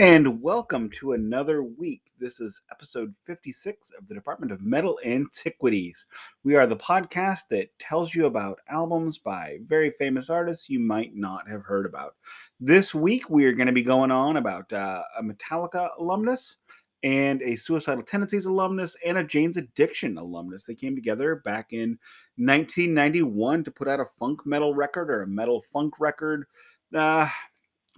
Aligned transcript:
And 0.00 0.42
welcome 0.42 0.90
to 0.90 1.12
another 1.12 1.62
week. 1.62 2.02
This 2.18 2.40
is 2.40 2.60
episode 2.72 3.14
56 3.26 3.92
of 3.96 4.08
the 4.08 4.14
Department 4.14 4.50
of 4.50 4.60
Metal 4.60 4.98
Antiquities. 5.04 6.06
We 6.42 6.56
are 6.56 6.66
the 6.66 6.76
podcast 6.76 7.42
that 7.50 7.68
tells 7.78 8.12
you 8.12 8.26
about 8.26 8.58
albums 8.68 9.18
by 9.18 9.60
very 9.66 9.92
famous 9.92 10.30
artists 10.30 10.68
you 10.68 10.80
might 10.80 11.14
not 11.14 11.48
have 11.48 11.62
heard 11.62 11.86
about. 11.86 12.16
This 12.58 12.92
week, 12.92 13.30
we 13.30 13.44
are 13.44 13.52
going 13.52 13.68
to 13.68 13.72
be 13.72 13.84
going 13.84 14.10
on 14.10 14.36
about 14.36 14.72
uh, 14.72 15.04
a 15.16 15.22
Metallica 15.22 15.90
alumnus 16.00 16.56
and 17.04 17.40
a 17.42 17.54
Suicidal 17.54 18.02
Tendencies 18.02 18.46
alumnus 18.46 18.96
and 19.06 19.18
a 19.18 19.22
Jane's 19.22 19.58
Addiction 19.58 20.18
alumnus. 20.18 20.64
They 20.64 20.74
came 20.74 20.96
together 20.96 21.36
back 21.44 21.72
in 21.72 21.90
1991 22.36 23.62
to 23.62 23.70
put 23.70 23.86
out 23.86 24.00
a 24.00 24.06
funk 24.06 24.44
metal 24.44 24.74
record 24.74 25.08
or 25.08 25.22
a 25.22 25.28
metal 25.28 25.60
funk 25.60 26.00
record. 26.00 26.46
Uh, 26.92 27.28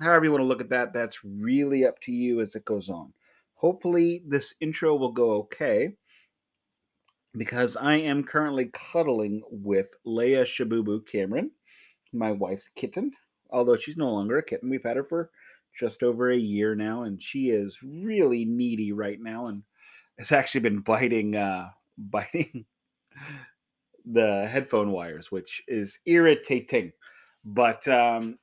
however 0.01 0.25
you 0.25 0.33
want 0.33 0.43
to 0.43 0.49
look 0.49 0.61
at 0.61 0.71
that, 0.71 0.93
that's 0.93 1.25
really 1.25 1.87
up 1.87 1.99
to 2.01 2.13
you 2.13 2.41
as 2.41 2.55
it 2.55 2.65
goes 2.65 2.89
on. 2.91 3.13
Hopefully, 3.55 4.23
this 4.27 4.55
intro 4.61 4.95
will 4.97 5.13
go 5.13 5.33
okay 5.33 5.95
because 7.37 7.77
I 7.77 7.97
am 7.97 8.25
currently 8.25 8.71
cuddling 8.73 9.43
with 9.51 9.89
Leia 10.07 10.45
Shabubu 10.45 11.07
Cameron, 11.07 11.51
my 12.13 12.33
wife's 12.33 12.71
kitten. 12.75 13.13
Although 13.51 13.77
she's 13.77 13.97
no 13.97 14.11
longer 14.11 14.39
a 14.39 14.43
kitten, 14.43 14.71
we've 14.71 14.83
had 14.83 14.97
her 14.97 15.05
for 15.05 15.31
just 15.79 16.03
over 16.03 16.31
a 16.31 16.37
year 16.37 16.75
now, 16.75 17.03
and 17.03 17.23
she 17.23 17.51
is 17.51 17.79
really 17.83 18.45
needy 18.45 18.93
right 18.93 19.21
now, 19.21 19.47
and 19.47 19.63
has 20.19 20.33
actually 20.33 20.63
been 20.63 20.81
biting, 20.81 21.37
uh, 21.37 21.69
biting 21.99 22.65
the 24.05 24.47
headphone 24.47 24.91
wires, 24.91 25.31
which 25.31 25.63
is 25.69 25.99
irritating. 26.07 26.93
But 27.45 27.87
um, 27.89 28.39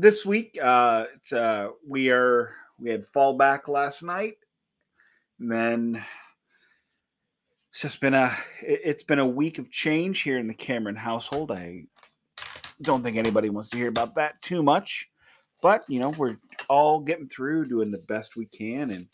this 0.00 0.24
week, 0.24 0.56
uh, 0.62 1.06
uh, 1.32 1.68
we 1.86 2.10
are 2.10 2.54
we 2.78 2.90
had 2.90 3.04
fallback 3.12 3.66
last 3.66 4.02
night, 4.02 4.36
and 5.40 5.50
then 5.50 6.04
it's 7.70 7.80
just 7.80 8.00
been 8.00 8.14
a 8.14 8.32
it, 8.62 8.80
it's 8.84 9.02
been 9.02 9.18
a 9.18 9.26
week 9.26 9.58
of 9.58 9.70
change 9.70 10.22
here 10.22 10.38
in 10.38 10.46
the 10.46 10.54
Cameron 10.54 10.94
household. 10.94 11.50
I 11.50 11.84
don't 12.82 13.02
think 13.02 13.16
anybody 13.16 13.50
wants 13.50 13.70
to 13.70 13.78
hear 13.78 13.88
about 13.88 14.14
that 14.14 14.40
too 14.40 14.62
much, 14.62 15.10
but 15.62 15.84
you 15.88 15.98
know 15.98 16.10
we're 16.10 16.36
all 16.68 17.00
getting 17.00 17.28
through, 17.28 17.64
doing 17.64 17.90
the 17.90 18.04
best 18.08 18.36
we 18.36 18.46
can, 18.46 18.92
and 18.92 19.08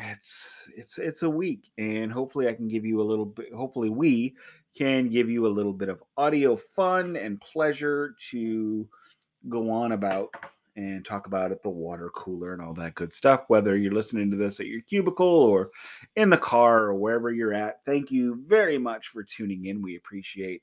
it's 0.00 0.68
it's 0.76 0.98
it's 0.98 1.22
a 1.22 1.30
week, 1.30 1.70
and 1.78 2.10
hopefully 2.10 2.48
I 2.48 2.54
can 2.54 2.66
give 2.66 2.84
you 2.84 3.00
a 3.00 3.04
little 3.04 3.26
bit. 3.26 3.52
Hopefully 3.52 3.90
we 3.90 4.34
can 4.76 5.08
give 5.08 5.30
you 5.30 5.46
a 5.46 5.48
little 5.48 5.72
bit 5.72 5.88
of 5.88 6.02
audio 6.16 6.56
fun 6.56 7.14
and 7.14 7.40
pleasure 7.40 8.16
to 8.30 8.88
go 9.48 9.70
on 9.70 9.92
about 9.92 10.34
and 10.78 11.04
talk 11.04 11.26
about 11.26 11.50
at 11.50 11.62
the 11.62 11.68
water 11.68 12.08
cooler 12.14 12.52
and 12.52 12.62
all 12.62 12.72
that 12.72 12.94
good 12.94 13.12
stuff. 13.12 13.44
Whether 13.48 13.76
you're 13.76 13.92
listening 13.92 14.30
to 14.30 14.36
this 14.36 14.60
at 14.60 14.66
your 14.66 14.80
cubicle 14.82 15.26
or 15.26 15.70
in 16.14 16.30
the 16.30 16.38
car 16.38 16.84
or 16.84 16.94
wherever 16.94 17.32
you're 17.32 17.52
at, 17.52 17.84
thank 17.84 18.12
you 18.12 18.40
very 18.46 18.78
much 18.78 19.08
for 19.08 19.24
tuning 19.24 19.66
in. 19.66 19.82
We 19.82 19.96
appreciate 19.96 20.62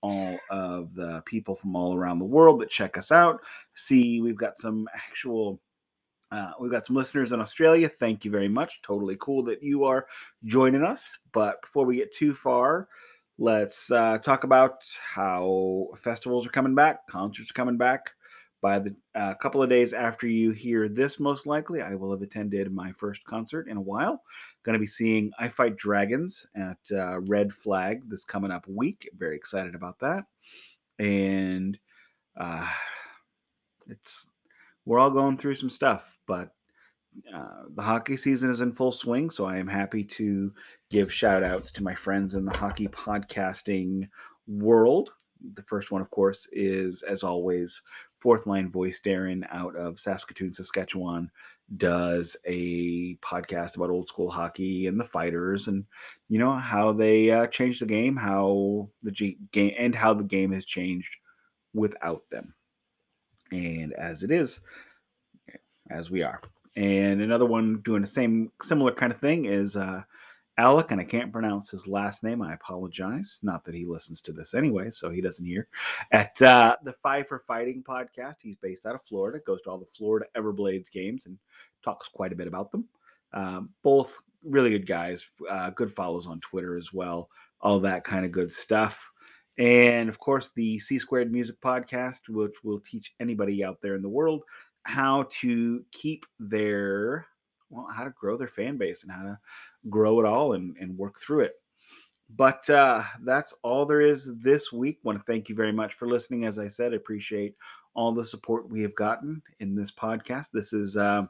all 0.00 0.36
of 0.50 0.92
the 0.94 1.22
people 1.26 1.54
from 1.54 1.76
all 1.76 1.94
around 1.94 2.18
the 2.18 2.24
world 2.24 2.60
that 2.60 2.70
check 2.70 2.98
us 2.98 3.12
out. 3.12 3.40
See, 3.74 4.20
we've 4.20 4.36
got 4.36 4.56
some 4.56 4.88
actual. 4.94 5.60
Uh, 6.32 6.50
we've 6.58 6.72
got 6.72 6.86
some 6.86 6.96
listeners 6.96 7.32
in 7.32 7.40
Australia. 7.40 7.88
Thank 7.88 8.24
you 8.24 8.30
very 8.30 8.48
much. 8.48 8.80
Totally 8.80 9.18
cool 9.20 9.42
that 9.44 9.62
you 9.62 9.84
are 9.84 10.06
joining 10.44 10.82
us. 10.82 11.18
But 11.32 11.60
before 11.60 11.84
we 11.84 11.96
get 11.96 12.10
too 12.10 12.32
far, 12.32 12.88
let's 13.38 13.90
uh, 13.92 14.16
talk 14.16 14.44
about 14.44 14.82
how 15.04 15.88
festivals 15.94 16.46
are 16.46 16.50
coming 16.50 16.74
back, 16.74 17.06
concerts 17.06 17.50
are 17.50 17.54
coming 17.54 17.76
back 17.76 18.12
by 18.62 18.78
the 18.78 18.94
uh, 19.16 19.34
couple 19.34 19.62
of 19.62 19.68
days 19.68 19.92
after 19.92 20.26
you 20.28 20.52
hear 20.52 20.88
this, 20.88 21.18
most 21.18 21.46
likely, 21.46 21.82
I 21.82 21.96
will 21.96 22.12
have 22.12 22.22
attended 22.22 22.72
my 22.72 22.92
first 22.92 23.24
concert 23.24 23.68
in 23.68 23.76
a 23.76 23.82
while. 23.82 24.22
Going 24.62 24.74
to 24.74 24.78
be 24.78 24.86
seeing 24.86 25.32
I 25.38 25.48
Fight 25.48 25.76
Dragons 25.76 26.46
at 26.54 26.78
uh, 26.92 27.20
Red 27.22 27.52
Flag 27.52 28.08
this 28.08 28.24
coming 28.24 28.52
up 28.52 28.66
week. 28.68 29.10
Very 29.18 29.36
excited 29.36 29.74
about 29.74 29.98
that. 29.98 30.24
And 31.00 31.76
uh, 32.36 32.68
it's 33.88 34.28
we're 34.86 35.00
all 35.00 35.10
going 35.10 35.36
through 35.36 35.56
some 35.56 35.70
stuff, 35.70 36.16
but 36.26 36.54
uh, 37.34 37.64
the 37.74 37.82
hockey 37.82 38.16
season 38.16 38.50
is 38.50 38.60
in 38.60 38.72
full 38.72 38.92
swing, 38.92 39.28
so 39.28 39.44
I 39.44 39.58
am 39.58 39.68
happy 39.68 40.04
to 40.04 40.52
give 40.88 41.12
shout 41.12 41.42
outs 41.42 41.70
to 41.72 41.82
my 41.82 41.94
friends 41.94 42.34
in 42.34 42.44
the 42.44 42.56
hockey 42.56 42.88
podcasting 42.88 44.08
world. 44.46 45.10
The 45.54 45.62
first 45.62 45.90
one, 45.90 46.00
of 46.00 46.10
course, 46.10 46.46
is 46.52 47.02
as 47.02 47.22
always 47.22 47.80
fourth 48.22 48.46
line 48.46 48.70
voice 48.70 49.00
Darren 49.04 49.44
out 49.50 49.74
of 49.74 49.98
Saskatoon, 49.98 50.52
Saskatchewan, 50.52 51.28
does 51.76 52.36
a 52.46 53.16
podcast 53.16 53.76
about 53.76 53.90
old 53.90 54.08
school 54.08 54.30
hockey 54.30 54.86
and 54.86 54.98
the 54.98 55.04
fighters, 55.04 55.66
and 55.66 55.84
you 56.28 56.38
know 56.38 56.54
how 56.54 56.92
they 56.92 57.30
uh, 57.30 57.48
changed 57.48 57.80
the 57.80 57.86
game, 57.86 58.16
how 58.16 58.88
the 59.02 59.10
G- 59.10 59.38
game, 59.50 59.74
and 59.76 59.94
how 59.94 60.14
the 60.14 60.24
game 60.24 60.52
has 60.52 60.64
changed 60.64 61.16
without 61.74 62.22
them, 62.30 62.54
and 63.50 63.92
as 63.94 64.22
it 64.22 64.30
is, 64.30 64.60
as 65.90 66.10
we 66.10 66.22
are. 66.22 66.40
And 66.76 67.20
another 67.20 67.46
one 67.46 67.82
doing 67.84 68.02
the 68.02 68.06
same 68.06 68.52
similar 68.62 68.92
kind 68.92 69.12
of 69.12 69.18
thing 69.18 69.46
is 69.46 69.76
uh, 69.76 70.02
Alec, 70.58 70.90
and 70.90 71.00
I 71.00 71.04
can't 71.04 71.32
pronounce 71.32 71.70
his 71.70 71.86
last 71.86 72.22
name. 72.22 72.42
I 72.42 72.52
apologize. 72.52 73.40
Not 73.42 73.64
that 73.64 73.74
he 73.74 73.86
listens 73.86 74.20
to 74.22 74.32
this 74.32 74.54
anyway, 74.54 74.90
so 74.90 75.08
he 75.08 75.20
doesn't 75.20 75.46
hear. 75.46 75.66
At 76.12 76.40
uh, 76.42 76.76
the 76.84 76.92
Five 76.92 77.26
for 77.28 77.38
Fighting 77.38 77.82
podcast, 77.82 78.36
he's 78.42 78.56
based 78.56 78.84
out 78.84 78.94
of 78.94 79.02
Florida, 79.02 79.40
goes 79.46 79.62
to 79.62 79.70
all 79.70 79.78
the 79.78 79.86
Florida 79.86 80.26
Everblades 80.36 80.92
games 80.92 81.26
and 81.26 81.38
talks 81.82 82.08
quite 82.08 82.32
a 82.32 82.36
bit 82.36 82.46
about 82.48 82.70
them. 82.70 82.86
Um, 83.32 83.70
both 83.82 84.20
really 84.44 84.70
good 84.70 84.86
guys, 84.86 85.26
uh, 85.48 85.70
good 85.70 85.90
follows 85.90 86.26
on 86.26 86.40
Twitter 86.40 86.76
as 86.76 86.92
well, 86.92 87.30
all 87.60 87.80
that 87.80 88.04
kind 88.04 88.26
of 88.26 88.32
good 88.32 88.52
stuff. 88.52 89.10
And 89.58 90.08
of 90.08 90.18
course, 90.18 90.52
the 90.52 90.78
C 90.78 90.98
Squared 90.98 91.32
Music 91.32 91.60
Podcast, 91.60 92.28
which 92.28 92.62
will 92.62 92.80
teach 92.80 93.14
anybody 93.20 93.64
out 93.64 93.80
there 93.80 93.94
in 93.94 94.02
the 94.02 94.08
world 94.08 94.42
how 94.84 95.26
to 95.30 95.84
keep 95.92 96.26
their 96.40 97.26
well, 97.72 97.88
how 97.92 98.04
to 98.04 98.10
grow 98.10 98.36
their 98.36 98.48
fan 98.48 98.76
base 98.76 99.02
and 99.02 99.10
how 99.10 99.22
to 99.22 99.38
grow 99.88 100.20
it 100.20 100.26
all 100.26 100.52
and, 100.52 100.76
and 100.78 100.96
work 100.96 101.18
through 101.18 101.40
it. 101.40 101.54
But 102.36 102.68
uh, 102.70 103.02
that's 103.22 103.52
all 103.62 103.84
there 103.84 104.00
is 104.00 104.32
this 104.38 104.72
week. 104.72 104.98
Want 105.02 105.18
to 105.18 105.24
thank 105.24 105.48
you 105.48 105.54
very 105.54 105.72
much 105.72 105.94
for 105.94 106.06
listening. 106.06 106.44
As 106.44 106.58
I 106.58 106.68
said, 106.68 106.92
I 106.92 106.96
appreciate 106.96 107.56
all 107.94 108.12
the 108.12 108.24
support 108.24 108.70
we 108.70 108.82
have 108.82 108.94
gotten 108.94 109.42
in 109.60 109.74
this 109.74 109.90
podcast. 109.90 110.46
This 110.52 110.72
is 110.72 110.96
uh, 110.96 111.24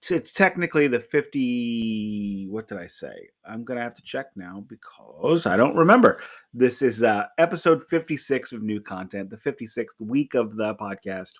it's, 0.00 0.10
it's 0.10 0.32
technically 0.32 0.86
the 0.86 1.00
50 1.00 2.48
what 2.50 2.68
did 2.68 2.78
i 2.78 2.86
say 2.86 3.28
i'm 3.46 3.64
gonna 3.64 3.80
have 3.80 3.94
to 3.94 4.02
check 4.02 4.26
now 4.36 4.64
because 4.68 5.46
i 5.46 5.56
don't 5.56 5.76
remember 5.76 6.20
this 6.52 6.82
is 6.82 7.02
uh, 7.02 7.24
episode 7.38 7.82
56 7.84 8.52
of 8.52 8.62
new 8.62 8.80
content 8.80 9.30
the 9.30 9.36
56th 9.36 10.00
week 10.00 10.34
of 10.34 10.56
the 10.56 10.74
podcast 10.74 11.32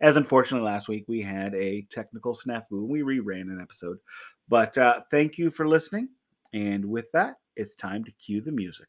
as 0.00 0.16
unfortunately 0.16 0.66
last 0.66 0.88
week 0.88 1.04
we 1.08 1.22
had 1.22 1.54
a 1.54 1.82
technical 1.90 2.34
snafu 2.34 2.72
and 2.72 2.88
we 2.88 3.00
reran 3.00 3.42
an 3.42 3.60
episode. 3.60 3.98
But 4.48 4.76
uh, 4.78 5.00
thank 5.10 5.38
you 5.38 5.50
for 5.50 5.66
listening. 5.66 6.08
And 6.52 6.84
with 6.84 7.10
that, 7.12 7.36
it's 7.56 7.74
time 7.74 8.04
to 8.04 8.12
cue 8.12 8.40
the 8.40 8.52
music. 8.52 8.88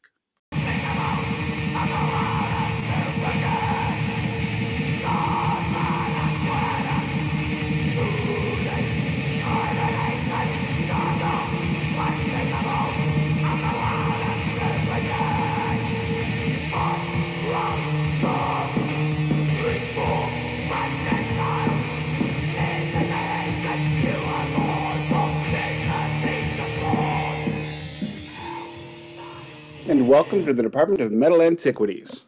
Welcome 30.14 30.46
to 30.46 30.54
the 30.54 30.62
Department 30.62 31.00
of 31.00 31.10
Metal 31.10 31.42
Antiquities. 31.42 32.24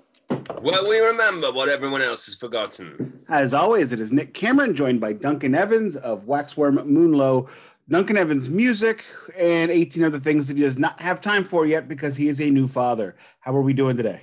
Well, 0.60 0.88
we 0.88 0.98
remember 0.98 1.52
what 1.52 1.68
everyone 1.68 2.02
else 2.02 2.26
has 2.26 2.34
forgotten. 2.34 3.24
As 3.28 3.54
always, 3.54 3.92
it 3.92 4.00
is 4.00 4.10
Nick 4.10 4.34
Cameron, 4.34 4.74
joined 4.74 5.00
by 5.00 5.12
Duncan 5.12 5.54
Evans 5.54 5.94
of 5.94 6.24
Waxworm 6.24 6.84
Moonlow. 6.84 7.48
Duncan 7.88 8.16
Evans' 8.16 8.50
music 8.50 9.04
and 9.38 9.70
18 9.70 10.02
other 10.02 10.18
things 10.18 10.48
that 10.48 10.56
he 10.56 10.64
does 10.64 10.80
not 10.80 11.00
have 11.00 11.20
time 11.20 11.44
for 11.44 11.64
yet 11.64 11.86
because 11.86 12.16
he 12.16 12.26
is 12.26 12.40
a 12.40 12.50
new 12.50 12.66
father. 12.66 13.14
How 13.38 13.54
are 13.54 13.62
we 13.62 13.72
doing 13.72 13.96
today? 13.96 14.18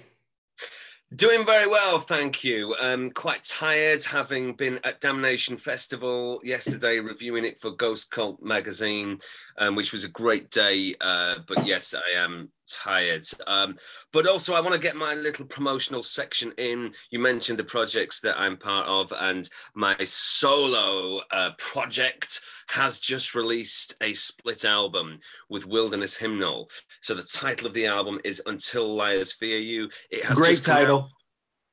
Doing 1.16 1.46
very 1.46 1.68
well, 1.68 2.00
thank 2.00 2.44
you. 2.44 2.76
Um, 2.82 3.12
quite 3.12 3.44
tired, 3.44 4.04
having 4.04 4.56
been 4.56 4.80
at 4.84 5.00
Damnation 5.00 5.58
Festival 5.58 6.42
yesterday, 6.44 7.00
reviewing 7.00 7.46
it 7.46 7.62
for 7.62 7.70
Ghost 7.70 8.10
Cult 8.10 8.42
magazine, 8.42 9.20
um, 9.60 9.76
which 9.76 9.92
was 9.92 10.04
a 10.04 10.10
great 10.10 10.50
day. 10.50 10.96
Uh, 11.00 11.36
but 11.48 11.68
yes, 11.68 11.94
I 11.94 12.18
am 12.20 12.50
tired. 12.74 13.26
Um, 13.48 13.76
but 14.12 14.28
also, 14.28 14.56
I 14.56 14.60
want 14.60 14.74
to 14.74 14.80
get 14.80 14.96
my 14.96 15.14
little 15.14 15.46
promotional 15.46 16.04
section 16.04 16.52
in. 16.58 16.94
You 17.12 17.20
mentioned 17.20 17.60
the 17.60 17.64
projects 17.64 18.20
that 18.22 18.40
I'm 18.40 18.58
part 18.58 18.88
of, 18.88 19.14
and 19.20 19.50
my 19.76 19.96
solo 20.04 21.22
uh, 21.32 21.52
project 21.58 22.42
has 22.70 23.00
just 23.00 23.36
released 23.36 23.96
a 24.02 24.14
split 24.14 24.66
album 24.66 25.20
with 25.50 25.68
Wilderness 25.68 26.18
Hymnal. 26.18 26.70
So 27.02 27.14
the 27.14 27.24
title 27.24 27.68
of 27.68 27.74
the 27.74 27.86
album 27.86 28.20
is 28.24 28.42
Until 28.46 28.96
Liars 28.96 29.34
Fear 29.34 29.60
You. 29.60 29.90
It 30.10 30.26
has 30.26 30.38
great 30.38 30.64
title. 30.64 31.12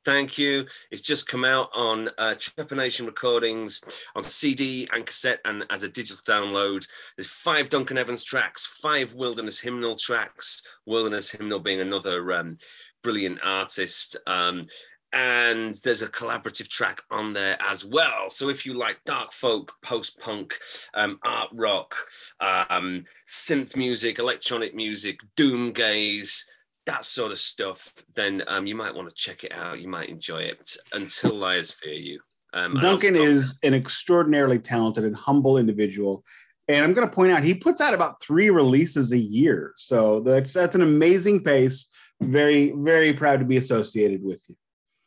Thank 0.05 0.39
you. 0.39 0.65
It's 0.91 1.03
just 1.03 1.29
come 1.29 1.45
out 1.45 1.69
on 1.75 2.09
uh, 2.17 2.35
Trepanation 2.35 3.05
Recordings 3.05 3.83
on 4.17 4.23
CD 4.23 4.89
and 4.93 5.05
cassette 5.05 5.41
and 5.45 5.67
as 5.69 5.83
a 5.83 5.89
digital 5.89 6.23
download. 6.27 6.87
There's 7.17 7.29
five 7.29 7.69
Duncan 7.69 7.99
Evans 7.99 8.25
tracks, 8.25 8.65
five 8.65 9.13
Wilderness 9.13 9.61
Hymnal 9.61 9.97
tracks, 9.97 10.63
Wilderness 10.87 11.31
Hymnal 11.31 11.59
being 11.59 11.81
another 11.81 12.33
um, 12.33 12.57
brilliant 13.03 13.41
artist. 13.45 14.17
Um, 14.27 14.69
and 15.13 15.75
there's 15.85 16.03
a 16.03 16.09
collaborative 16.09 16.69
track 16.69 17.03
on 17.11 17.33
there 17.33 17.59
as 17.61 17.85
well. 17.85 18.29
So 18.29 18.49
if 18.49 18.65
you 18.65 18.75
like 18.75 19.05
dark 19.05 19.33
folk, 19.33 19.73
post 19.83 20.19
punk, 20.21 20.59
um, 20.95 21.19
art 21.25 21.51
rock, 21.53 21.95
um, 22.41 23.05
synth 23.29 23.77
music, 23.77 24.19
electronic 24.19 24.75
music, 24.75 25.21
doom 25.37 25.73
gaze, 25.73 26.47
that 26.87 27.05
sort 27.05 27.33
of 27.33 27.39
stuff, 27.39 27.93
then 28.15 28.43
um, 28.47 28.67
you 28.67 28.75
might 28.75 28.95
want 28.95 29.09
to 29.09 29.15
check 29.15 29.45
it 29.45 29.53
out. 29.53 29.81
You 29.81 29.89
might 29.89 30.09
enjoy 30.09 30.43
it. 30.43 30.77
Until 30.93 31.35
Liars 31.35 31.71
Fear 31.83 31.95
You. 31.95 32.21
Um, 32.53 32.75
Duncan 32.81 33.15
is 33.15 33.59
an 33.63 33.75
extraordinarily 33.75 34.59
talented 34.59 35.05
and 35.05 35.15
humble 35.15 35.57
individual. 35.57 36.25
And 36.69 36.85
I'm 36.85 36.93
going 36.93 37.09
to 37.09 37.15
point 37.15 37.33
out 37.33 37.45
he 37.45 37.55
puts 37.55 37.81
out 37.81 37.95
about 37.95 38.21
three 38.23 38.51
releases 38.51 39.13
a 39.13 39.19
year. 39.19 39.73
So 39.77 40.21
that's 40.21 40.53
that's 40.53 40.75
an 40.75 40.83
amazing 40.83 41.43
pace. 41.43 41.87
Very, 42.21 42.73
very 42.77 43.13
proud 43.13 43.39
to 43.39 43.45
be 43.45 43.57
associated 43.57 44.23
with 44.23 44.45
you. 44.49 44.57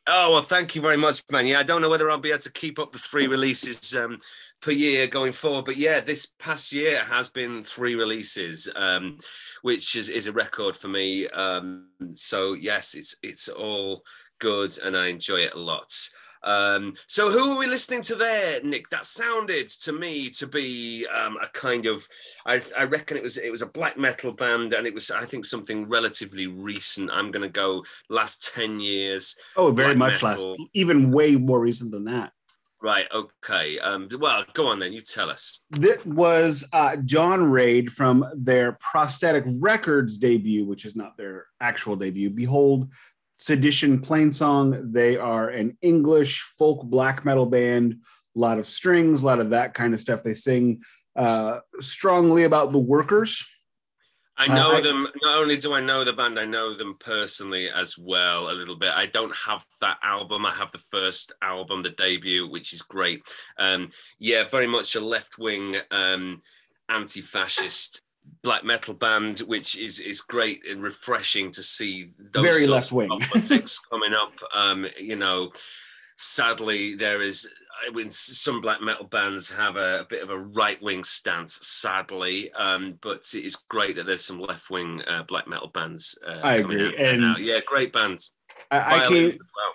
Oh 0.06 0.34
well, 0.34 0.42
thank 0.42 0.76
you 0.76 0.82
very 0.82 0.98
much, 0.98 1.24
man. 1.32 1.48
Yeah, 1.48 1.60
I 1.60 1.64
don't 1.64 1.82
know 1.82 1.90
whether 1.90 2.12
I'll 2.12 2.18
be 2.18 2.32
able 2.32 2.40
to 2.40 2.52
keep 2.52 2.78
up 2.78 2.92
the 2.92 3.00
three 3.00 3.28
releases 3.28 3.96
um, 3.96 4.18
per 4.62 4.72
year 4.72 5.08
going 5.08 5.32
forward, 5.32 5.64
but 5.64 5.78
yeah, 5.78 6.02
this 6.02 6.26
past 6.40 6.74
year 6.74 7.06
has 7.06 7.30
been 7.30 7.64
three 7.64 7.96
releases, 7.96 8.70
um, 8.76 9.18
which 9.62 9.96
is, 9.96 10.10
is 10.10 10.28
a 10.28 10.34
record 10.34 10.76
for 10.76 10.90
me. 10.90 11.28
Um, 11.30 11.88
so 12.16 12.52
yes, 12.54 12.96
it's 12.96 13.16
it's 13.24 13.48
all 13.48 14.04
good, 14.40 14.78
and 14.84 14.98
I 14.98 15.08
enjoy 15.08 15.38
it 15.38 15.54
a 15.54 15.60
lot. 15.60 15.94
Um, 16.44 16.94
so 17.08 17.30
who 17.32 17.52
are 17.52 17.58
we 17.58 17.68
listening 17.68 18.02
to 18.04 18.16
there, 18.16 18.62
Nick? 18.64 18.90
That 18.90 19.06
sounded 19.06 19.68
to 19.68 19.94
me 19.94 20.30
to 20.32 20.48
be 20.48 21.08
um, 21.08 21.38
a 21.42 21.48
kind 21.48 21.86
of, 21.86 22.08
I, 22.46 22.62
I, 22.78 22.84
reckon 22.84 23.18
it 23.18 23.24
was 23.24 23.38
it 23.38 23.52
was 23.52 23.62
a 23.62 23.68
black 23.68 23.98
metal 23.98 24.34
band, 24.34 24.74
and 24.74 24.86
it 24.86 24.94
was 24.94 25.10
I 25.10 25.26
think 25.26 25.46
something 25.46 25.88
relatively 25.88 26.48
recent. 26.48 27.12
I'm 27.12 27.32
going 27.32 27.44
to 27.44 27.50
go 27.50 27.84
last 28.10 28.54
ten 28.54 28.80
years. 28.80 29.36
Oh, 29.56 29.72
very 29.72 29.96
much 29.96 30.22
metal. 30.22 30.50
last, 30.50 30.60
even 30.74 31.12
way 31.12 31.36
more 31.36 31.60
recent 31.60 31.92
than 31.92 32.06
that. 32.06 32.34
Right. 32.84 33.08
Okay. 33.14 33.80
Um, 33.80 34.10
well, 34.20 34.44
go 34.54 34.68
on 34.68 34.80
then. 34.80 34.92
You 34.92 35.00
tell 35.00 35.30
us. 35.30 35.62
This 35.70 36.06
was 36.06 36.68
uh, 36.74 36.98
Dawn 36.98 37.50
Ray'd 37.50 37.90
from 37.90 38.26
their 38.36 38.74
Prosthetic 38.74 39.46
Records 39.62 40.18
debut, 40.18 40.66
which 40.66 40.84
is 40.84 40.94
not 40.94 41.16
their 41.16 41.46
actual 41.62 41.96
debut. 41.96 42.30
Behold 42.30 42.92
Sedition 43.44 44.00
Plainsong. 44.00 44.94
They 44.94 45.18
are 45.18 45.50
an 45.50 45.78
English 45.82 46.44
folk 46.58 46.82
black 46.82 47.26
metal 47.26 47.46
band. 47.46 47.98
A 48.38 48.40
lot 48.40 48.58
of 48.58 48.66
strings, 48.66 49.22
a 49.22 49.26
lot 49.26 49.42
of 49.42 49.50
that 49.50 49.74
kind 49.74 49.94
of 49.94 50.00
stuff. 50.00 50.24
They 50.24 50.34
sing 50.34 50.82
uh, 51.18 51.60
strongly 51.82 52.46
about 52.46 52.72
the 52.72 52.80
workers. 52.80 53.46
I 54.38 54.48
know 54.48 54.72
uh, 54.72 54.78
I, 54.78 54.82
them. 54.82 55.08
Not 55.22 55.40
only 55.40 55.58
do 55.58 55.74
I 55.74 55.82
know 55.82 56.06
the 56.06 56.14
band, 56.14 56.40
I 56.40 56.46
know 56.46 56.74
them 56.74 56.96
personally 56.98 57.70
as 57.70 57.98
well 57.98 58.50
a 58.50 58.56
little 58.56 58.78
bit. 58.78 58.94
I 58.96 59.08
don't 59.08 59.36
have 59.36 59.66
that 59.82 59.98
album. 60.02 60.46
I 60.46 60.54
have 60.54 60.72
the 60.72 60.78
first 60.78 61.34
album, 61.42 61.84
the 61.84 61.90
debut, 61.90 62.50
which 62.50 62.72
is 62.72 62.82
great. 62.82 63.24
Um, 63.60 63.90
yeah, 64.20 64.46
very 64.46 64.68
much 64.68 64.96
a 64.96 65.02
left 65.02 65.38
wing 65.38 65.76
um, 65.92 66.42
anti-fascist 66.88 68.03
black 68.42 68.64
metal 68.64 68.94
band, 68.94 69.40
which 69.40 69.78
is 69.78 70.00
is 70.00 70.22
great 70.22 70.62
and 70.70 70.82
refreshing 70.82 71.52
to 71.52 71.64
see. 71.64 72.12
Those 72.32 72.44
Very 72.44 72.68
left 72.68 72.92
wing 72.92 73.10
politics 73.10 73.80
coming 73.90 74.14
up. 74.14 74.34
Um, 74.56 74.86
you 75.00 75.16
know, 75.16 75.52
sadly, 76.16 76.96
there 76.96 77.22
is 77.22 77.50
when 77.92 78.10
some 78.10 78.62
black 78.62 78.82
metal 78.82 79.06
bands 79.06 79.52
have 79.52 79.76
a, 79.76 80.02
a 80.02 80.06
bit 80.06 80.24
of 80.24 80.30
a 80.30 80.38
right 80.38 80.82
wing 80.82 81.04
stance, 81.04 81.60
sadly, 81.68 82.52
um, 82.54 82.98
but 83.02 83.26
it 83.34 83.44
is 83.44 83.56
great 83.56 83.96
that 83.96 84.06
there's 84.06 84.24
some 84.24 84.40
left 84.40 84.70
wing 84.70 85.02
uh, 85.08 85.24
black 85.24 85.48
metal 85.48 85.70
bands. 85.74 86.18
Uh, 86.26 86.40
I 86.44 86.56
agree, 86.56 86.96
and 86.96 87.38
yeah, 87.40 87.60
great 87.66 87.94
bands. 87.94 88.34
I, 88.72 89.04
I 89.04 89.08
came. 89.08 89.30
Well. 89.30 89.74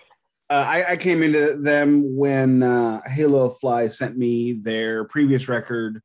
Uh, 0.50 0.64
I, 0.66 0.92
I, 0.92 0.96
came 0.96 1.22
into 1.22 1.58
them 1.58 2.16
when 2.16 2.62
uh, 2.62 3.02
Halo 3.04 3.50
Fly 3.50 3.86
sent 3.88 4.16
me 4.16 4.54
their 4.54 5.04
previous 5.04 5.46
record, 5.46 6.00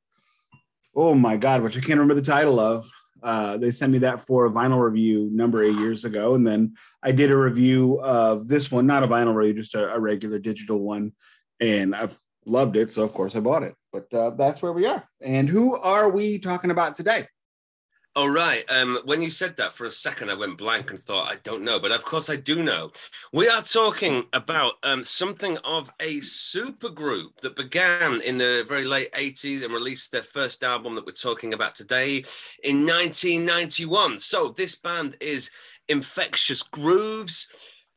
oh 0.95 1.15
my 1.15 1.37
god, 1.37 1.61
which 1.61 1.77
I 1.77 1.79
can't 1.79 1.99
remember 1.99 2.15
the 2.15 2.21
title 2.21 2.59
of. 2.59 2.89
Uh, 3.21 3.55
they 3.55 3.71
sent 3.71 3.91
me 3.91 3.99
that 3.99 4.21
for 4.21 4.45
a 4.45 4.51
vinyl 4.51 4.83
review 4.83 5.29
number 5.31 5.63
eight 5.63 5.77
years 5.77 6.03
ago, 6.03 6.35
and 6.35 6.45
then 6.45 6.75
I 7.01 7.13
did 7.13 7.31
a 7.31 7.37
review 7.37 8.01
of 8.01 8.47
this 8.49 8.69
one, 8.69 8.85
not 8.85 9.03
a 9.03 9.07
vinyl 9.07 9.33
review, 9.33 9.53
just 9.53 9.75
a, 9.75 9.93
a 9.93 9.99
regular 9.99 10.39
digital 10.39 10.79
one, 10.79 11.13
and 11.61 11.95
I've 11.95 12.19
loved 12.45 12.75
it, 12.75 12.91
so 12.91 13.03
of 13.03 13.13
course 13.13 13.35
I 13.35 13.39
bought 13.39 13.63
it. 13.63 13.75
But 13.93 14.13
uh, 14.13 14.31
that's 14.31 14.61
where 14.61 14.73
we 14.73 14.85
are. 14.85 15.07
And 15.21 15.47
who 15.47 15.77
are 15.77 16.09
we 16.09 16.37
talking 16.37 16.71
about 16.71 16.97
today? 16.97 17.25
Oh, 18.15 18.27
right. 18.27 18.63
Um, 18.69 18.99
when 19.05 19.23
you 19.23 19.31
said 19.31 19.57
that 19.57 19.73
for 19.73 19.85
a 19.85 19.89
second, 19.89 20.29
I 20.29 20.35
went 20.35 20.59
blank 20.59 20.91
and 20.91 20.99
thought, 20.99 21.31
I 21.31 21.37
don't 21.37 21.63
know. 21.63 21.79
But 21.79 21.91
of 21.91 22.05
course, 22.05 22.29
I 22.29 22.35
do 22.35 22.61
know. 22.61 22.91
We 23.31 23.49
are 23.49 23.63
talking 23.63 24.27
about 24.33 24.73
um, 24.83 25.03
something 25.03 25.57
of 25.65 25.91
a 25.99 26.19
supergroup 26.19 27.37
that 27.41 27.55
began 27.55 28.21
in 28.21 28.37
the 28.37 28.65
very 28.67 28.85
late 28.85 29.11
80s 29.13 29.63
and 29.63 29.73
released 29.73 30.11
their 30.11 30.21
first 30.21 30.63
album 30.63 30.93
that 30.93 31.07
we're 31.07 31.13
talking 31.13 31.55
about 31.55 31.73
today 31.73 32.23
in 32.63 32.85
1991. 32.85 34.19
So, 34.19 34.49
this 34.49 34.75
band 34.75 35.17
is 35.19 35.49
Infectious 35.89 36.61
Grooves 36.61 37.47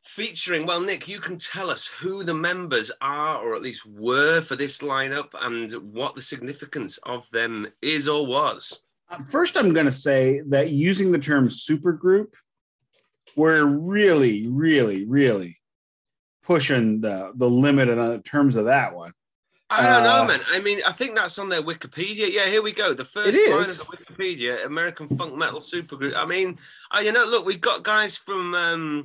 featuring 0.01 0.65
well 0.65 0.79
nick 0.79 1.05
you 1.05 1.19
can 1.19 1.37
tell 1.37 1.69
us 1.69 1.85
who 1.85 2.23
the 2.23 2.33
members 2.33 2.89
are 3.01 3.35
or 3.39 3.55
at 3.55 3.61
least 3.61 3.85
were 3.85 4.39
for 4.39 4.55
this 4.55 4.79
lineup 4.79 5.33
and 5.41 5.73
what 5.93 6.15
the 6.15 6.21
significance 6.21 6.97
of 6.99 7.29
them 7.31 7.67
is 7.81 8.07
or 8.07 8.25
was 8.25 8.85
first, 9.25 9.57
I'm 9.57 9.73
going 9.73 9.85
to 9.85 9.91
say 9.91 10.41
that 10.47 10.71
using 10.71 11.11
the 11.11 11.19
term 11.19 11.49
supergroup, 11.49 12.33
we're 13.35 13.65
really, 13.65 14.47
really, 14.47 15.05
really 15.05 15.59
pushing 16.43 17.01
the, 17.01 17.31
the 17.35 17.49
limit 17.49 17.89
in 17.89 18.21
terms 18.23 18.55
of 18.55 18.65
that 18.65 18.95
one. 18.95 19.11
I 19.69 19.83
don't 19.83 20.05
uh, 20.05 20.21
know, 20.21 20.27
man. 20.27 20.41
I 20.49 20.61
mean, 20.61 20.79
I 20.87 20.93
think 20.93 21.17
that's 21.17 21.37
on 21.39 21.49
their 21.49 21.61
Wikipedia. 21.61 22.31
Yeah, 22.31 22.47
here 22.47 22.61
we 22.61 22.71
go. 22.71 22.93
The 22.93 23.03
first 23.03 23.37
line 23.49 23.59
of 23.59 23.65
the 23.65 23.97
Wikipedia, 23.97 24.65
American 24.65 25.09
funk 25.09 25.35
metal 25.35 25.59
supergroup. 25.59 26.15
I 26.15 26.25
mean, 26.25 26.57
uh, 26.91 27.01
you 27.01 27.11
know, 27.11 27.25
look, 27.25 27.45
we've 27.45 27.59
got 27.59 27.83
guys 27.83 28.15
from 28.15 28.55
um, 28.55 29.03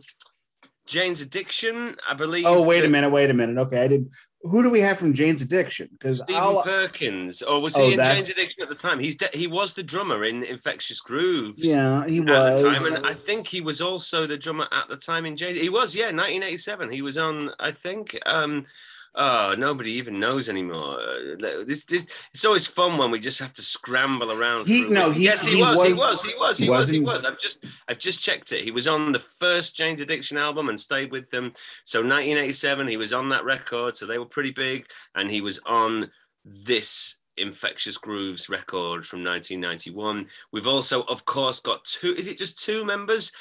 Jane's 0.87 1.21
Addiction, 1.21 1.97
I 2.09 2.15
believe. 2.15 2.47
Oh, 2.47 2.62
wait 2.62 2.85
a 2.85 2.88
minute, 2.88 3.11
wait 3.11 3.29
a 3.29 3.35
minute. 3.35 3.59
Okay, 3.59 3.83
I 3.83 3.88
did 3.88 4.09
who 4.43 4.63
do 4.63 4.71
we 4.71 4.81
have 4.81 4.99
from 4.99 5.15
Jane's 5.15 5.43
Addiction? 5.43 5.89
Because 5.93 6.19
Stephen 6.19 6.43
I'll... 6.43 6.63
Perkins, 6.63 7.43
or 7.43 7.61
was 7.61 7.77
he 7.77 7.83
oh, 7.83 7.91
in 7.91 7.97
that's... 7.97 8.15
Jane's 8.15 8.31
Addiction 8.31 8.63
at 8.63 8.69
the 8.69 8.75
time? 8.75 8.99
He's 8.99 9.17
de- 9.17 9.31
he 9.33 9.47
was 9.47 9.75
the 9.75 9.83
drummer 9.83 10.25
in 10.25 10.43
Infectious 10.43 11.01
Grooves. 11.01 11.65
Yeah, 11.65 12.07
he 12.07 12.21
was. 12.21 12.63
At 12.63 12.65
the 12.65 12.71
time, 12.71 12.95
and 12.95 13.07
I 13.07 13.15
think 13.15 13.47
he 13.47 13.61
was 13.61 13.81
also 13.81 14.27
the 14.27 14.37
drummer 14.37 14.67
at 14.73 14.89
the 14.89 14.97
time 14.97 15.27
in 15.27 15.37
Jane's. 15.37 15.59
He 15.59 15.69
was, 15.69 15.95
yeah, 15.95 16.07
1987. 16.07 16.91
He 16.91 17.03
was 17.03 17.19
on, 17.19 17.51
I 17.61 17.71
think. 17.71 18.19
Um, 18.27 18.67
oh, 19.14 19.54
nobody 19.57 19.92
even 19.92 20.21
knows 20.21 20.49
anymore. 20.49 20.99
Uh, 21.00 21.64
this, 21.66 21.85
this, 21.85 22.07
it's 22.33 22.45
always 22.45 22.66
fun 22.66 22.99
when 22.99 23.11
we 23.11 23.21
just 23.21 23.40
have 23.40 23.52
to 23.54 23.62
scramble 23.62 24.33
around. 24.33 24.66
He 24.66 24.85
no, 24.88 25.11
he, 25.11 25.25
yes, 25.25 25.45
he, 25.45 25.57
he, 25.57 25.62
was, 25.62 25.78
was, 25.78 25.87
he 25.87 25.92
was, 25.92 26.23
he 26.23 26.35
was, 26.35 26.59
he 26.59 26.71
was, 26.71 26.88
he 26.88 27.00
was. 27.00 27.25
I've 27.25 27.40
just, 27.40 27.64
I've 27.88 27.99
just 27.99 28.23
checked 28.23 28.52
it. 28.52 28.64
He 28.64 28.71
was 28.71 28.88
on 28.88 29.12
the 29.12 29.19
first 29.19 29.76
Jane's 29.76 30.00
Addiction 30.00 30.38
album 30.38 30.69
and 30.69 30.78
stayed 30.78 31.12
with 31.12 31.31
them. 31.31 31.52
So 31.85 32.00
1987, 32.00 32.88
he 32.88 32.97
was 32.97 33.12
on 33.12 33.28
that 33.31 33.45
record, 33.45 33.97
so 33.97 34.07
they 34.07 34.19
were 34.19 34.26
pretty 34.26 34.52
big, 34.52 34.87
and 35.14 35.31
he 35.31 35.40
was 35.40 35.61
on 35.66 36.11
this 36.45 37.16
Infectious 37.38 37.97
Grooves 37.97 38.49
record 38.49 39.07
from 39.07 39.25
1991. 39.25 40.26
We've 40.52 40.66
also, 40.66 41.02
of 41.04 41.25
course, 41.25 41.61
got 41.61 41.85
two. 41.85 42.14
Is 42.16 42.28
it 42.28 42.37
just 42.37 42.62
two 42.62 42.85
members? 42.85 43.33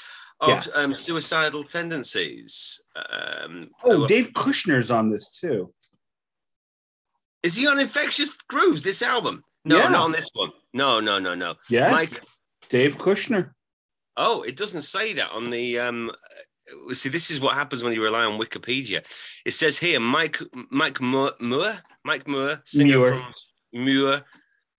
Of 0.42 0.68
yeah. 0.68 0.82
um, 0.82 0.96
suicidal 0.96 1.64
tendencies. 1.64 2.82
Um, 2.96 3.70
oh, 3.84 4.08
Dave 4.08 4.32
Kushner's 4.34 4.92
on 4.92 5.12
this 5.12 5.30
too. 5.30 5.74
Is 7.44 7.56
he 7.56 7.68
on 7.68 7.80
Infectious 7.80 8.34
Grooves? 8.48 8.82
This 8.82 9.02
album? 9.02 9.42
No, 9.64 9.78
yeah. 9.78 9.90
not 9.90 10.04
on 10.04 10.12
this 10.12 10.30
one. 10.34 10.52
No, 10.74 11.00
no, 11.00 11.20
no, 11.20 11.36
no. 11.36 11.56
Yes, 11.70 11.92
Mike... 11.92 12.24
Dave 12.70 12.98
Kushner. 12.98 13.52
Oh, 14.18 14.42
it 14.42 14.58
doesn't 14.58 14.82
say 14.82 15.14
that 15.14 15.32
on 15.32 15.50
the. 15.50 15.80
Um, 15.80 16.12
see, 16.92 17.10
this 17.10 17.30
is 17.32 17.40
what 17.40 17.54
happens 17.54 17.84
when 17.84 17.94
you 17.94 18.04
rely 18.04 18.24
on 18.24 18.40
Wikipedia. 18.40 19.06
It 19.46 19.52
says 19.52 19.78
here, 19.78 20.00
Mike 20.00 20.40
Mike 20.70 21.00
Moore, 21.02 21.34
Mike 22.04 22.28
Moore, 22.28 22.62
singer 22.66 22.98
Muir. 22.98 23.16
from 23.16 23.34
Muir, 23.74 24.24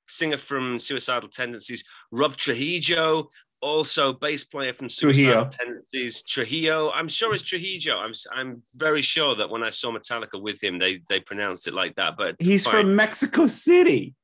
singer 0.07 0.37
from 0.37 0.79
Suicidal 0.79 1.29
Tendencies, 1.29 1.85
Rob 2.11 2.37
Trujillo, 2.37 3.29
also 3.63 4.13
bass 4.13 4.45
player 4.45 4.75
from 4.75 4.89
Trujillo. 4.89 5.13
Suicidal 5.13 5.47
Tendencies, 5.47 6.23
Trujillo. 6.25 6.91
I'm 6.91 7.09
sure 7.09 7.33
it's 7.33 7.43
Trujillo. 7.43 7.99
I'm 7.99 8.13
I'm 8.35 8.63
very 8.77 9.01
sure 9.01 9.35
that 9.37 9.49
when 9.49 9.63
I 9.63 9.71
saw 9.71 9.93
Metallica 9.97 10.41
with 10.41 10.63
him, 10.63 10.79
they 10.79 10.99
they 11.09 11.21
pronounced 11.21 11.67
it 11.67 11.75
like 11.75 11.95
that. 11.95 12.17
But 12.17 12.37
He's 12.39 12.65
fine. 12.65 12.73
from 12.75 12.97
Mexico 12.97 13.47
City. 13.47 14.15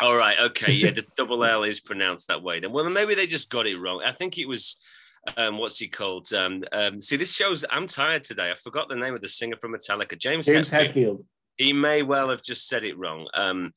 All 0.00 0.16
right, 0.16 0.38
okay, 0.40 0.72
yeah, 0.72 0.90
the 0.90 1.04
double 1.16 1.44
L 1.44 1.64
is 1.64 1.80
pronounced 1.80 2.28
that 2.28 2.42
way. 2.42 2.60
Then, 2.60 2.72
well, 2.72 2.88
maybe 2.88 3.14
they 3.14 3.26
just 3.26 3.50
got 3.50 3.66
it 3.66 3.76
wrong. 3.76 4.02
I 4.04 4.12
think 4.12 4.38
it 4.38 4.48
was, 4.48 4.76
um, 5.36 5.58
what's 5.58 5.78
he 5.78 5.86
called? 5.86 6.32
Um, 6.32 6.64
um, 6.72 6.98
see, 6.98 7.16
this 7.16 7.34
shows. 7.34 7.64
I'm 7.70 7.86
tired 7.86 8.24
today. 8.24 8.50
I 8.50 8.54
forgot 8.54 8.88
the 8.88 8.96
name 8.96 9.14
of 9.14 9.20
the 9.20 9.28
singer 9.28 9.56
from 9.60 9.74
Metallica, 9.74 10.18
James. 10.18 10.46
James 10.46 10.70
Hetfield. 10.70 10.94
Hetfield. 10.94 11.24
He 11.56 11.74
may 11.74 12.02
well 12.02 12.30
have 12.30 12.42
just 12.42 12.68
said 12.68 12.84
it 12.84 12.98
wrong. 12.98 13.28
Um, 13.34 13.72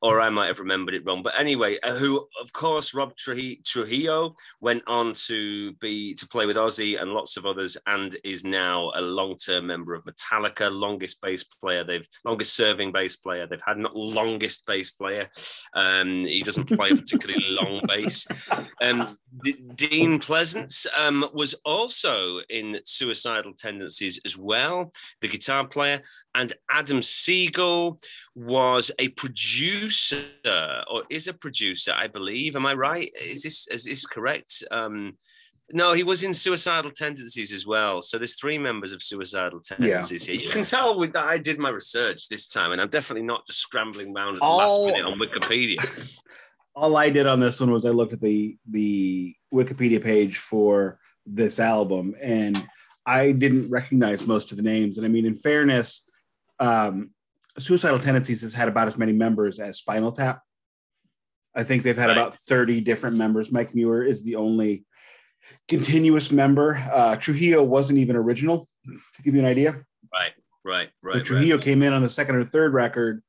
or 0.00 0.20
I 0.20 0.30
might 0.30 0.46
have 0.46 0.60
remembered 0.60 0.94
it 0.94 1.04
wrong. 1.04 1.22
But 1.22 1.38
anyway, 1.38 1.78
uh, 1.82 1.94
who 1.94 2.26
of 2.40 2.52
course 2.52 2.94
Rob 2.94 3.14
Truji- 3.16 3.64
Trujillo 3.64 4.34
went 4.60 4.82
on 4.86 5.12
to 5.26 5.72
be 5.74 6.14
to 6.14 6.28
play 6.28 6.46
with 6.46 6.56
Ozzy 6.56 7.00
and 7.00 7.12
lots 7.12 7.36
of 7.36 7.46
others, 7.46 7.76
and 7.86 8.16
is 8.24 8.44
now 8.44 8.92
a 8.94 9.00
long-term 9.00 9.66
member 9.66 9.94
of 9.94 10.04
Metallica, 10.04 10.70
longest 10.70 11.20
bass 11.20 11.44
player 11.44 11.84
they've 11.84 12.08
longest 12.24 12.54
serving 12.54 12.92
bass 12.92 13.16
player 13.16 13.46
they've 13.46 13.60
had, 13.64 13.78
not 13.78 13.96
longest 13.96 14.66
bass 14.66 14.90
player. 14.90 15.28
Um, 15.74 16.24
he 16.24 16.42
doesn't 16.42 16.66
play 16.66 16.90
a 16.90 16.96
particularly 16.96 17.44
long 17.48 17.80
bass. 17.86 18.26
Um, 18.82 19.18
D- 19.42 19.64
Dean 19.74 20.18
Pleasants 20.18 20.86
um, 20.96 21.28
was 21.32 21.54
also 21.64 22.40
in 22.48 22.78
Suicidal 22.84 23.52
Tendencies 23.54 24.20
as 24.24 24.36
well, 24.36 24.92
the 25.20 25.28
guitar 25.28 25.66
player, 25.66 26.02
and 26.38 26.52
Adam 26.70 27.02
Siegel 27.02 27.98
was 28.36 28.92
a 29.00 29.08
producer 29.08 30.22
or 30.90 31.02
is 31.10 31.26
a 31.26 31.34
producer, 31.34 31.92
I 31.96 32.06
believe. 32.06 32.54
Am 32.54 32.64
I 32.64 32.74
right? 32.74 33.10
Is 33.20 33.42
this 33.42 33.66
is 33.68 33.84
this 33.84 34.06
correct? 34.06 34.62
Um, 34.70 35.14
no, 35.70 35.92
he 35.92 36.02
was 36.02 36.22
in 36.22 36.32
Suicidal 36.32 36.92
Tendencies 36.92 37.52
as 37.52 37.66
well. 37.66 38.00
So 38.00 38.16
there's 38.16 38.36
three 38.36 38.56
members 38.56 38.92
of 38.92 39.02
Suicidal 39.02 39.60
Tendencies 39.60 40.24
here. 40.24 40.40
You 40.40 40.48
can 40.48 40.64
tell 40.64 40.98
with 40.98 41.12
that 41.12 41.26
I 41.26 41.36
did 41.36 41.58
my 41.58 41.68
research 41.70 42.28
this 42.28 42.46
time, 42.46 42.72
and 42.72 42.80
I'm 42.80 42.88
definitely 42.88 43.26
not 43.26 43.46
just 43.46 43.58
scrambling 43.58 44.16
around 44.16 44.36
at 44.36 44.40
the 44.40 44.46
last 44.46 44.86
minute 44.86 45.04
on 45.04 45.18
Wikipedia. 45.18 46.20
All 46.74 46.96
I 46.96 47.10
did 47.10 47.26
on 47.26 47.40
this 47.40 47.58
one 47.58 47.72
was 47.72 47.84
I 47.84 47.90
looked 47.90 48.12
at 48.12 48.20
the 48.20 48.56
the 48.70 49.34
Wikipedia 49.52 50.02
page 50.02 50.38
for 50.38 51.00
this 51.26 51.58
album, 51.58 52.14
and 52.22 52.64
I 53.04 53.32
didn't 53.32 53.68
recognize 53.68 54.26
most 54.26 54.52
of 54.52 54.56
the 54.56 54.62
names. 54.62 54.98
And 54.98 55.04
I 55.04 55.08
mean, 55.08 55.26
in 55.26 55.34
fairness, 55.34 56.07
um, 56.60 57.10
Suicidal 57.58 57.98
Tendencies 57.98 58.42
has 58.42 58.54
had 58.54 58.68
about 58.68 58.86
as 58.86 58.96
many 58.96 59.12
members 59.12 59.58
as 59.58 59.78
Spinal 59.78 60.12
Tap. 60.12 60.42
I 61.54 61.64
think 61.64 61.82
they've 61.82 61.96
had 61.96 62.06
Right. 62.08 62.16
about 62.16 62.36
30 62.36 62.80
different 62.80 63.16
members. 63.16 63.50
Mike 63.50 63.74
Muir 63.74 64.04
is 64.04 64.22
the 64.22 64.36
only 64.36 64.84
continuous 65.66 66.30
member. 66.30 66.76
Uh, 66.92 67.16
Trujillo 67.16 67.62
wasn't 67.62 67.98
even 67.98 68.16
original, 68.16 68.68
to 68.86 69.22
give 69.22 69.34
you 69.34 69.40
an 69.40 69.46
idea. 69.46 69.72
Right, 70.12 70.32
right, 70.64 70.90
right, 71.02 71.14
right. 71.14 71.24
Trujillo 71.24 71.58
came 71.58 71.82
in 71.82 71.92
on 71.92 72.02
the 72.02 72.08
second 72.08 72.36
or 72.36 72.44
third 72.44 72.74
record, 72.74 73.22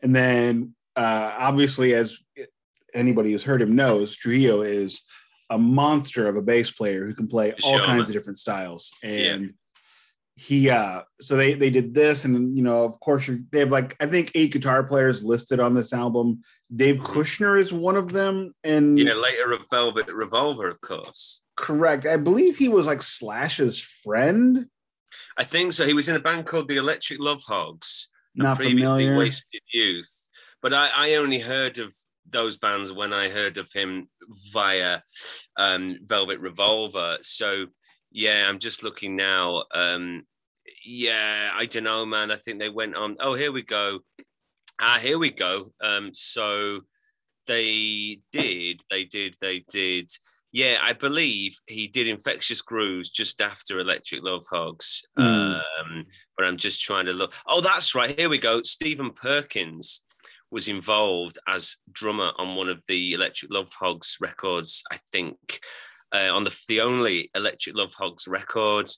and 0.00 0.14
then 0.14 0.74
uh, 0.94 1.34
obviously, 1.38 1.94
as 1.94 2.18
anybody 2.94 3.32
who's 3.32 3.44
heard 3.44 3.62
him 3.62 3.74
knows, 3.74 4.14
Trujillo 4.14 4.62
is 4.62 5.02
a 5.50 5.58
monster 5.58 6.28
of 6.28 6.36
a 6.36 6.42
bass 6.42 6.70
player 6.70 7.06
who 7.06 7.14
can 7.14 7.26
play 7.26 7.54
all 7.62 7.80
kinds 7.80 8.08
of 8.08 8.14
different 8.14 8.38
styles. 8.38 8.92
And 9.02 9.54
he, 10.34 10.70
uh, 10.70 11.02
so 11.20 11.36
they 11.36 11.54
they 11.54 11.68
did 11.70 11.92
this, 11.92 12.24
and 12.24 12.56
you 12.56 12.62
know, 12.64 12.84
of 12.84 12.98
course, 13.00 13.28
you're, 13.28 13.40
they 13.50 13.58
have 13.60 13.70
like 13.70 13.96
I 14.00 14.06
think 14.06 14.30
eight 14.34 14.52
guitar 14.52 14.82
players 14.82 15.22
listed 15.22 15.60
on 15.60 15.74
this 15.74 15.92
album. 15.92 16.42
Dave 16.74 16.96
Kushner 17.00 17.60
is 17.60 17.72
one 17.72 17.96
of 17.96 18.12
them, 18.12 18.54
and 18.64 18.98
Yeah, 18.98 19.14
later 19.14 19.52
of 19.52 19.64
Velvet 19.70 20.08
Revolver, 20.08 20.68
of 20.68 20.80
course. 20.80 21.42
correct, 21.56 22.06
I 22.06 22.16
believe 22.16 22.56
he 22.56 22.68
was 22.68 22.86
like 22.86 23.02
Slash's 23.02 23.80
friend. 23.80 24.66
I 25.36 25.44
think 25.44 25.74
so. 25.74 25.86
He 25.86 25.92
was 25.92 26.08
in 26.08 26.16
a 26.16 26.20
band 26.20 26.46
called 26.46 26.68
the 26.68 26.76
Electric 26.78 27.20
Love 27.20 27.42
Hogs. 27.46 28.08
Not 28.34 28.56
previously 28.56 28.82
familiar. 28.82 29.16
Wasted 29.18 29.60
Youth. 29.72 30.28
But 30.62 30.72
I, 30.72 30.88
I 30.96 31.14
only 31.16 31.40
heard 31.40 31.78
of 31.78 31.94
those 32.24 32.56
bands 32.56 32.90
when 32.90 33.12
I 33.12 33.28
heard 33.28 33.58
of 33.58 33.70
him 33.72 34.08
via 34.52 35.02
um, 35.58 35.98
Velvet 36.04 36.40
Revolver. 36.40 37.18
So 37.20 37.66
yeah, 38.12 38.44
I'm 38.46 38.58
just 38.58 38.82
looking 38.82 39.16
now. 39.16 39.64
Um, 39.74 40.20
yeah, 40.84 41.50
I 41.54 41.66
don't 41.66 41.84
know, 41.84 42.06
man. 42.06 42.30
I 42.30 42.36
think 42.36 42.58
they 42.58 42.68
went 42.68 42.96
on. 42.96 43.16
Oh, 43.20 43.34
here 43.34 43.52
we 43.52 43.62
go. 43.62 44.00
Ah, 44.80 44.98
here 45.00 45.18
we 45.18 45.30
go. 45.30 45.72
Um, 45.82 46.10
so 46.12 46.80
they 47.46 48.20
did, 48.32 48.82
they 48.90 49.04
did, 49.04 49.36
they 49.40 49.64
did. 49.70 50.10
Yeah, 50.52 50.78
I 50.82 50.92
believe 50.92 51.56
he 51.66 51.88
did 51.88 52.06
Infectious 52.06 52.60
Grooves 52.60 53.08
just 53.08 53.40
after 53.40 53.80
Electric 53.80 54.22
Love 54.22 54.44
Hogs. 54.50 55.06
Hmm. 55.16 55.24
Um, 55.24 56.06
but 56.36 56.46
I'm 56.46 56.58
just 56.58 56.82
trying 56.82 57.06
to 57.06 57.12
look. 57.12 57.32
Oh, 57.46 57.60
that's 57.60 57.94
right. 57.94 58.18
Here 58.18 58.28
we 58.28 58.38
go. 58.38 58.62
Stephen 58.62 59.10
Perkins 59.10 60.02
was 60.50 60.68
involved 60.68 61.38
as 61.48 61.78
drummer 61.90 62.32
on 62.36 62.54
one 62.54 62.68
of 62.68 62.82
the 62.86 63.14
Electric 63.14 63.50
Love 63.50 63.72
Hogs 63.72 64.18
records, 64.20 64.82
I 64.92 64.98
think, 65.10 65.60
uh, 66.14 66.34
on 66.34 66.44
the, 66.44 66.56
the 66.68 66.80
only 66.80 67.30
Electric 67.34 67.76
Love 67.76 67.94
Hogs 67.94 68.26
record. 68.28 68.88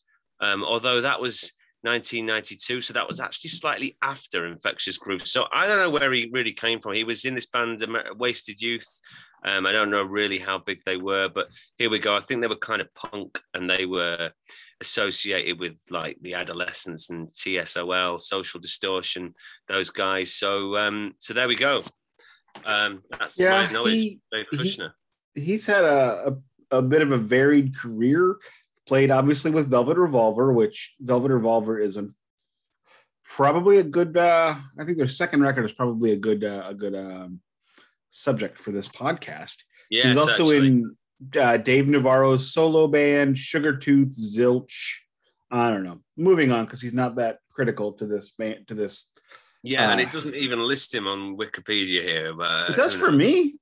Um, 0.41 0.65
although 0.65 1.01
that 1.01 1.21
was 1.21 1.53
1992, 1.83 2.81
so 2.83 2.93
that 2.95 3.07
was 3.07 3.21
actually 3.21 3.51
slightly 3.51 3.97
after 4.03 4.47
Infectious 4.47 4.99
Groove. 4.99 5.27
So 5.27 5.45
I 5.53 5.67
don't 5.67 5.79
know 5.79 5.91
where 5.91 6.13
he 6.13 6.31
really 6.33 6.53
came 6.53 6.81
from. 6.81 6.95
He 6.95 7.05
was 7.05 7.25
in 7.25 7.35
this 7.35 7.47
band, 7.47 7.83
Amer- 7.83 8.15
Wasted 8.17 8.61
Youth. 8.61 9.01
Um, 9.47 9.67
I 9.67 9.73
don't 9.73 9.91
know 9.91 10.03
really 10.03 10.39
how 10.39 10.59
big 10.59 10.81
they 10.87 10.97
were, 10.97 11.29
but 11.29 11.49
here 11.77 11.91
we 11.91 11.99
go. 11.99 12.17
I 12.17 12.21
think 12.21 12.41
they 12.41 12.47
were 12.49 12.57
kind 12.57 12.81
of 12.81 12.93
punk 12.95 13.39
and 13.53 13.69
they 13.69 13.85
were 13.85 14.31
associated 14.81 15.61
with 15.61 15.77
like 15.91 16.17
the 16.23 16.35
adolescents 16.35 17.11
and 17.11 17.29
TSOL, 17.29 18.19
social 18.19 18.59
distortion, 18.61 19.35
those 19.69 19.91
guys. 19.91 20.33
So 20.33 20.77
um, 20.79 21.13
so 21.19 21.35
there 21.35 21.49
we 21.49 21.57
go. 21.57 21.83
Um, 22.65 23.03
that's 23.19 23.39
Yeah, 23.39 23.67
my 23.67 23.73
knowledge. 23.73 23.93
he- 23.95 24.21
Dave 24.33 24.47
he- 24.51 24.57
Kushner. 24.57 24.93
he's 25.35 25.67
had 25.67 25.85
a, 25.85 26.29
a, 26.29 26.33
a 26.79 26.83
bit 26.83 27.03
of 27.03 27.13
a 27.13 27.19
varied 27.19 27.77
career. 27.77 28.37
Played 28.87 29.11
obviously 29.11 29.51
with 29.51 29.71
Velvet 29.71 29.97
Revolver, 29.97 30.53
which 30.53 30.95
Velvet 31.01 31.31
Revolver 31.33 31.79
is 31.81 31.97
a, 31.97 32.09
probably 33.25 33.79
a 33.79 33.83
good. 33.83 34.17
Uh, 34.17 34.55
I 34.79 34.85
think 34.85 34.99
their 34.99 35.09
second 35.09 35.43
record 35.43 35.65
is 35.65 35.73
probably 35.73 36.13
a 36.13 36.17
good 36.17 36.45
uh, 36.45 36.65
a 36.69 36.75
good 36.75 36.95
um, 36.95 37.41
subject 38.11 38.59
for 38.59 38.73
this 38.73 38.89
podcast. 38.89 39.63
Yeah, 39.91 40.09
he's 40.09 40.17
also 40.17 40.43
actually- 40.43 40.67
in 40.67 40.97
uh, 41.39 41.57
Dave 41.57 41.89
Navarro's 41.89 42.53
solo 42.53 42.87
band, 42.87 43.39
Sugar 43.39 43.77
Tooth, 43.77 44.15
Zilch. 44.19 44.99
I 45.51 45.71
don't 45.71 45.85
know. 45.85 46.01
Moving 46.17 46.51
on 46.53 46.65
because 46.65 46.83
he's 46.83 46.93
not 46.93 47.17
that 47.17 47.39
critical 47.51 47.93
to 47.95 48.07
this 48.07 48.31
band. 48.33 48.67
To 48.69 48.75
this, 48.75 49.11
Yeah, 49.63 49.91
and 49.91 50.01
uh, 50.01 50.03
it 50.03 50.11
doesn't 50.11 50.35
even 50.35 50.59
list 50.59 50.95
him 50.95 51.07
on 51.07 51.37
Wikipedia 51.39 52.03
here. 52.03 52.35
But 52.35 52.71
it 52.71 52.77
does 52.77 52.95
for 52.95 53.11
know. 53.11 53.17
me. 53.19 53.55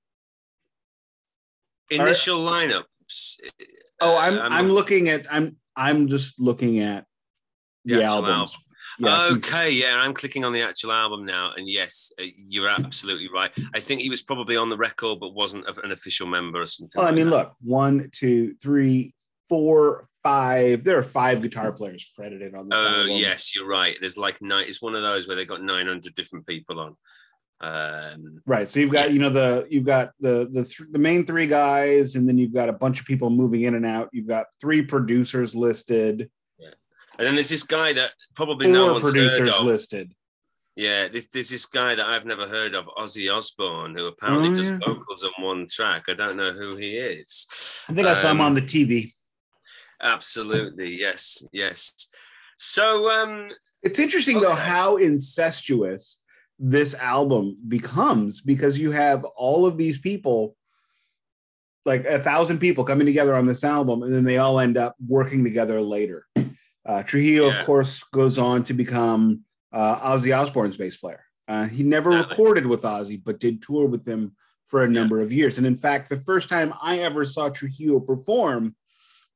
initial 1.90 2.38
lineups. 2.44 2.84
Oh, 4.00 4.16
uh, 4.16 4.20
I'm 4.20 4.52
I'm 4.52 4.68
looking 4.68 5.08
at 5.08 5.26
I'm 5.32 5.56
I'm 5.76 6.08
just 6.08 6.40
looking 6.40 6.80
at 6.80 7.04
the, 7.84 7.96
The 7.96 8.04
albums. 8.04 8.56
Yeah, 8.98 9.30
okay, 9.32 9.70
yeah, 9.70 10.00
I'm 10.02 10.12
clicking 10.12 10.44
on 10.44 10.52
the 10.52 10.60
actual 10.60 10.92
album 10.92 11.24
now, 11.24 11.52
and 11.56 11.66
yes, 11.66 12.12
uh, 12.20 12.24
you're 12.36 12.68
absolutely 12.68 13.28
right. 13.32 13.50
I 13.74 13.80
think 13.80 14.02
he 14.02 14.10
was 14.10 14.20
probably 14.20 14.56
on 14.56 14.68
the 14.68 14.76
record, 14.76 15.18
but 15.18 15.30
wasn't 15.34 15.66
an 15.82 15.92
official 15.92 16.26
member 16.26 16.60
or 16.60 16.66
something. 16.66 16.98
Well, 17.00 17.08
I 17.08 17.10
mean, 17.10 17.30
that. 17.30 17.36
look, 17.36 17.54
one, 17.62 18.10
two, 18.12 18.54
three, 18.62 19.14
four, 19.48 20.08
five. 20.22 20.84
There 20.84 20.98
are 20.98 21.02
five 21.02 21.40
guitar 21.42 21.72
players 21.72 22.10
credited 22.14 22.54
on 22.54 22.68
this 22.68 22.78
Oh 22.82 23.00
album. 23.00 23.16
yes, 23.16 23.54
you're 23.54 23.66
right. 23.66 23.96
There's 24.00 24.18
like 24.18 24.40
nine. 24.42 24.66
It's 24.68 24.82
one 24.82 24.94
of 24.94 25.02
those 25.02 25.26
where 25.26 25.36
they 25.36 25.46
got 25.46 25.62
900 25.62 26.14
different 26.14 26.46
people 26.46 26.78
on. 26.78 26.96
Um, 27.62 28.40
Right. 28.44 28.68
So 28.68 28.80
you've 28.80 28.90
got, 28.90 29.12
you 29.12 29.18
know, 29.20 29.30
the 29.30 29.66
you've 29.70 29.84
got 29.84 30.12
the 30.20 30.48
the 30.50 30.64
th- 30.64 30.88
the 30.90 30.98
main 30.98 31.24
three 31.24 31.46
guys, 31.46 32.16
and 32.16 32.28
then 32.28 32.36
you've 32.38 32.52
got 32.52 32.68
a 32.68 32.72
bunch 32.72 32.98
of 33.00 33.06
people 33.06 33.30
moving 33.30 33.62
in 33.62 33.74
and 33.76 33.86
out. 33.86 34.08
You've 34.12 34.26
got 34.26 34.46
three 34.60 34.82
producers 34.82 35.54
listed, 35.54 36.28
Yeah. 36.58 36.70
and 37.18 37.26
then 37.26 37.34
there's 37.36 37.48
this 37.50 37.62
guy 37.62 37.92
that 37.92 38.12
probably 38.34 38.66
no 38.70 38.84
four 38.86 38.92
one's 38.94 39.06
heard 39.06 39.12
producers 39.14 39.56
of. 39.58 39.64
listed. 39.66 40.12
Yeah, 40.74 41.06
there's, 41.08 41.28
there's 41.28 41.50
this 41.50 41.66
guy 41.66 41.94
that 41.94 42.08
I've 42.08 42.24
never 42.24 42.48
heard 42.48 42.74
of, 42.74 42.86
Ozzy 42.98 43.30
Osbourne, 43.32 43.94
who 43.94 44.06
apparently 44.06 44.48
Oh, 44.48 44.54
does 44.54 44.68
yeah. 44.70 44.78
vocals 44.84 45.22
on 45.22 45.44
one 45.44 45.66
track. 45.68 46.04
I 46.08 46.14
don't 46.14 46.36
know 46.36 46.50
who 46.52 46.76
he 46.76 46.96
is. 46.96 47.46
I 47.88 47.92
think 47.92 48.06
I 48.08 48.14
saw 48.14 48.30
him 48.30 48.40
Um, 48.40 48.46
on 48.46 48.54
the 48.54 48.62
TV. 48.62 49.12
Absolutely, 50.02 50.98
yes, 50.98 51.44
yes. 51.52 52.08
So, 52.56 53.10
um, 53.10 53.50
It's 53.82 53.98
interesting 53.98 54.40
though 54.40 54.54
how 54.54 54.96
incestuous 54.96 56.21
this 56.58 56.94
album 56.94 57.56
becomes 57.68 58.40
because 58.40 58.78
you 58.78 58.90
have 58.92 59.24
all 59.24 59.66
of 59.66 59.76
these 59.78 59.98
people, 59.98 60.56
like 61.84 62.04
a 62.04 62.18
thousand 62.20 62.58
people 62.58 62.84
coming 62.84 63.06
together 63.06 63.34
on 63.34 63.46
this 63.46 63.64
album, 63.64 64.02
and 64.02 64.12
then 64.14 64.24
they 64.24 64.38
all 64.38 64.60
end 64.60 64.76
up 64.76 64.94
working 65.06 65.42
together 65.42 65.80
later. 65.80 66.26
Uh, 66.86 67.02
Trujillo, 67.02 67.48
Yeah. 67.48 67.58
of 67.60 67.66
course, 67.66 68.02
goes 68.12 68.38
on 68.38 68.64
to 68.64 68.74
become 68.74 69.44
uh, 69.72 70.06
Ozzy 70.12 70.36
Osbourne's 70.36 70.76
bass 70.76 70.96
player. 70.98 71.24
Uh, 71.48 71.64
he 71.64 71.82
never 71.82 72.10
Yeah, 72.12 72.22
they- 72.22 72.28
recorded 72.28 72.66
with 72.66 72.82
Ozzy, 72.82 73.20
but 73.24 73.40
did 73.40 73.62
tour 73.62 73.86
with 73.86 74.06
him 74.06 74.36
for 74.66 74.84
a 74.84 74.88
number 74.88 75.20
of 75.20 75.32
years. 75.32 75.58
And 75.58 75.66
in 75.66 75.76
fact, 75.76 76.08
the 76.08 76.16
first 76.16 76.48
time 76.48 76.72
I 76.82 76.98
ever 77.00 77.24
saw 77.24 77.48
Trujillo 77.48 77.98
perform 78.00 78.76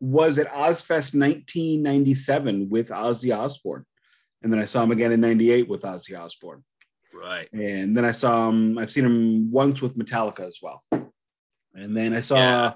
was 0.00 0.38
at 0.38 0.46
Ozzfest 0.48 1.14
1997 1.18 2.68
with 2.68 2.88
Ozzy 2.88 3.36
Osbourne. 3.36 3.84
And 4.42 4.52
then 4.52 4.60
I 4.60 4.66
saw 4.66 4.82
him 4.82 4.90
again 4.92 5.12
in 5.12 5.20
98 5.20 5.68
with 5.68 5.82
Ozzy 5.82 6.18
Osbourne. 6.18 6.62
Right. 7.18 7.48
And 7.52 7.96
then 7.96 8.04
I 8.04 8.10
saw 8.10 8.48
him, 8.48 8.78
I've 8.78 8.90
seen 8.90 9.04
him 9.04 9.50
once 9.50 9.80
with 9.80 9.96
Metallica 9.96 10.46
as 10.46 10.58
well. 10.62 10.84
And 11.74 11.96
then 11.96 12.14
I 12.14 12.20
saw, 12.20 12.36
Yeah. 12.36 12.72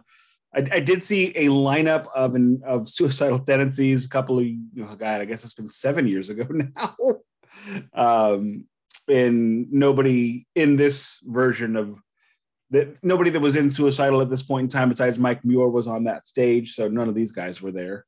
I, 0.55 0.67
I 0.73 0.81
did 0.81 1.03
see 1.03 1.29
a 1.37 1.47
lineup 1.47 2.07
of 2.15 2.35
an, 2.35 2.63
of 2.65 2.89
suicidal 2.89 3.39
tendencies 3.39 4.05
a 4.05 4.09
couple 4.09 4.39
of, 4.39 4.47
oh 4.81 4.97
God, 4.97 5.21
I 5.21 5.25
guess 5.25 5.45
it's 5.45 5.55
been 5.55 5.69
seven 5.69 6.09
years 6.09 6.31
ago 6.31 6.45
now. 6.51 6.97
um, 7.95 8.67
and 9.09 9.71
nobody 9.73 10.47
in 10.55 10.77
this 10.77 11.21
version 11.25 11.77
of 11.77 11.99
that, 12.71 13.03
nobody 13.03 13.31
that 13.31 13.41
was 13.41 13.57
in 13.57 13.71
suicidal 13.71 14.21
at 14.21 14.31
this 14.31 14.43
point 14.43 14.65
in 14.65 14.69
time 14.69 14.89
besides 14.89 15.19
Mike 15.19 15.45
Muir 15.45 15.69
was 15.69 15.89
on 15.89 16.05
that 16.05 16.27
stage. 16.27 16.75
So 16.75 16.89
none 16.89 17.09
of 17.09 17.15
these 17.15 17.33
guys 17.33 17.61
were 17.61 17.73
there. 17.73 18.07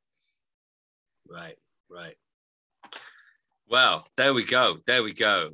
Right, 1.29 1.57
right. 1.91 2.15
Well, 3.69 4.07
there 4.17 4.35
we 4.35 4.45
go. 4.45 4.79
There 4.87 5.03
we 5.03 5.13
go. 5.13 5.51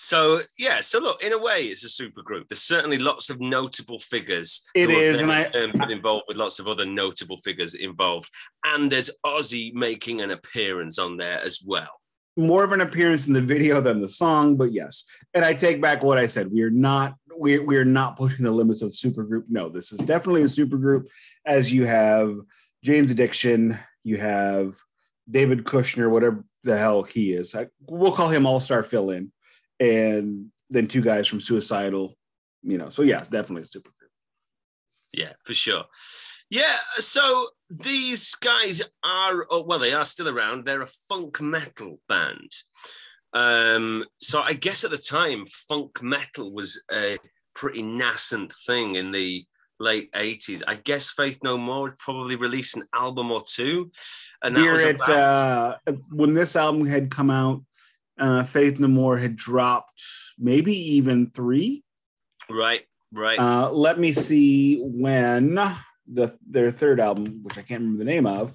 So 0.00 0.40
yeah, 0.60 0.80
so 0.80 1.00
look, 1.00 1.24
in 1.24 1.32
a 1.32 1.38
way, 1.38 1.62
it's 1.64 1.82
a 1.84 1.88
super 1.88 2.22
group. 2.22 2.48
There's 2.48 2.62
certainly 2.62 2.98
lots 2.98 3.30
of 3.30 3.40
notable 3.40 3.98
figures. 3.98 4.62
It 4.76 4.90
is, 4.90 4.90
who 4.90 5.02
have 5.02 5.14
is, 5.14 5.20
then 5.20 5.30
and 5.30 5.32
I- 5.32 5.44
in 5.44 5.50
turn 5.72 5.80
been 5.80 5.90
involved 5.90 6.24
with 6.28 6.36
lots 6.36 6.60
of 6.60 6.68
other 6.68 6.86
notable 6.86 7.36
figures 7.38 7.74
involved. 7.74 8.30
And 8.64 8.92
there's 8.92 9.10
Ozzy 9.26 9.74
making 9.74 10.20
an 10.20 10.30
appearance 10.30 11.00
on 11.00 11.16
there 11.16 11.40
as 11.44 11.60
well. 11.64 11.90
more 12.36 12.62
of 12.62 12.70
an 12.70 12.80
appearance 12.80 13.26
in 13.26 13.32
the 13.32 13.40
video 13.40 13.80
than 13.80 14.00
the 14.00 14.08
song, 14.08 14.56
but 14.56 14.70
yes. 14.72 15.04
And 15.34 15.44
I 15.44 15.52
take 15.54 15.82
back 15.82 16.04
what 16.04 16.18
I 16.18 16.28
said. 16.28 16.52
We 16.52 16.62
are 16.62 16.70
not 16.70 17.16
we 17.36 17.58
we 17.58 17.76
are 17.76 17.84
not 17.84 18.16
pushing 18.16 18.44
the 18.44 18.52
limits 18.52 18.82
of 18.82 18.90
supergroup. 18.92 19.44
No, 19.48 19.68
this 19.68 19.90
is 19.90 19.98
definitely 19.98 20.42
a 20.42 20.44
supergroup. 20.58 21.06
As 21.44 21.72
you 21.72 21.84
have 21.86 22.36
Jane's 22.84 23.10
Addiction, 23.10 23.76
you 24.04 24.18
have 24.18 24.76
David 25.28 25.64
Kushner, 25.64 26.08
whatever 26.08 26.44
the 26.62 26.78
hell 26.78 27.02
he 27.02 27.32
is. 27.32 27.56
I, 27.56 27.66
we'll 27.90 28.12
call 28.12 28.28
him 28.28 28.46
All 28.46 28.60
Star 28.60 28.84
Fill 28.84 29.10
In, 29.10 29.32
and 29.80 30.46
then 30.70 30.86
two 30.86 31.02
guys 31.02 31.26
from 31.26 31.40
Suicidal. 31.40 32.16
You 32.62 32.78
know, 32.78 32.88
so 32.88 33.02
yeah, 33.02 33.18
it's 33.18 33.28
definitely 33.28 33.62
a 33.62 33.78
supergroup. 33.78 34.08
Yeah, 35.14 35.32
for 35.44 35.54
sure. 35.54 35.84
Yeah, 36.50 36.76
so 36.96 37.48
these 37.70 38.34
guys 38.36 38.82
are, 39.04 39.46
oh, 39.50 39.62
well, 39.66 39.78
they 39.78 39.92
are 39.92 40.04
still 40.04 40.28
around. 40.28 40.64
They're 40.64 40.82
a 40.82 40.86
funk 40.86 41.40
metal 41.40 42.00
band. 42.08 42.50
Um, 43.34 44.04
so 44.18 44.40
I 44.40 44.54
guess 44.54 44.84
at 44.84 44.90
the 44.90 44.98
time, 44.98 45.44
funk 45.46 46.02
metal 46.02 46.52
was 46.52 46.82
a 46.90 47.18
pretty 47.54 47.82
nascent 47.82 48.54
thing 48.66 48.96
in 48.96 49.12
the 49.12 49.44
late 49.78 50.10
80s. 50.12 50.62
I 50.66 50.76
guess 50.76 51.10
Faith 51.10 51.38
No 51.44 51.58
More 51.58 51.82
would 51.82 51.98
probably 51.98 52.36
release 52.36 52.74
an 52.74 52.84
album 52.94 53.30
or 53.30 53.42
two. 53.46 53.90
And 54.42 54.56
that 54.56 54.60
Here 54.62 54.72
was 54.72 54.84
at 54.84 54.94
about- 54.94 55.78
uh, 55.86 55.92
when 56.10 56.32
this 56.32 56.56
album 56.56 56.86
had 56.86 57.10
come 57.10 57.30
out, 57.30 57.62
uh, 58.18 58.44
Faith 58.44 58.80
No 58.80 58.88
More 58.88 59.16
had 59.18 59.36
dropped 59.36 60.02
maybe 60.38 60.74
even 60.96 61.30
three. 61.30 61.84
right, 62.50 62.82
right. 63.12 63.38
Uh, 63.38 63.70
let 63.70 63.98
me 63.98 64.12
see 64.12 64.80
when 64.80 65.54
the 66.12 66.36
their 66.48 66.70
third 66.70 67.00
album, 67.00 67.40
which 67.42 67.58
I 67.58 67.62
can't 67.62 67.80
remember 67.80 68.04
the 68.04 68.10
name 68.10 68.26
of, 68.26 68.54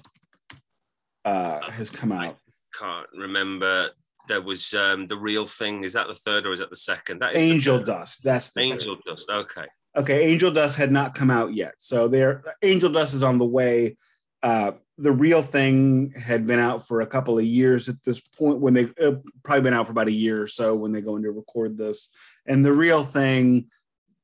uh, 1.24 1.70
has 1.70 1.90
come 1.90 2.12
out. 2.12 2.38
Can't 2.78 3.06
remember. 3.16 3.90
There 4.26 4.40
was 4.40 4.72
um, 4.74 5.06
the 5.06 5.18
real 5.18 5.44
thing. 5.44 5.84
Is 5.84 5.92
that 5.92 6.08
the 6.08 6.14
third 6.14 6.46
or 6.46 6.52
is 6.52 6.60
that 6.60 6.70
the 6.70 6.76
second? 6.76 7.20
That 7.20 7.34
is 7.34 7.42
Angel 7.42 7.78
third. 7.78 7.86
Dust. 7.86 8.24
That's 8.24 8.50
the 8.52 8.70
third. 8.70 8.80
Angel 8.80 8.96
Dust. 9.06 9.30
Okay. 9.30 9.66
Okay, 9.96 10.26
Angel 10.26 10.50
Dust 10.50 10.76
had 10.76 10.90
not 10.90 11.14
come 11.14 11.30
out 11.30 11.54
yet, 11.54 11.74
so 11.78 12.08
there. 12.08 12.42
Angel 12.62 12.90
Dust 12.90 13.14
is 13.14 13.22
on 13.22 13.38
the 13.38 13.44
way. 13.44 13.96
Uh, 14.44 14.72
the 14.98 15.10
real 15.10 15.42
thing 15.42 16.12
had 16.12 16.46
been 16.46 16.60
out 16.60 16.86
for 16.86 17.00
a 17.00 17.06
couple 17.06 17.38
of 17.38 17.44
years 17.44 17.88
at 17.88 17.96
this 18.04 18.20
point 18.20 18.60
when 18.60 18.74
they 18.74 18.84
uh, 19.02 19.12
probably 19.42 19.62
been 19.62 19.72
out 19.72 19.86
for 19.86 19.92
about 19.92 20.06
a 20.06 20.12
year 20.12 20.40
or 20.42 20.46
so 20.46 20.76
when 20.76 20.92
they 20.92 21.00
go 21.00 21.16
in 21.16 21.22
to 21.22 21.30
record 21.30 21.78
this. 21.78 22.10
And 22.46 22.62
the 22.62 22.72
real 22.72 23.04
thing, 23.04 23.70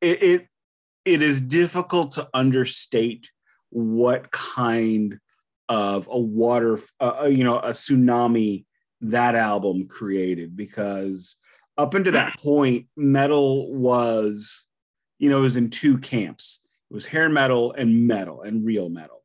it 0.03 0.23
it, 0.23 0.47
it 1.07 1.23
is 1.23 1.41
difficult 1.41 2.12
to 2.12 2.29
understate 2.35 3.33
what 3.71 4.31
kind 4.31 5.18
of 5.71 6.07
a 6.12 6.21
water, 6.21 6.79
uh, 7.01 7.23
uh, 7.23 7.27
you 7.27 7.42
know, 7.42 7.59
a 7.59 7.71
tsunami 7.71 8.66
that 9.01 9.35
album 9.35 9.88
created 9.88 10.55
because 10.55 11.37
up 11.79 11.94
until 11.94 12.12
that 12.12 12.38
point, 12.42 12.87
metal 12.94 13.73
was 13.73 14.66
you 15.18 15.29
know, 15.29 15.38
it 15.38 15.42
was 15.42 15.57
in 15.57 15.71
two 15.71 15.99
camps. 15.99 16.61
It 16.90 16.94
was 16.94 17.07
hair 17.07 17.29
metal 17.29 17.73
and 17.73 18.07
metal 18.07 18.42
and 18.42 18.64
real 18.64 18.88
metal. 18.88 19.19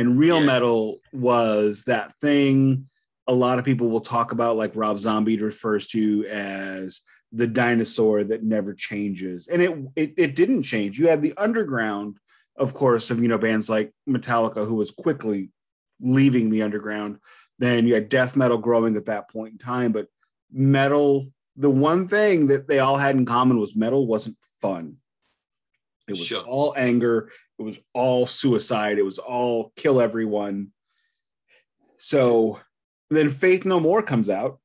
And 0.00 0.18
real 0.18 0.40
Yeah. 0.40 0.46
metal 0.46 1.00
was 1.12 1.84
that 1.84 2.16
thing 2.18 2.88
a 3.26 3.34
lot 3.34 3.58
of 3.58 3.64
people 3.66 3.90
will 3.90 4.00
talk 4.00 4.32
about, 4.32 4.56
like 4.56 4.72
Rob 4.74 4.98
Zombie 4.98 5.38
refers 5.38 5.86
to 5.88 6.26
as 6.26 7.02
the 7.32 7.46
dinosaur 7.46 8.24
that 8.24 8.42
never 8.42 8.72
changes. 8.74 9.46
And 9.46 9.60
it, 9.62 9.78
it 9.94 10.14
it 10.16 10.34
didn't 10.34 10.62
change. 10.62 10.98
You 10.98 11.08
had 11.08 11.20
the 11.22 11.34
underground, 11.36 12.16
of 12.56 12.72
course, 12.74 13.10
of 13.10 13.20
you 13.22 13.28
know, 13.28 13.38
bands 13.38 13.68
like 13.68 13.92
Metallica, 14.08 14.66
who 14.66 14.74
was 14.74 14.90
quickly 14.90 15.50
leaving 16.00 16.48
the 16.50 16.62
underground. 16.62 17.18
Then 17.58 17.86
you 17.86 17.92
had 17.94 18.08
death 18.08 18.36
metal 18.36 18.58
growing 18.58 18.96
at 18.96 19.04
that 19.04 19.30
point 19.30 19.52
in 19.52 19.58
time. 19.58 19.92
But 19.92 20.06
metal, 20.50 21.28
the 21.56 21.70
one 21.70 22.08
thing 22.08 22.46
that 22.46 22.66
they 22.68 22.78
all 22.78 22.96
had 22.96 23.16
in 23.16 23.26
common 23.26 23.60
was 23.60 23.76
metal 23.76 24.06
wasn't 24.06 24.38
fun. 24.62 24.96
It 26.08 26.12
was 26.12 26.24
Sure. 26.24 26.42
all 26.42 26.74
anger. 26.76 27.30
It 27.60 27.64
was 27.64 27.78
all 27.92 28.24
suicide. 28.24 28.98
It 28.98 29.04
was 29.04 29.18
all 29.18 29.72
kill 29.76 30.00
everyone. 30.00 30.68
So 31.98 32.58
then 33.10 33.28
Faith 33.28 33.66
No 33.66 33.78
More 33.78 34.02
comes 34.02 34.30
out. 34.30 34.58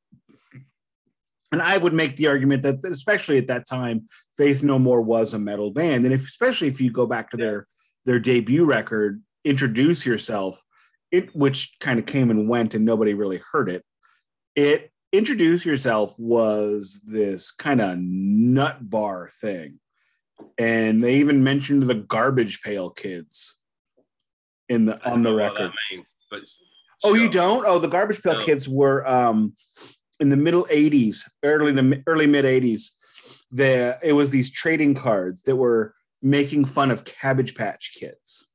And 1.51 1.61
I 1.61 1.77
would 1.77 1.93
make 1.93 2.15
the 2.15 2.27
argument 2.27 2.63
that, 2.63 2.79
especially 2.85 3.37
at 3.37 3.47
that 3.47 3.67
time, 3.67 4.07
Faith 4.37 4.63
No 4.63 4.79
More 4.79 5.01
was 5.01 5.33
a 5.33 5.39
metal 5.39 5.71
band. 5.71 6.05
And 6.05 6.13
if, 6.13 6.21
especially 6.21 6.69
if 6.69 6.79
you 6.79 6.89
go 6.89 7.05
back 7.05 7.31
to 7.31 7.37
their 7.37 7.67
their 8.05 8.19
debut 8.19 8.63
record, 8.63 9.21
Introduce 9.43 10.05
Yourself, 10.05 10.61
it 11.11 11.35
which 11.35 11.75
kind 11.81 11.99
of 11.99 12.05
came 12.05 12.31
and 12.31 12.47
went 12.47 12.75
and 12.75 12.85
nobody 12.85 13.13
really 13.13 13.41
heard 13.51 13.69
it. 13.69 13.83
It 14.55 14.89
Introduce 15.11 15.65
Yourself 15.65 16.17
was 16.17 17.01
this 17.05 17.51
kind 17.51 17.81
of 17.81 17.97
nut 17.99 18.89
bar 18.89 19.29
thing. 19.41 19.79
And 20.57 21.03
they 21.03 21.15
even 21.15 21.43
mentioned 21.43 21.83
the 21.83 21.95
garbage 21.95 22.61
pail 22.61 22.89
kids 22.89 23.57
in 24.69 24.85
the 24.85 25.09
on 25.09 25.23
the 25.23 25.33
record. 25.33 25.71
means, 25.91 26.07
but 26.31 26.43
Oh, 27.03 27.13
you 27.13 27.29
don't? 27.29 27.65
Oh, 27.67 27.77
the 27.77 27.87
Garbage 27.87 28.21
Pail 28.23 28.33
No. 28.33 28.39
Kids 28.39 28.67
were 28.67 29.05
um, 29.07 29.53
in 30.19 30.29
the 30.29 30.37
middle 30.37 30.65
'80s, 30.71 31.17
early 31.43 31.71
the 31.71 32.01
early 32.07 32.27
mid 32.27 32.45
'80s. 32.45 32.91
The 33.51 33.97
it 34.01 34.13
was 34.13 34.29
these 34.29 34.49
trading 34.49 34.95
cards 34.95 35.43
that 35.43 35.55
were 35.55 35.93
making 36.21 36.65
fun 36.65 36.91
of 36.91 37.05
Cabbage 37.05 37.55
Patch 37.55 37.93
Kids. 37.99 38.47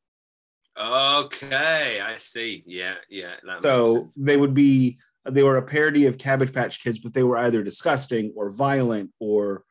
Okay, 0.78 2.00
I 2.00 2.16
see. 2.16 2.62
Yeah, 2.66 2.94
yeah. 3.08 3.34
So 3.60 4.08
they 4.18 4.36
would 4.36 4.54
be 4.54 4.98
they 5.28 5.42
were 5.42 5.58
a 5.58 5.62
parody 5.62 6.06
of 6.06 6.18
Cabbage 6.18 6.52
Patch 6.52 6.82
Kids, 6.82 6.98
but 6.98 7.12
they 7.12 7.22
were 7.22 7.36
either 7.36 7.62
disgusting 7.62 8.32
or 8.34 8.50
violent 8.50 9.10
or, 9.20 9.64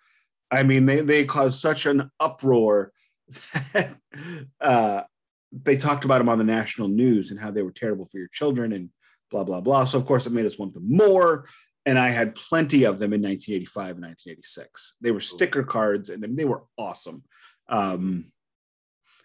I 0.51 0.63
mean, 0.63 0.85
they 0.85 1.01
they 1.01 1.25
caused 1.25 1.59
such 1.59 1.85
an 1.85 2.09
uproar 2.19 2.91
that 3.73 3.95
uh, 4.61 5.01
they 5.51 5.77
talked 5.77 6.05
about 6.05 6.19
them 6.19 6.29
on 6.29 6.37
the 6.37 6.43
national 6.43 6.87
news 6.87 7.31
and 7.31 7.39
how 7.39 7.51
they 7.51 7.61
were 7.61 7.71
terrible 7.71 8.05
for 8.05 8.17
your 8.17 8.29
children 8.29 8.73
and 8.73 8.89
blah 9.29 9.43
blah 9.43 9.61
blah. 9.61 9.85
So 9.85 9.97
of 9.97 10.05
course 10.05 10.25
it 10.25 10.33
made 10.33 10.45
us 10.45 10.57
want 10.57 10.73
them 10.73 10.87
more. 10.87 11.47
And 11.85 11.97
I 11.97 12.09
had 12.09 12.35
plenty 12.35 12.83
of 12.83 12.99
them 12.99 13.13
in 13.13 13.21
1985 13.21 13.95
and 13.95 14.05
1986. 14.05 14.97
They 15.01 15.11
were 15.11 15.21
sticker 15.21 15.63
cards 15.63 16.09
and 16.09 16.37
they 16.37 16.45
were 16.45 16.63
awesome. 16.77 17.23
Um, 17.67 18.25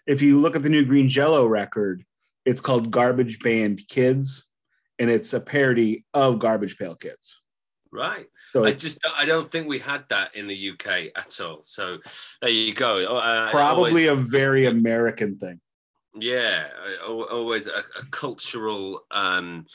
if 0.06 0.22
you 0.22 0.38
look 0.40 0.54
at 0.54 0.62
the 0.62 0.68
new 0.68 0.84
Green 0.84 1.08
Jello 1.08 1.46
record, 1.46 2.04
it's 2.44 2.60
called 2.60 2.90
Garbage 2.90 3.40
Band 3.40 3.80
Kids, 3.88 4.46
and 4.98 5.10
it's 5.10 5.32
a 5.32 5.40
parody 5.40 6.04
of 6.12 6.38
Garbage 6.38 6.76
Pail 6.78 6.94
Kids. 6.94 7.40
Right. 7.94 8.26
So 8.52 8.64
I 8.64 8.72
just 8.72 8.98
I 9.16 9.24
don't 9.24 9.50
think 9.50 9.68
we 9.68 9.78
had 9.78 10.04
that 10.11 10.35
in 10.37 10.46
the 10.46 10.70
UK 10.70 10.87
at 11.16 11.40
all. 11.40 11.61
So 11.62 11.98
there 12.42 12.50
you 12.50 12.74
go. 12.74 12.92
Uh, 13.16 13.46
I 13.48 13.50
probably 13.50 14.09
always- 14.09 14.26
a 14.26 14.30
very 14.40 14.66
American 14.66 15.38
thing. 15.38 15.61
yeah, 16.18 16.66
I- 16.85 17.07
always 17.09 17.66
a, 17.68 17.83
a 18.00 18.04
cultural 18.11 19.00
um, 19.11 19.66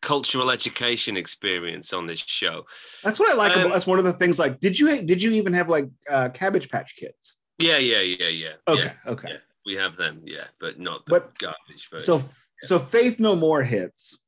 cultural 0.00 0.50
education 0.50 1.16
experience 1.16 1.92
on 1.92 2.06
this 2.06 2.20
show. 2.20 2.64
That's 3.02 3.18
what 3.18 3.30
I 3.30 3.34
like 3.34 3.52
Um, 3.52 3.60
about. 3.60 3.72
That's 3.72 3.86
one 3.86 3.98
of 3.98 4.04
the 4.04 4.12
things. 4.12 4.38
Like, 4.38 4.60
did 4.60 4.78
you 4.78 5.02
did 5.02 5.22
you 5.22 5.30
even 5.32 5.52
have 5.54 5.68
like 5.68 5.88
uh, 6.08 6.28
Cabbage 6.30 6.68
Patch 6.68 6.94
Kids? 6.96 7.36
Yeah, 7.58 7.78
yeah, 7.78 8.00
yeah, 8.00 8.28
yeah. 8.28 8.52
Okay, 8.68 8.82
Yeah, 8.84 9.12
okay. 9.12 9.28
yeah. 9.30 9.36
we 9.66 9.74
have 9.76 9.96
them. 9.96 10.22
Yeah, 10.24 10.46
but 10.60 10.78
not 10.78 11.06
the 11.06 11.10
But- 11.10 11.38
garbage 11.38 11.88
version. 11.90 12.06
So 12.06 12.20
so 12.62 12.78
Faith 12.78 13.20
No 13.20 13.36
More 13.36 13.62
hits, 13.62 14.18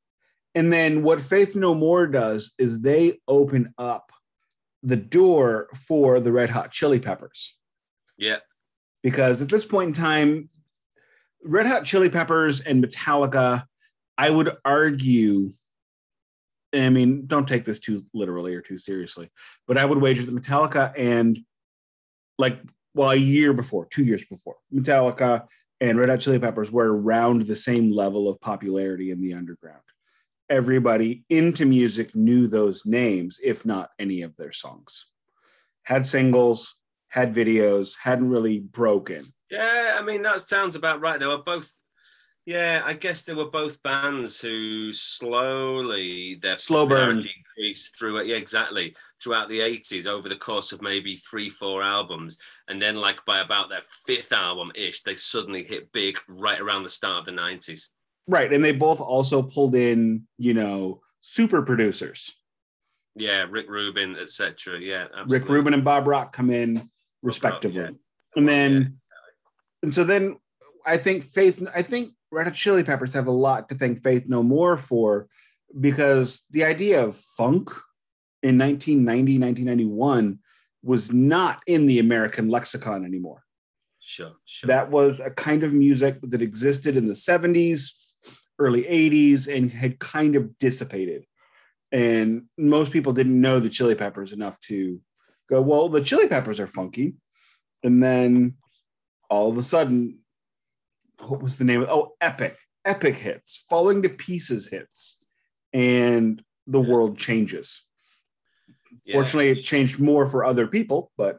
and 0.56 0.72
then 0.72 1.02
what 1.02 1.20
Faith 1.20 1.54
No 1.54 1.74
More 1.74 2.06
does 2.06 2.54
is 2.58 2.80
they 2.80 3.20
open 3.28 3.74
up 3.76 4.10
the 4.82 4.96
door 4.96 5.68
for 5.86 6.18
the 6.18 6.32
Red 6.32 6.48
Hot 6.48 6.72
Chili 6.72 6.98
Peppers. 6.98 7.56
yeah, 8.16 8.38
because 9.02 9.42
at 9.42 9.50
this 9.50 9.66
point 9.66 9.88
in 9.88 9.94
time, 9.94 10.48
Red 11.44 11.66
Hot 11.66 11.84
Chili 11.84 12.08
Peppers 12.08 12.62
and 12.62 12.82
Metallica, 12.82 13.64
I 14.16 14.30
would 14.30 14.56
argue. 14.64 15.52
I 16.74 16.88
mean, 16.88 17.26
don't 17.26 17.46
take 17.46 17.64
this 17.64 17.78
too 17.78 18.02
literally 18.14 18.54
or 18.54 18.62
too 18.62 18.78
seriously, 18.78 19.30
but 19.68 19.78
I 19.78 19.84
would 19.84 19.98
wager 19.98 20.22
that 20.24 20.34
Metallica 20.34 20.92
and 20.96 21.38
like 22.38 22.58
well, 22.94 23.10
a 23.10 23.16
year 23.16 23.52
before, 23.52 23.86
two 23.90 24.04
years 24.04 24.24
before, 24.24 24.56
Metallica 24.72 25.46
and 25.82 25.98
Red 25.98 26.08
Hot 26.08 26.20
Chili 26.20 26.38
Peppers 26.38 26.72
were 26.72 26.96
around 26.96 27.42
the 27.42 27.56
same 27.56 27.90
level 27.90 28.26
of 28.26 28.40
popularity 28.40 29.10
in 29.10 29.20
the 29.20 29.34
underground. 29.34 29.82
Everybody 30.48 31.24
into 31.28 31.66
music 31.66 32.14
knew 32.14 32.46
those 32.46 32.86
names, 32.86 33.40
if 33.42 33.66
not 33.66 33.90
any 33.98 34.22
of 34.22 34.36
their 34.36 34.52
songs. 34.52 35.08
Had 35.82 36.06
singles, 36.06 36.76
had 37.08 37.34
videos, 37.34 37.96
hadn't 37.98 38.30
really 38.30 38.60
broken. 38.60 39.24
Yeah, 39.50 39.96
I 39.98 40.02
mean 40.02 40.22
that 40.22 40.40
sounds 40.40 40.74
about 40.76 41.00
right. 41.00 41.18
They 41.18 41.26
were 41.26 41.38
both. 41.38 41.72
Yeah, 42.44 42.82
I 42.84 42.92
guess 42.92 43.24
they 43.24 43.34
were 43.34 43.50
both 43.50 43.82
bands 43.82 44.40
who 44.40 44.92
slowly 44.92 46.36
their 46.36 46.56
Slow 46.56 46.86
burn. 46.86 47.18
increased 47.18 47.98
through 47.98 48.22
yeah 48.22 48.36
exactly 48.36 48.94
throughout 49.20 49.48
the 49.48 49.60
eighties 49.60 50.06
over 50.06 50.28
the 50.28 50.36
course 50.36 50.70
of 50.70 50.80
maybe 50.80 51.16
three 51.16 51.50
four 51.50 51.82
albums, 51.82 52.38
and 52.68 52.80
then 52.80 52.96
like 52.96 53.24
by 53.24 53.40
about 53.40 53.68
their 53.68 53.82
fifth 54.06 54.32
album 54.32 54.70
ish, 54.76 55.02
they 55.02 55.16
suddenly 55.16 55.64
hit 55.64 55.90
big 55.90 56.18
right 56.28 56.60
around 56.60 56.84
the 56.84 56.88
start 56.88 57.18
of 57.18 57.24
the 57.24 57.32
nineties. 57.32 57.90
Right. 58.28 58.52
And 58.52 58.64
they 58.64 58.72
both 58.72 59.00
also 59.00 59.42
pulled 59.42 59.74
in, 59.74 60.26
you 60.38 60.54
know, 60.54 61.00
super 61.20 61.62
producers. 61.62 62.32
Yeah, 63.14 63.46
Rick 63.48 63.68
Rubin, 63.68 64.16
etc. 64.16 64.78
Yeah, 64.78 65.06
Rick. 65.28 65.48
Rubin 65.48 65.74
and 65.74 65.84
Bob 65.84 66.06
Rock 66.06 66.32
come 66.32 66.50
in 66.50 66.90
respectively. 67.22 67.80
yeah. 67.80 67.90
And 68.36 68.46
then 68.48 68.98
and 69.82 69.94
so 69.94 70.04
then 70.04 70.36
I 70.84 70.98
think 70.98 71.24
Faith 71.24 71.66
I 71.74 71.82
think 71.82 72.12
Red 72.30 72.44
Hot 72.44 72.54
Chili 72.54 72.84
Peppers 72.84 73.14
have 73.14 73.26
a 73.26 73.32
lot 73.32 73.68
to 73.70 73.74
thank 73.74 74.02
Faith 74.02 74.24
No 74.26 74.42
More 74.42 74.76
for 74.76 75.28
because 75.80 76.44
the 76.50 76.64
idea 76.64 77.02
of 77.02 77.16
funk 77.16 77.70
in 78.42 78.58
1990, 78.58 79.38
1991 79.38 80.38
was 80.82 81.12
not 81.12 81.62
in 81.66 81.86
the 81.86 81.98
American 81.98 82.48
lexicon 82.48 83.04
anymore. 83.04 83.42
Sure, 84.00 84.32
sure. 84.44 84.68
That 84.68 84.90
was 84.90 85.20
a 85.20 85.30
kind 85.30 85.64
of 85.64 85.72
music 85.72 86.18
that 86.22 86.42
existed 86.42 86.96
in 86.96 87.06
the 87.06 87.12
70s, 87.12 87.90
early 88.58 88.82
80s, 88.82 89.54
and 89.54 89.70
had 89.70 89.98
kind 89.98 90.36
of 90.36 90.58
dissipated. 90.58 91.24
And 91.92 92.44
most 92.58 92.92
people 92.92 93.12
didn't 93.12 93.40
know 93.40 93.60
the 93.60 93.68
Chili 93.68 93.94
Peppers 93.94 94.32
enough 94.32 94.58
to 94.62 95.00
go, 95.48 95.60
well, 95.60 95.88
the 95.88 96.00
Chili 96.00 96.28
Peppers 96.28 96.58
are 96.60 96.66
funky. 96.66 97.14
And 97.82 98.02
then 98.02 98.54
all 99.30 99.50
of 99.50 99.58
a 99.58 99.62
sudden, 99.62 100.18
what 101.20 101.42
was 101.42 101.58
the 101.58 101.64
name 101.64 101.82
of 101.82 101.88
Oh, 101.88 102.16
Epic. 102.20 102.58
Epic 102.84 103.14
hits, 103.16 103.64
falling 103.68 104.02
to 104.02 104.08
pieces 104.08 104.68
hits. 104.68 105.18
And 105.72 106.42
the 106.66 106.80
Yeah. 106.80 106.88
world 106.88 107.18
changes. 107.18 107.82
Yeah. 109.04 109.14
Fortunately, 109.14 109.50
it 109.50 109.62
changed 109.62 110.00
more 110.00 110.28
for 110.28 110.44
other 110.44 110.66
people, 110.66 111.12
but 111.16 111.38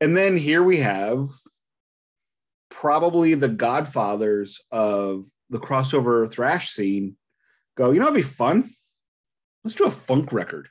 and 0.00 0.16
then 0.16 0.36
here 0.36 0.62
we 0.62 0.78
have 0.78 1.26
probably 2.70 3.34
the 3.34 3.48
godfathers 3.48 4.60
of 4.70 5.26
the 5.50 5.58
crossover 5.58 6.30
thrash 6.30 6.70
scene 6.70 7.16
go, 7.76 7.90
you 7.90 8.00
know, 8.00 8.06
it'd 8.06 8.14
be 8.14 8.22
fun. 8.22 8.68
Let's 9.64 9.74
do 9.74 9.84
a 9.84 9.90
funk 9.90 10.32
record. 10.32 10.68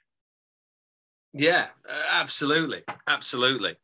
Yeah, 1.34 1.68
uh, 1.88 2.04
absolutely, 2.12 2.82
absolutely. 3.08 3.76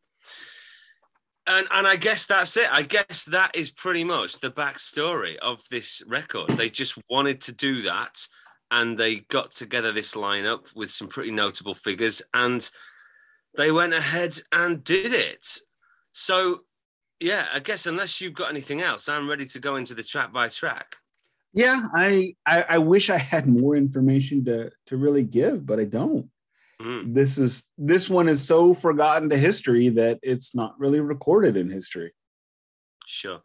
And 1.47 1.67
and 1.71 1.85
I 1.85 1.95
guess 1.95 2.25
that's 2.25 2.57
it. 2.57 2.67
I 2.71 2.81
guess 2.81 3.25
that 3.25 3.55
is 3.55 3.69
pretty 3.69 4.03
much 4.03 4.39
the 4.39 4.49
backstory 4.49 5.37
of 5.37 5.61
this 5.69 6.01
record. 6.07 6.49
They 6.51 6.69
just 6.69 6.97
wanted 7.07 7.41
to 7.41 7.51
do 7.51 7.83
that, 7.83 8.27
and 8.71 8.97
they 8.97 9.17
got 9.17 9.51
together 9.51 9.91
this 9.91 10.15
lineup 10.15 10.75
with 10.75 10.89
some 10.89 11.07
pretty 11.07 11.29
notable 11.29 11.75
figures, 11.75 12.23
and 12.33 12.67
they 13.55 13.71
went 13.71 13.93
ahead 13.93 14.39
and 14.51 14.83
did 14.83 15.13
it. 15.13 15.47
So, 16.13 16.61
yeah, 17.19 17.47
I 17.53 17.59
guess 17.59 17.85
unless 17.85 18.21
you've 18.21 18.33
got 18.33 18.49
anything 18.49 18.81
else, 18.81 19.09
I'm 19.09 19.29
ready 19.29 19.45
to 19.45 19.59
go 19.59 19.75
into 19.75 19.93
the 19.93 20.03
track 20.03 20.33
by 20.33 20.47
track. 20.47 20.95
Yeah, 21.53 21.87
I, 21.93 22.35
I 22.45 22.65
I 22.69 22.77
wish 22.79 23.09
I 23.09 23.17
had 23.17 23.47
more 23.47 23.75
information 23.75 24.43
to 24.45 24.71
to 24.87 24.97
really 24.97 25.23
give, 25.23 25.65
but 25.65 25.79
I 25.79 25.85
don't. 25.85 26.29
Mm. 26.81 27.13
This 27.13 27.37
is 27.37 27.63
this 27.77 28.09
one 28.09 28.27
is 28.27 28.45
so 28.45 28.73
forgotten 28.73 29.29
to 29.29 29.37
history 29.37 29.89
that 29.89 30.19
it's 30.21 30.53
not 30.53 30.77
really 30.79 30.99
recorded 30.99 31.55
in 31.55 31.69
history. 31.69 32.13
Sure. 33.05 33.41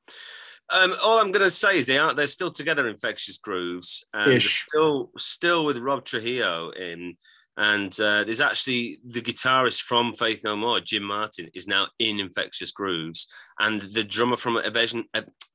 Um, 0.72 0.94
all 1.02 1.18
I'm 1.18 1.32
going 1.32 1.44
to 1.44 1.50
say 1.50 1.76
is 1.76 1.86
they 1.86 1.98
are 1.98 2.14
they're 2.14 2.26
still 2.26 2.50
together, 2.50 2.88
Infectious 2.88 3.38
Grooves, 3.38 4.04
and 4.14 4.40
still 4.40 5.10
still 5.18 5.64
with 5.64 5.78
Rob 5.78 6.04
Trujillo 6.04 6.70
in, 6.70 7.16
and 7.56 7.92
uh, 8.00 8.24
there's 8.24 8.40
actually 8.40 8.98
the 9.04 9.20
guitarist 9.20 9.82
from 9.82 10.14
Faith 10.14 10.42
No 10.44 10.56
More, 10.56 10.80
Jim 10.80 11.02
Martin, 11.02 11.48
is 11.54 11.66
now 11.66 11.88
in 11.98 12.20
Infectious 12.20 12.70
Grooves, 12.72 13.26
and 13.58 13.82
the 13.82 14.04
drummer 14.04 14.36
from 14.36 14.56
Avenged, 14.56 15.04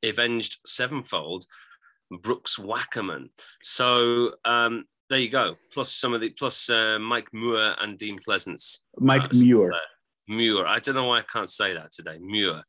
Avenged 0.04 0.60
Sevenfold, 0.66 1.46
Brooks 2.22 2.58
Wackerman. 2.58 3.30
So 3.62 4.34
um, 4.46 4.86
there 5.10 5.20
you 5.20 5.30
go. 5.30 5.56
Plus 5.74 5.92
some 5.92 6.14
of 6.14 6.22
the 6.22 6.30
plus 6.30 6.70
uh, 6.70 7.00
Mike 7.00 7.30
Moore 7.34 7.76
and 7.82 7.98
Dean 7.98 8.20
Pleasants. 8.24 8.84
Mike 8.98 9.24
Uh, 9.26 9.30
Muir. 9.34 9.72
Muir. 10.28 10.66
I 10.68 10.80
don't 10.80 10.96
know 10.96 11.06
why 11.08 11.20
I 11.20 11.24
can't 11.24 11.50
say 11.50 11.74
that 11.74 11.92
today. 11.92 12.18
Muir. 12.20 12.64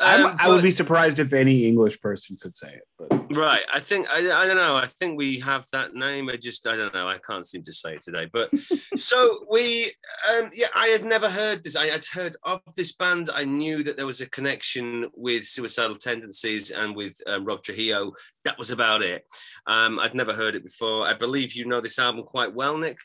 I'm- 0.00 0.26
Um, 0.26 0.36
I 0.40 0.48
would 0.48 0.62
be 0.62 0.70
surprised 0.70 1.18
if 1.18 1.32
any 1.32 1.66
English 1.66 2.00
person 2.00 2.36
could 2.40 2.56
say 2.56 2.72
it, 2.74 2.82
but 2.98 3.08
Right. 3.36 3.64
I 3.72 3.78
think 3.80 4.08
I, 4.10 4.18
I 4.42 4.46
don't 4.46 4.56
know. 4.56 4.76
I 4.76 4.86
think 4.86 5.16
we 5.16 5.38
have 5.40 5.64
that 5.72 5.94
name. 5.94 6.28
I 6.28 6.36
just 6.36 6.66
I 6.66 6.76
don't 6.76 6.92
know. 6.92 7.08
I 7.08 7.18
can't 7.18 7.44
seem 7.46 7.62
to 7.64 7.72
say 7.72 7.94
it 7.94 8.00
today. 8.00 8.28
But 8.32 8.50
so 8.96 9.46
we 9.50 9.84
um 10.28 10.48
yeah, 10.52 10.66
I 10.74 10.88
had 10.88 11.04
never 11.04 11.30
heard 11.30 11.62
this. 11.62 11.76
I 11.76 11.86
had 11.86 12.04
heard 12.06 12.34
of 12.42 12.60
this 12.76 12.92
band. 12.92 13.30
I 13.32 13.44
knew 13.44 13.84
that 13.84 13.96
there 13.96 14.06
was 14.06 14.20
a 14.20 14.28
connection 14.30 15.08
with 15.14 15.44
suicidal 15.44 15.96
tendencies 15.96 16.70
and 16.70 16.96
with 16.96 17.14
um, 17.28 17.44
Rob 17.44 17.62
Trujillo. 17.62 18.12
That 18.44 18.58
was 18.58 18.70
about 18.70 19.02
it. 19.02 19.24
Um, 19.66 20.00
I'd 20.00 20.14
never 20.14 20.32
heard 20.32 20.54
it 20.56 20.64
before. 20.64 21.06
I 21.06 21.14
believe 21.14 21.52
you 21.54 21.66
know 21.66 21.80
this 21.80 21.98
album 21.98 22.24
quite 22.24 22.52
well, 22.54 22.76
Nick. 22.78 22.98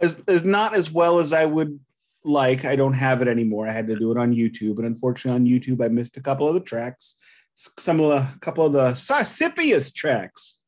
as, 0.00 0.16
as 0.28 0.44
not 0.44 0.74
as 0.74 0.90
well 0.92 1.18
as 1.18 1.32
I 1.32 1.44
would 1.46 1.80
like. 2.24 2.64
I 2.64 2.76
don't 2.76 2.92
have 2.94 3.22
it 3.22 3.28
anymore. 3.28 3.68
I 3.68 3.72
had 3.72 3.86
to 3.88 3.96
do 3.98 4.10
it 4.12 4.18
on 4.18 4.34
YouTube, 4.34 4.76
and 4.78 4.86
unfortunately, 4.86 5.38
on 5.40 5.46
YouTube, 5.60 5.84
I 5.84 5.88
missed 5.88 6.16
a 6.16 6.20
couple 6.22 6.46
of 6.48 6.54
the 6.54 6.60
tracks. 6.60 7.16
Some 7.54 8.00
of 8.00 8.08
the 8.10 8.26
couple 8.40 8.64
of 8.66 8.72
the 8.72 8.90
Sarsippius 8.92 9.94
tracks. 9.94 10.58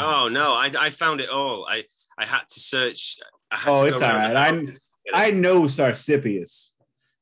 Oh 0.00 0.28
no, 0.30 0.54
I, 0.54 0.72
I 0.78 0.90
found 0.90 1.20
it 1.20 1.28
all. 1.30 1.64
I 1.68 1.84
I 2.18 2.24
had 2.26 2.42
to 2.50 2.60
search. 2.60 3.16
I 3.50 3.56
had 3.56 3.70
Oh, 3.72 3.82
to 3.82 3.92
it's 3.92 4.02
all 4.02 4.10
right. 4.10 4.32
the 4.32 4.38
I'm- 4.38 4.54
houses 4.58 4.78
to 4.80 5.12
get 5.12 5.14
it. 5.14 5.26
I 5.26 5.30
know 5.30 5.62
Sarsippius. 5.62 6.72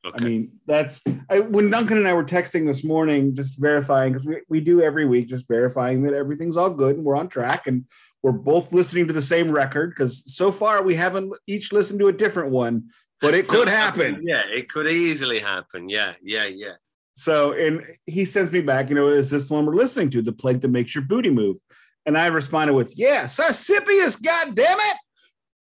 Okay. 0.06 0.24
I 0.24 0.28
mean, 0.28 0.52
that's 0.66 1.02
I, 1.28 1.40
when 1.40 1.68
Duncan 1.70 1.98
and 1.98 2.08
I 2.08 2.14
were 2.14 2.24
texting 2.24 2.64
this 2.64 2.82
morning, 2.84 3.34
just 3.34 3.58
verifying 3.58 4.12
because 4.12 4.26
we, 4.26 4.36
we 4.48 4.60
do 4.60 4.80
every 4.80 5.04
week, 5.04 5.28
just 5.28 5.48
verifying 5.48 6.02
that 6.04 6.14
everything's 6.14 6.56
all 6.56 6.70
good 6.70 6.96
and 6.96 7.04
we're 7.04 7.16
on 7.16 7.28
track 7.28 7.66
and 7.66 7.84
we're 8.22 8.32
both 8.32 8.72
listening 8.72 9.06
to 9.08 9.12
the 9.12 9.20
same 9.20 9.50
record 9.50 9.90
because 9.90 10.32
so 10.34 10.50
far 10.52 10.82
we 10.82 10.94
haven't 10.94 11.32
each 11.46 11.72
listened 11.72 11.98
to 12.00 12.08
a 12.08 12.12
different 12.12 12.50
one, 12.52 12.88
but 13.26 13.34
it 13.34 13.48
could 13.48 13.68
happen. 13.68 14.22
Yeah, 14.26 14.42
it 14.52 14.68
could 14.68 14.86
easily 14.86 15.38
happen. 15.38 15.88
Yeah, 15.88 16.14
yeah, 16.22 16.46
yeah. 16.46 16.72
So, 17.14 17.52
and 17.52 17.82
he 18.06 18.24
sends 18.24 18.52
me 18.52 18.60
back, 18.60 18.88
you 18.90 18.94
know, 18.94 19.08
is 19.08 19.30
this 19.30 19.48
the 19.48 19.54
one 19.54 19.64
we're 19.66 19.74
listening 19.74 20.10
to? 20.10 20.22
The 20.22 20.32
plague 20.32 20.60
that 20.60 20.68
makes 20.68 20.94
your 20.94 21.02
booty 21.04 21.30
move. 21.30 21.56
And 22.04 22.16
I 22.16 22.26
responded 22.26 22.74
with, 22.74 22.92
yeah, 22.96 23.24
Sarsippius, 23.24 24.22
God 24.22 24.54
damn 24.54 24.78
it. 24.78 24.96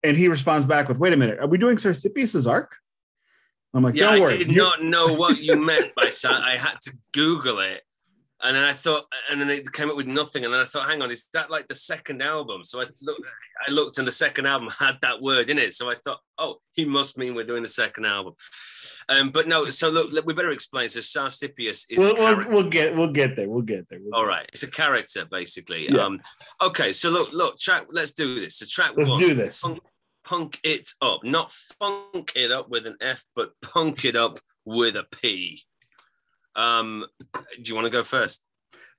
And 0.03 0.15
he 0.15 0.27
responds 0.27 0.65
back 0.67 0.87
with, 0.87 0.97
wait 0.99 1.13
a 1.13 1.17
minute, 1.17 1.39
are 1.39 1.47
we 1.47 1.57
doing 1.57 1.77
Sarsippius's 1.77 2.47
arc? 2.47 2.75
I'm 3.73 3.83
like, 3.83 3.95
Yeah, 3.95 4.09
I 4.09 4.19
worry. 4.19 4.37
did 4.37 4.51
you- 4.51 4.57
not 4.57 4.83
know 4.83 5.13
what 5.13 5.37
you 5.39 5.55
meant 5.55 5.93
by 5.95 6.05
that. 6.05 6.41
I 6.43 6.57
had 6.57 6.75
to 6.83 6.93
Google 7.13 7.59
it. 7.59 7.81
And 8.43 8.55
then 8.55 8.63
I 8.63 8.73
thought, 8.73 9.03
and 9.31 9.39
then 9.39 9.49
it 9.49 9.71
came 9.71 9.89
up 9.89 9.95
with 9.95 10.07
nothing. 10.07 10.45
And 10.45 10.53
then 10.53 10.61
I 10.61 10.63
thought, 10.63 10.89
hang 10.89 11.01
on, 11.01 11.11
is 11.11 11.27
that 11.33 11.51
like 11.51 11.67
the 11.67 11.75
second 11.75 12.21
album? 12.21 12.63
So 12.63 12.79
I 12.79 12.85
looked, 13.01 13.23
I 13.67 13.71
looked, 13.71 13.97
and 13.99 14.07
the 14.07 14.11
second 14.11 14.47
album 14.47 14.69
had 14.77 14.97
that 15.01 15.21
word 15.21 15.49
in 15.49 15.59
it. 15.59 15.73
So 15.73 15.89
I 15.89 15.95
thought, 16.03 16.19
oh, 16.37 16.57
he 16.73 16.85
must 16.85 17.17
mean 17.17 17.35
we're 17.35 17.45
doing 17.45 17.61
the 17.61 17.69
second 17.69 18.05
album. 18.05 18.33
Um, 19.09 19.29
but 19.29 19.47
no, 19.47 19.69
so 19.69 19.89
look, 19.89 20.11
look, 20.11 20.25
we 20.25 20.33
better 20.33 20.51
explain. 20.51 20.89
So 20.89 20.99
Sarsippius 20.99 21.85
is 21.89 21.97
We'll, 21.97 22.15
we'll, 22.15 22.33
character. 22.33 22.51
we'll 22.51 22.69
get 22.69 22.95
we'll 22.95 23.07
get 23.11 23.35
there. 23.35 23.49
We'll 23.49 23.61
get 23.61 23.87
there. 23.89 23.99
We'll 24.01 24.15
All 24.15 24.25
right, 24.25 24.47
it's 24.51 24.63
a 24.63 24.71
character 24.71 25.25
basically. 25.29 25.91
Yeah. 25.91 26.05
Um, 26.05 26.21
okay, 26.61 26.91
so 26.91 27.09
look, 27.09 27.29
look, 27.31 27.59
track. 27.59 27.87
Let's 27.89 28.11
do 28.11 28.39
this. 28.39 28.57
So 28.57 28.65
track. 28.67 28.93
Let's 28.95 29.09
one, 29.09 29.19
do 29.19 29.33
this. 29.33 29.61
Punk, 29.61 29.79
punk 30.25 30.59
it 30.63 30.89
up, 31.01 31.23
not 31.23 31.51
funk 31.79 32.31
it 32.35 32.51
up 32.51 32.69
with 32.69 32.87
an 32.87 32.97
F, 33.01 33.23
but 33.35 33.51
punk 33.61 34.05
it 34.05 34.15
up 34.15 34.39
with 34.65 34.95
a 34.95 35.05
P. 35.21 35.63
Um, 36.55 37.05
do 37.33 37.63
you 37.63 37.75
want 37.75 37.85
to 37.85 37.91
go 37.91 38.03
first? 38.03 38.45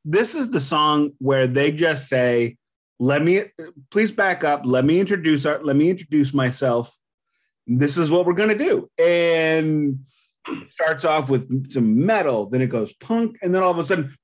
This 0.05 0.35
is 0.35 0.51
the 0.51 0.61
song 0.61 1.13
where 1.19 1.47
they 1.47 1.71
just 1.71 2.09
say, 2.09 2.57
"Let 2.99 3.23
me 3.23 3.45
please 3.91 4.11
back 4.11 4.45
up. 4.45 4.63
Let 4.65 4.85
me 4.85 5.01
introduce 5.01 5.47
our. 5.47 5.63
Let 5.63 5.77
me 5.77 5.91
introduce 5.91 6.35
myself. 6.35 6.97
This 7.67 7.99
is 7.99 8.11
what 8.11 8.27
we're 8.27 8.33
gonna 8.33 8.59
do." 8.59 8.91
And 8.99 10.01
starts 10.69 11.05
off 11.05 11.31
with 11.31 11.73
some 11.73 12.05
metal, 12.05 12.47
then 12.47 12.63
it 12.63 12.67
goes 12.67 12.93
punk, 12.95 13.37
and 13.43 13.55
then 13.55 13.63
all 13.63 13.71
of 13.71 13.79
a 13.79 13.85
sudden, 13.85 14.15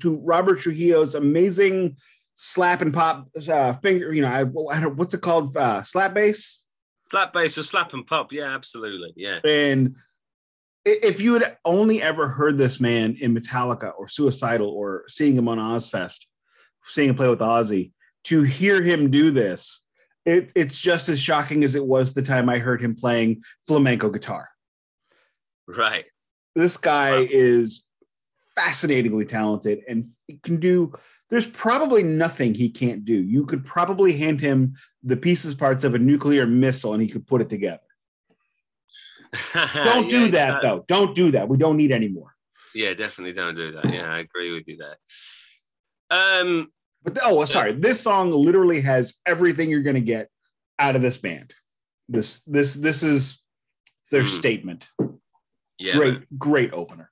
to 0.00 0.16
Robert 0.22 0.60
Trujillo's 0.60 1.14
amazing 1.14 1.96
slap 2.34 2.82
and 2.82 2.92
pop 2.94 3.28
uh, 3.48 3.72
finger. 3.74 4.12
You 4.12 4.22
know, 4.22 4.28
I, 4.28 4.40
I 4.74 4.80
don't, 4.80 4.96
what's 4.96 5.14
it 5.14 5.20
called? 5.20 5.56
Uh, 5.56 5.82
slap 5.82 6.14
bass. 6.14 6.64
Slap 7.10 7.32
bass 7.32 7.58
or 7.58 7.62
slap 7.62 7.92
and 7.92 8.06
pop. 8.06 8.32
Yeah, 8.32 8.54
absolutely. 8.54 9.12
Yeah. 9.16 9.40
And 9.44 9.96
if 10.86 11.20
you 11.20 11.34
had 11.34 11.56
only 11.64 12.00
ever 12.00 12.28
heard 12.28 12.56
this 12.56 12.80
man 12.80 13.16
in 13.20 13.34
Metallica 13.34 13.92
or 13.98 14.08
Suicidal 14.08 14.68
or 14.68 15.04
seeing 15.08 15.36
him 15.36 15.48
on 15.48 15.58
Ozzfest, 15.58 16.26
seeing 16.84 17.10
him 17.10 17.16
play 17.16 17.28
with 17.28 17.40
Ozzy, 17.40 17.92
to 18.24 18.42
hear 18.42 18.80
him 18.80 19.10
do 19.10 19.32
this, 19.32 19.84
it, 20.24 20.52
it's 20.54 20.80
just 20.80 21.08
as 21.08 21.20
shocking 21.20 21.64
as 21.64 21.74
it 21.74 21.84
was 21.84 22.14
the 22.14 22.22
time 22.22 22.48
I 22.48 22.58
heard 22.58 22.80
him 22.80 22.94
playing 22.94 23.42
flamenco 23.66 24.10
guitar. 24.10 24.48
Right. 25.66 26.04
This 26.54 26.76
guy 26.76 27.20
Wow. 27.20 27.26
is 27.30 27.84
fascinatingly 28.54 29.24
talented 29.24 29.80
and 29.88 30.04
he 30.28 30.38
can 30.38 30.58
do. 30.58 30.92
There's 31.30 31.46
probably 31.46 32.04
nothing 32.04 32.54
he 32.54 32.70
can't 32.70 33.04
do. 33.04 33.14
You 33.14 33.44
could 33.44 33.64
probably 33.64 34.16
hand 34.16 34.40
him 34.40 34.74
the 35.02 35.16
pieces 35.16 35.54
parts 35.54 35.84
of 35.84 35.94
a 35.96 35.98
nuclear 35.98 36.46
missile 36.46 36.94
and 36.94 37.02
he 37.02 37.08
could 37.08 37.26
put 37.26 37.40
it 37.40 37.48
together. 37.48 37.80
Don't 39.74 40.08
do 40.08 40.28
that 40.28 40.62
though. 40.62 40.84
Don't 40.88 41.14
do 41.14 41.30
that. 41.32 41.48
We 41.48 41.56
don't 41.56 41.76
need 41.76 41.92
any 41.92 42.08
more. 42.08 42.34
Yeah, 42.74 42.92
definitely 42.94 43.32
don't 43.32 43.54
do 43.54 43.72
that. 43.72 43.90
Yeah, 43.92 44.12
I 44.12 44.18
agree 44.18 44.52
with 44.52 44.64
you 44.68 44.76
there. 44.76 44.96
Um, 46.10 46.70
But 47.02 47.18
oh, 47.22 47.44
sorry. 47.46 47.72
This 47.72 48.00
song 48.00 48.30
literally 48.32 48.80
has 48.82 49.16
everything 49.24 49.70
you're 49.70 49.82
going 49.82 49.94
to 49.96 50.00
get 50.00 50.28
out 50.78 50.94
of 50.96 51.02
this 51.02 51.16
band. 51.18 51.54
This 52.08 52.40
this 52.40 52.74
this 52.74 53.02
is 53.02 53.38
their 54.10 54.22
Hmm. 54.22 54.26
statement. 54.28 54.88
yeah. 55.78 55.96
Great 55.96 56.38
great 56.38 56.72
opener. 56.72 57.10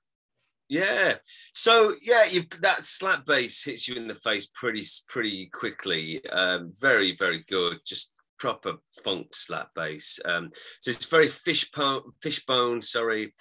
Yeah. 0.69 1.15
So 1.51 1.93
yeah, 2.01 2.25
you 2.25 2.43
that 2.61 2.83
slap 2.85 3.25
bass 3.25 3.63
hits 3.63 3.87
you 3.87 3.95
in 3.95 4.07
the 4.07 4.15
face 4.15 4.45
pretty 4.53 4.83
pretty 5.07 5.47
quickly. 5.47 6.23
Um, 6.29 6.71
very 6.79 7.15
very 7.15 7.43
good. 7.47 7.79
Just 7.85 8.13
proper 8.37 8.73
funk 9.03 9.27
slap 9.33 9.69
bass. 9.75 10.19
Um, 10.25 10.49
so 10.81 10.91
it's 10.91 11.05
very 11.05 11.27
fish 11.27 11.65
fishbone 11.65 12.01
fishbone. 12.21 12.81
Sorry, 12.81 13.33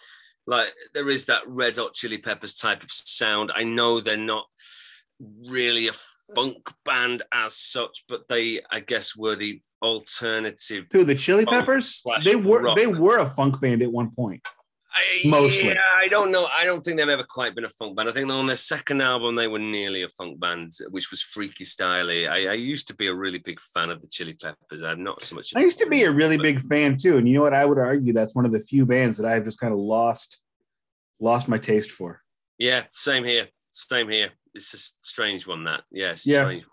like 0.47 0.73
there 0.93 1.09
is 1.11 1.27
that 1.27 1.43
Red 1.47 1.77
Hot 1.77 1.95
Chili 1.95 2.19
Peppers 2.19 2.55
type 2.55 2.83
of 2.83 2.91
sound. 2.91 3.53
I 3.55 3.65
know 3.65 4.01
they're 4.01 4.17
not 4.17 4.47
really 5.49 5.89
a 5.89 5.93
funk 6.35 6.59
band 6.85 7.23
as 7.33 7.57
such, 7.57 8.05
but 8.09 8.27
they 8.29 8.61
I 8.71 8.81
guess 8.81 9.17
were 9.17 9.37
the 9.37 9.61
alternative. 9.83 10.87
Who 10.93 11.05
the 11.05 11.15
Chili 11.15 11.45
Peppers? 11.45 12.03
They 12.25 12.37
were 12.37 12.63
rock. 12.63 12.77
they 12.77 12.87
were 12.87 13.19
a 13.19 13.27
funk 13.27 13.61
band 13.61 13.83
at 13.83 13.93
one 13.93 14.11
point. 14.15 14.43
I, 14.95 15.29
Mostly. 15.29 15.71
Yeah, 15.71 15.81
I 16.01 16.07
don't 16.09 16.31
know. 16.31 16.47
I 16.47 16.65
don't 16.65 16.81
think 16.83 16.99
they've 16.99 17.09
ever 17.09 17.25
quite 17.29 17.55
been 17.55 17.65
a 17.65 17.69
funk 17.71 17.97
band. 17.97 18.09
I 18.09 18.13
think 18.13 18.31
on 18.31 18.47
their 18.47 18.55
second 18.55 19.01
album, 19.03 19.35
they 19.35 19.49
were 19.49 19.59
nearly 19.59 20.03
a 20.03 20.09
funk 20.09 20.39
band, 20.39 20.71
which 20.91 21.11
was 21.11 21.21
Freaky 21.21 21.65
Styley. 21.65 22.29
I, 22.29 22.51
I 22.51 22.55
used 22.55 22.87
to 22.89 22.95
be 22.95 23.09
a 23.09 23.15
really 23.15 23.39
big 23.39 23.61
fan 23.61 23.91
of 23.91 24.01
the 24.01 24.07
Chili 24.07 24.35
Peppers. 24.35 24.83
I'm 24.83 25.03
not 25.03 25.23
so 25.23 25.35
much. 25.35 25.53
I 25.57 25.61
used 25.61 25.79
to 25.81 25.89
be 25.89 26.05
a 26.05 26.13
really 26.13 26.37
big 26.37 26.61
fan 26.61 26.97
too, 26.97 27.17
and 27.17 27.29
you 27.29 27.35
know 27.35 27.43
what? 27.43 27.55
I 27.55 27.65
would 27.65 27.79
argue 27.79 28.13
that's 28.13 28.35
one 28.35 28.45
of 28.47 28.53
the 28.53 28.61
few 28.61 28.87
bands 28.87 29.19
that 29.19 29.27
I've 29.31 29.45
just 29.45 29.59
kind 29.59 29.73
of 29.73 29.81
lost 29.81 30.39
lost 31.21 31.49
my 31.49 31.59
taste 31.59 31.91
for. 31.91 32.21
Yeah, 32.59 32.85
same 32.91 33.25
here. 33.25 33.49
Same 33.73 34.09
here. 34.11 34.31
It's 34.55 34.73
a 34.75 34.79
strange 35.05 35.47
one 35.47 35.65
that. 35.65 35.83
Yeah, 35.91 36.11
it's 36.13 36.25
Yeah. 36.27 36.43
strange. 36.43 36.65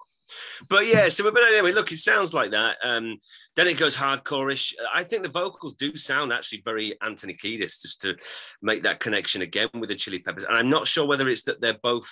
But 0.70 0.86
yeah, 0.88 1.10
so 1.10 1.30
but 1.32 1.44
anyway, 1.44 1.72
look, 1.72 1.92
it 1.92 1.98
sounds 1.98 2.34
like 2.34 2.52
that. 2.52 2.78
Um, 2.84 3.18
then 3.56 3.68
it 3.68 3.78
goes 3.78 3.96
hardcore-ish. 3.98 4.76
I 4.94 5.04
think 5.04 5.24
the 5.24 5.30
vocals 5.30 5.74
do 5.76 5.96
sound 5.96 6.32
actually 6.34 6.62
very 6.64 6.96
Anthony 7.02 7.34
Kiedis, 7.34 7.82
just 7.82 8.02
to 8.02 8.16
make 8.62 8.84
that 8.84 9.00
connection 9.00 9.42
again 9.42 9.70
with 9.74 9.90
the 9.90 9.96
Chili 9.96 10.20
Peppers. 10.20 10.44
And 10.46 10.56
I'm 10.56 10.70
not 10.70 10.88
sure 10.88 11.06
whether 11.06 11.28
it's 11.30 11.44
that 11.44 11.62
they're 11.62 11.78
both 11.82 12.10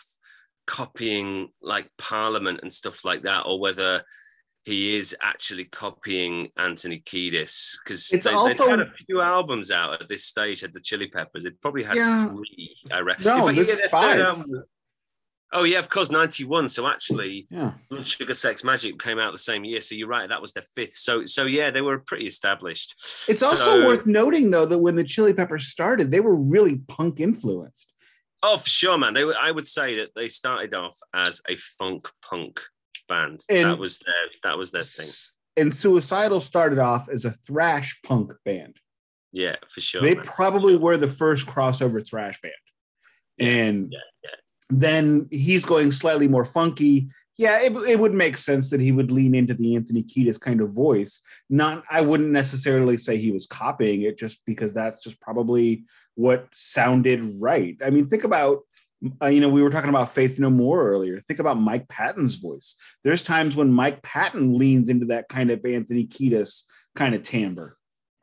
copying 0.68 1.50
like 1.62 1.90
Parliament 1.98 2.60
and 2.62 2.72
stuff 2.72 3.04
like 3.06 3.24
that, 3.24 3.42
or 3.46 3.60
whether 3.60 4.04
he 4.66 4.98
is 4.98 5.16
actually 5.22 5.64
copying 5.66 6.50
Anthony 6.58 7.00
Kiedis 7.00 7.78
because 7.84 8.12
It's 8.12 8.26
they, 8.26 8.32
also- 8.34 8.50
they've 8.50 8.68
had 8.68 8.80
a 8.82 8.92
few 9.08 9.22
albums 9.22 9.72
out 9.72 10.02
at 10.02 10.08
this 10.08 10.26
stage. 10.26 10.62
Had 10.62 10.74
the 10.74 10.82
Chili 10.82 11.08
Peppers, 11.08 11.44
they'd 11.46 11.60
probably 11.62 11.84
had 11.84 11.96
Yeah. 11.96 12.28
three. 12.28 12.76
I 12.92 13.00
reckon. 13.00 13.24
No, 13.26 13.46
fact, 13.46 13.56
this 13.58 13.70
is 13.70 13.78
their 13.80 13.88
third 13.88 13.92
five. 13.92 14.20
album- 14.20 14.64
Oh 15.52 15.64
yeah, 15.64 15.80
of 15.80 15.90
course, 15.90 16.12
ninety 16.12 16.44
one. 16.44 16.70
So 16.70 16.88
actually, 16.88 17.48
Yeah. 17.50 17.74
Sugar 18.04 18.34
Sex 18.34 18.62
Magik 18.62 19.00
came 19.00 19.18
out 19.18 19.32
the 19.32 19.38
same 19.38 19.64
year. 19.64 19.82
So 19.82 19.96
you're 19.96 20.08
right, 20.08 20.30
that 20.30 20.42
was 20.42 20.54
their 20.54 20.64
fifth. 20.76 20.94
So 20.94 21.26
so 21.26 21.46
yeah, 21.46 21.72
they 21.72 21.82
were 21.82 22.00
pretty 22.00 22.28
established. 22.28 22.96
It's 23.28 23.42
also 23.42 23.86
worth 23.86 24.06
noting 24.06 24.52
though 24.52 24.66
that 24.66 24.78
when 24.78 24.96
the 24.96 25.04
Chili 25.04 25.34
Peppers 25.34 25.68
started, 25.68 26.12
they 26.12 26.20
were 26.20 26.36
really 26.36 26.78
punk 26.88 27.20
influenced. 27.20 27.94
Oh, 28.42 28.58
for 28.58 28.70
sure, 28.70 28.98
man. 28.98 29.14
They 29.14 29.26
were, 29.26 29.36
I 29.36 29.52
would 29.52 29.68
say 29.68 29.98
that 29.98 30.12
they 30.16 30.30
started 30.30 30.74
off 30.74 30.98
as 31.14 31.42
a 31.50 31.58
funk 31.58 32.08
punk 32.22 32.60
band. 33.08 33.42
And- 33.50 33.70
that 33.70 33.80
was 33.80 34.00
their 34.00 34.14
that 34.44 34.58
was 34.58 34.72
their 34.72 34.84
thing. 34.84 35.10
And 35.58 35.76
Suicidal 35.76 36.40
started 36.40 36.80
off 36.80 37.10
as 37.10 37.26
a 37.26 37.32
thrash 37.32 38.00
punk 38.04 38.32
band. 38.46 38.78
Yeah, 39.32 39.58
for 39.68 39.82
sure. 39.82 40.02
they 40.02 40.16
man. 40.16 40.24
probably 40.24 40.76
were 40.78 40.96
the 40.98 41.08
first 41.08 41.48
crossover 41.48 42.06
thrash 42.06 42.40
band. 42.42 42.54
and 43.40 43.92
yeah, 43.92 44.00
yeah. 44.24 44.30
Then 44.70 45.28
he's 45.32 45.66
going 45.66 45.92
slightly 45.92 46.28
more 46.28 46.46
funky. 46.46 47.10
Yeah, 47.38 47.62
it, 47.62 47.72
it 47.88 47.98
would 47.98 48.14
make 48.14 48.36
sense 48.36 48.70
that 48.70 48.82
he 48.82 48.92
would 48.92 49.12
lean 49.12 49.34
into 49.34 49.54
the 49.54 49.76
Anthony 49.76 50.04
Kiedis 50.04 50.40
kind 50.40 50.60
of 50.60 50.74
voice. 50.74 51.22
Not, 51.50 51.86
I 51.90 52.02
wouldn't 52.02 52.32
necessarily 52.32 52.98
say 52.98 53.16
he 53.16 53.32
was 53.32 53.46
copying 53.46 54.02
it, 54.02 54.18
just 54.18 54.42
because 54.46 54.74
that's 54.74 55.02
just 55.02 55.22
probably 55.22 55.86
what 56.16 56.48
sounded 56.52 57.36
right. 57.40 57.78
I 57.84 57.92
mean, 57.92 58.08
think 58.08 58.26
about, 58.26 58.60
uh, 59.22 59.28
you 59.28 59.40
know, 59.40 59.48
we 59.48 59.64
were 59.64 59.70
talking 59.70 59.90
about 59.90 60.12
Faith 60.12 60.38
No 60.38 60.50
More 60.50 60.86
earlier. 60.90 61.22
Think 61.22 61.40
about 61.40 61.58
Mike 61.58 61.88
Patton's 61.88 62.36
voice. 62.36 62.76
There's 63.06 63.24
times 63.24 63.56
when 63.56 63.72
Mike 63.72 64.02
Patton 64.02 64.56
leans 64.58 64.90
into 64.90 65.06
that 65.06 65.30
kind 65.30 65.50
of 65.50 65.66
Anthony 65.66 66.06
Kiedis 66.06 66.64
kind 66.96 67.16
of 67.16 67.24
timbre. 67.24 67.78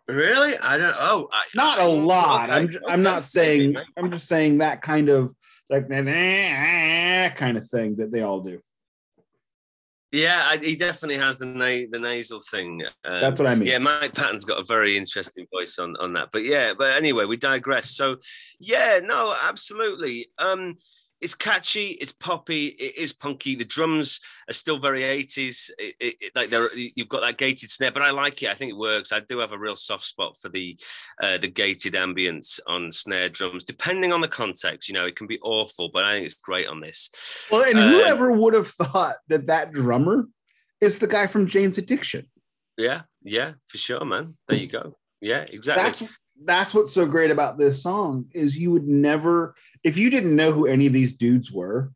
Really? 0.08 0.52
I 0.58 0.76
don't. 0.76 0.96
Oh, 1.00 1.28
I, 1.32 1.42
Not 1.54 1.78
a 1.78 1.82
I- 1.82 1.86
lot. 1.86 2.50
I'm, 2.50 2.68
I'm 2.86 3.02
not 3.02 3.24
saying. 3.24 3.76
I'm 3.96 4.10
just 4.12 4.28
saying 4.28 4.58
that 4.58 4.82
kind 4.82 5.08
of 5.08 5.34
like 5.68 5.88
that 5.88 7.36
kind 7.36 7.56
of 7.56 7.68
thing 7.68 7.96
that 7.96 8.12
they 8.12 8.22
all 8.22 8.40
do. 8.40 8.60
Yeah, 10.12 10.44
I, 10.46 10.58
he 10.58 10.76
definitely 10.76 11.18
has 11.18 11.36
the 11.36 11.46
na- 11.46 11.88
the 11.90 11.98
nasal 11.98 12.40
thing. 12.40 12.82
Um, 13.04 13.20
That's 13.20 13.40
what 13.40 13.48
I 13.48 13.54
mean. 13.54 13.68
Yeah, 13.68 13.78
Mike 13.78 14.14
Patton's 14.14 14.44
got 14.44 14.60
a 14.60 14.64
very 14.64 14.96
interesting 14.96 15.46
voice 15.52 15.78
on 15.78 15.96
on 15.96 16.12
that. 16.14 16.28
But 16.32 16.44
yeah, 16.44 16.72
but 16.78 16.96
anyway, 16.96 17.24
we 17.24 17.36
digress. 17.36 17.90
So 17.90 18.16
yeah, 18.60 19.00
no, 19.02 19.34
absolutely. 19.38 20.28
Um, 20.38 20.76
it's 21.20 21.34
catchy, 21.34 21.88
it's 22.00 22.12
poppy, 22.12 22.66
it 22.66 22.96
is 22.96 23.12
punky. 23.12 23.54
The 23.56 23.64
drums 23.64 24.20
are 24.48 24.52
still 24.52 24.78
very 24.78 25.02
80s. 25.02 25.70
It, 25.78 25.94
it, 25.98 26.14
it- 26.20 26.32
like 26.36 26.50
they're 26.50 26.68
you've 26.76 27.08
got 27.08 27.20
that 27.22 27.38
gated 27.38 27.70
snare, 27.70 27.90
but 27.92 28.02
I 28.02 28.10
like 28.10 28.42
it. 28.42 28.50
I 28.50 28.54
think 28.54 28.70
it 28.70 28.76
works. 28.76 29.12
I 29.12 29.20
do 29.20 29.38
have 29.38 29.52
a 29.52 29.58
real 29.58 29.76
soft 29.76 30.04
spot 30.04 30.36
for 30.40 30.48
the 30.50 30.78
uh, 31.22 31.38
the 31.38 31.48
gated 31.48 31.94
ambience 31.94 32.60
on 32.66 32.90
snare 32.92 33.28
drums, 33.30 33.64
depending 33.64 34.12
on 34.12 34.20
the 34.20 34.28
context. 34.28 34.88
You 34.88 34.94
know, 34.94 35.06
it 35.06 35.16
can 35.16 35.26
be 35.26 35.38
awful, 35.40 35.90
but 35.92 36.04
I 36.04 36.14
think 36.14 36.26
it's 36.26 36.34
great 36.34 36.68
on 36.68 36.80
this. 36.80 37.10
Well, 37.50 37.62
and 37.64 37.78
Um, 37.78 37.90
whoever 37.92 38.32
would 38.32 38.54
have 38.54 38.68
thought 38.68 39.16
that 39.28 39.46
that 39.46 39.72
drummer 39.72 40.26
is 40.80 40.98
the 40.98 41.06
guy 41.06 41.26
from 41.26 41.46
Jane's 41.46 41.78
Addiction? 41.78 42.26
Yeah, 42.76 43.02
yeah, 43.22 43.52
for 43.66 43.78
sure, 43.78 44.04
man. 44.04 44.36
There 44.48 44.58
you 44.58 44.66
go. 44.68 44.98
Yeah, 45.22 45.46
exactly. 45.50 46.06
That's 46.06 46.14
that's 46.44 46.74
what's 46.74 46.92
so 46.92 47.06
great 47.06 47.30
about 47.30 47.58
this 47.58 47.82
song 47.82 48.26
is 48.32 48.56
you 48.56 48.70
would 48.70 48.86
never, 48.86 49.54
if 49.84 49.96
you 49.96 50.10
didn't 50.10 50.36
know 50.36 50.52
who 50.52 50.66
any 50.66 50.86
of 50.86 50.92
these 50.92 51.12
dudes 51.12 51.50
were, 51.50 51.92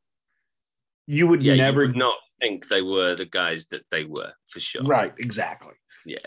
you 1.07 1.27
would 1.27 1.43
yeah, 1.43 1.55
never. 1.57 1.83
you 1.83 1.89
would 1.89 1.97
not 1.97 2.17
think 2.41 2.69
they 2.69 2.83
were 2.83 3.15
the 3.15 3.27
guys 3.27 3.67
that 3.67 3.85
they 3.91 4.05
were 4.05 4.33
for 4.47 4.61
sure. 4.61 4.83
Right, 4.83 5.13
exactly. 5.19 5.75
Yeah 6.07 6.19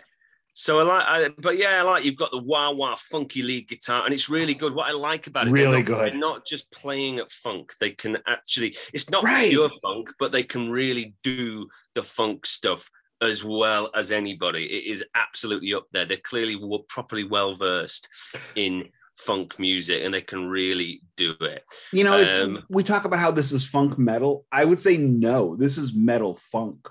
so 0.55 0.79
I 0.79 0.83
like, 0.83 1.03
I, 1.07 1.29
but 1.39 1.57
yeah, 1.57 1.79
I 1.79 1.81
like 1.81 2.05
you've 2.05 2.15
got 2.15 2.29
the 2.29 2.37
wah 2.37 2.69
wah 2.71 2.95
funky 2.95 3.41
lead 3.41 3.67
guitar, 3.67 4.05
and 4.05 4.13
it's 4.13 4.29
really 4.29 4.53
good. 4.53 4.75
What 4.75 4.87
I 4.87 4.93
like 4.93 5.25
about 5.25 5.47
it, 5.47 5.55
they're 5.55 5.65
Really 5.65 5.77
not- 5.79 5.85
good. 5.87 6.11
They're 6.13 6.19
not 6.19 6.45
just 6.45 6.71
playing 6.71 7.17
at 7.17 7.31
funk; 7.31 7.73
they 7.79 7.89
can 7.89 8.19
actually. 8.27 8.77
It's 8.93 9.09
not 9.09 9.23
Right. 9.23 9.49
pure 9.49 9.71
funk, 9.81 10.09
but 10.19 10.31
they 10.31 10.43
can 10.43 10.69
really 10.69 11.15
do 11.23 11.67
the 11.95 12.03
funk 12.03 12.45
stuff 12.45 12.89
as 13.25 13.43
well 13.43 13.89
as 13.95 14.11
anybody. 14.11 14.65
It 14.65 14.91
is 14.91 15.03
absolutely 15.15 15.73
up 15.73 15.87
there. 15.91 16.05
They're 16.05 16.17
clearly 16.17 16.57
properly 16.87 17.23
well 17.23 17.55
versed 17.55 18.07
in 18.55 18.89
funk 19.17 19.57
music, 19.59 20.03
and 20.03 20.13
they 20.13 20.21
can 20.21 20.47
really 20.47 21.01
do 21.15 21.33
it. 21.41 21.63
You 21.91 22.03
know, 22.03 22.17
it's, 22.17 22.37
Um, 22.37 22.63
we 22.69 22.83
talk 22.83 23.05
about 23.05 23.19
how 23.19 23.31
this 23.31 23.51
is 23.51 23.67
funk 23.67 23.97
metal. 23.97 24.45
I 24.51 24.65
would 24.65 24.79
say 24.79 24.97
no, 24.97 25.55
this 25.55 25.77
is 25.77 25.93
metal 25.93 26.33
funk. 26.33 26.89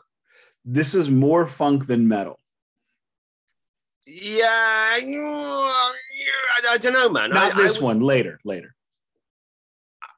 This 0.64 0.94
is 0.94 1.10
more 1.10 1.46
funk 1.46 1.86
than 1.86 2.06
metal. 2.08 2.38
Yeah, 4.06 4.46
I, 4.48 5.92
I 6.70 6.78
don't 6.78 6.92
know, 6.92 7.08
man. 7.08 7.30
Not 7.30 7.54
I, 7.54 7.58
I 7.58 7.62
this 7.62 7.78
would- 7.80 7.84
one. 7.86 8.00
Later, 8.00 8.38
later. 8.44 8.74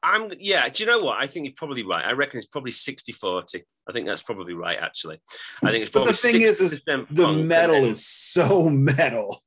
I'm 0.04 0.30
yeah, 0.38 0.68
do 0.68 0.84
you 0.84 0.88
know 0.88 0.98
what? 0.98 1.20
I 1.20 1.26
think 1.26 1.46
you're 1.46 1.54
probably 1.56 1.82
right. 1.84 2.04
I 2.04 2.12
reckon 2.12 2.38
it's 2.38 2.46
probably 2.46 2.72
60-40. 2.72 3.62
I 3.88 3.92
think 3.92 4.06
that's 4.06 4.22
probably 4.22 4.54
right, 4.54 4.78
actually. 4.78 5.18
I 5.62 5.70
think 5.70 5.82
it's 5.82 5.90
probably. 5.90 6.12
But 6.12 6.20
the 6.20 6.28
thing 6.28 6.42
is, 6.42 6.60
is 6.60 6.82
60% 6.86 7.06
The 7.10 7.32
metal 7.32 7.84
is 7.84 8.06
so 8.06 8.68
metal 8.68 9.42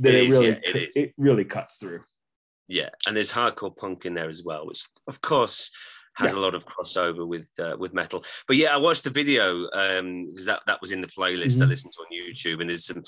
that 0.00 0.12
It 0.12 0.14
it, 0.16 0.26
is, 0.26 0.32
really 0.32 0.48
yeah, 0.48 0.58
it 0.64 0.92
it 0.96 1.14
really 1.16 1.44
cuts 1.44 1.78
through. 1.78 2.02
Yeah, 2.66 2.88
and 3.06 3.16
there's 3.16 3.32
hardcore 3.32 3.76
punk 3.76 4.04
in 4.04 4.14
there 4.14 4.28
as 4.28 4.42
well, 4.42 4.66
which 4.66 4.82
of 5.06 5.20
course 5.20 5.70
has 6.16 6.32
a 6.32 6.38
lot 6.38 6.54
of 6.54 6.64
crossover 6.64 7.26
with 7.26 7.48
uh, 7.58 7.76
with 7.78 7.92
metal. 7.92 8.24
But 8.46 8.56
yeah, 8.56 8.72
I 8.72 8.76
watched 8.78 9.04
the 9.04 9.10
video 9.10 9.68
um 9.72 10.24
because 10.26 10.44
that 10.46 10.60
that 10.66 10.80
was 10.80 10.92
in 10.92 11.00
the 11.00 11.08
playlist 11.08 11.60
I 11.60 11.66
Mhm. 11.66 11.68
listened 11.68 11.92
to 11.94 12.00
on 12.00 12.06
YouTube, 12.12 12.60
and 12.60 12.70
there's 12.70 12.86
some 12.86 13.02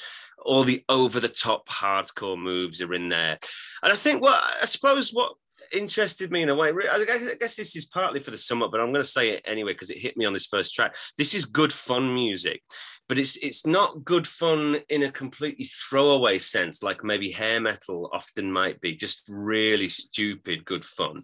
all 0.45 0.65
the 0.65 0.85
over 0.89 1.21
the 1.21 1.29
top 1.29 1.69
hardcore 1.69 2.39
moves 2.39 2.83
are 2.83 2.93
in 2.95 3.09
there, 3.09 3.39
and 3.83 3.93
I 3.93 3.97
think 3.97 4.23
what 4.23 4.43
I 4.63 4.67
suppose 4.67 5.11
what 5.13 5.35
interested 5.73 6.31
me 6.31 6.43
in 6.43 6.49
a 6.49 6.55
way. 6.55 6.71
I 6.71 7.05
guess, 7.39 7.57
this 7.57 7.77
is 7.77 7.85
partly 7.87 8.21
for 8.21 8.31
the 8.31 8.37
sum 8.37 8.63
up, 8.63 8.71
but 8.71 8.81
I'm 8.81 8.93
going 8.93 9.03
to 9.03 9.09
say 9.09 9.31
it 9.31 9.43
anyway 9.45 9.73
because 9.73 9.91
it 9.91 9.99
hit 9.99 10.17
me 10.17 10.25
on 10.25 10.33
this 10.33 10.47
first 10.47 10.75
track. 10.75 10.97
This 11.19 11.35
is 11.35 11.45
good 11.45 11.73
fun 11.73 12.13
music, 12.15 12.63
but 13.09 13.19
it's 13.19 13.37
it's 13.37 13.67
not 13.67 14.05
good 14.05 14.27
fun 14.27 14.79
in 14.89 15.05
a 15.05 15.11
completely 15.13 15.65
throwaway 15.65 16.39
sense, 16.39 16.83
like 16.83 17.05
maybe 17.05 17.31
hair 17.31 17.61
metal 17.61 18.11
often 18.13 18.51
might 18.51 18.81
be. 18.81 18.95
Just 18.95 19.25
really 19.29 19.89
stupid 19.89 20.65
good 20.65 20.85
fun. 20.85 21.23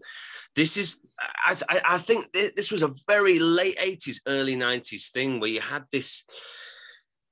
This 0.55 0.77
is, 0.77 1.01
I, 1.47 1.57
I, 1.69 1.81
I 1.91 1.99
think 1.99 2.27
this 2.33 2.71
was 2.71 2.83
a 2.83 2.93
very 3.09 3.39
late 3.39 3.79
80s, 3.79 4.21
early 4.27 4.55
90s 4.55 5.11
thing 5.11 5.41
where 5.41 5.51
you 5.51 5.61
had 5.61 5.85
this, 5.91 6.27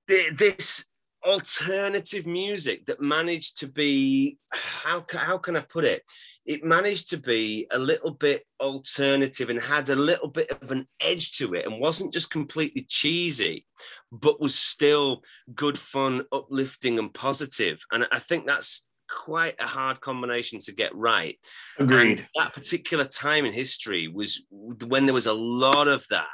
this 0.08 0.86
alternative 1.24 2.26
music 2.26 2.86
that 2.86 3.00
managed 3.02 3.58
to 3.58 3.66
be, 3.66 4.38
how, 4.50 5.04
how 5.10 5.36
can 5.36 5.56
I 5.56 5.60
put 5.60 5.84
it? 5.84 6.02
It 6.46 6.64
managed 6.64 7.10
to 7.10 7.16
be 7.18 7.66
a 7.70 7.78
little 7.78 8.12
bit 8.12 8.44
alternative 8.60 9.50
and 9.50 9.60
had 9.60 9.88
a 9.88 9.96
little 9.96 10.28
bit 10.28 10.50
of 10.50 10.70
an 10.70 10.86
edge 11.00 11.36
to 11.38 11.54
it 11.54 11.66
and 11.66 11.80
wasn't 11.80 12.12
just 12.12 12.30
completely 12.30 12.86
cheesy, 12.88 13.66
but 14.10 14.40
was 14.40 14.54
still 14.54 15.22
good 15.54 15.78
fun, 15.78 16.24
uplifting, 16.32 16.98
and 16.98 17.12
positive. 17.12 17.78
And 17.92 18.06
I 18.10 18.18
think 18.18 18.46
that's 18.46 18.86
quite 19.08 19.56
a 19.60 19.66
hard 19.66 20.00
combination 20.00 20.58
to 20.60 20.72
get 20.72 20.94
right. 20.94 21.36
Agreed. 21.78 22.20
And 22.20 22.26
that 22.36 22.54
particular 22.54 23.04
time 23.04 23.44
in 23.44 23.52
history 23.52 24.08
was 24.08 24.42
when 24.50 25.06
there 25.06 25.14
was 25.14 25.26
a 25.26 25.32
lot 25.32 25.88
of 25.88 26.06
that. 26.10 26.26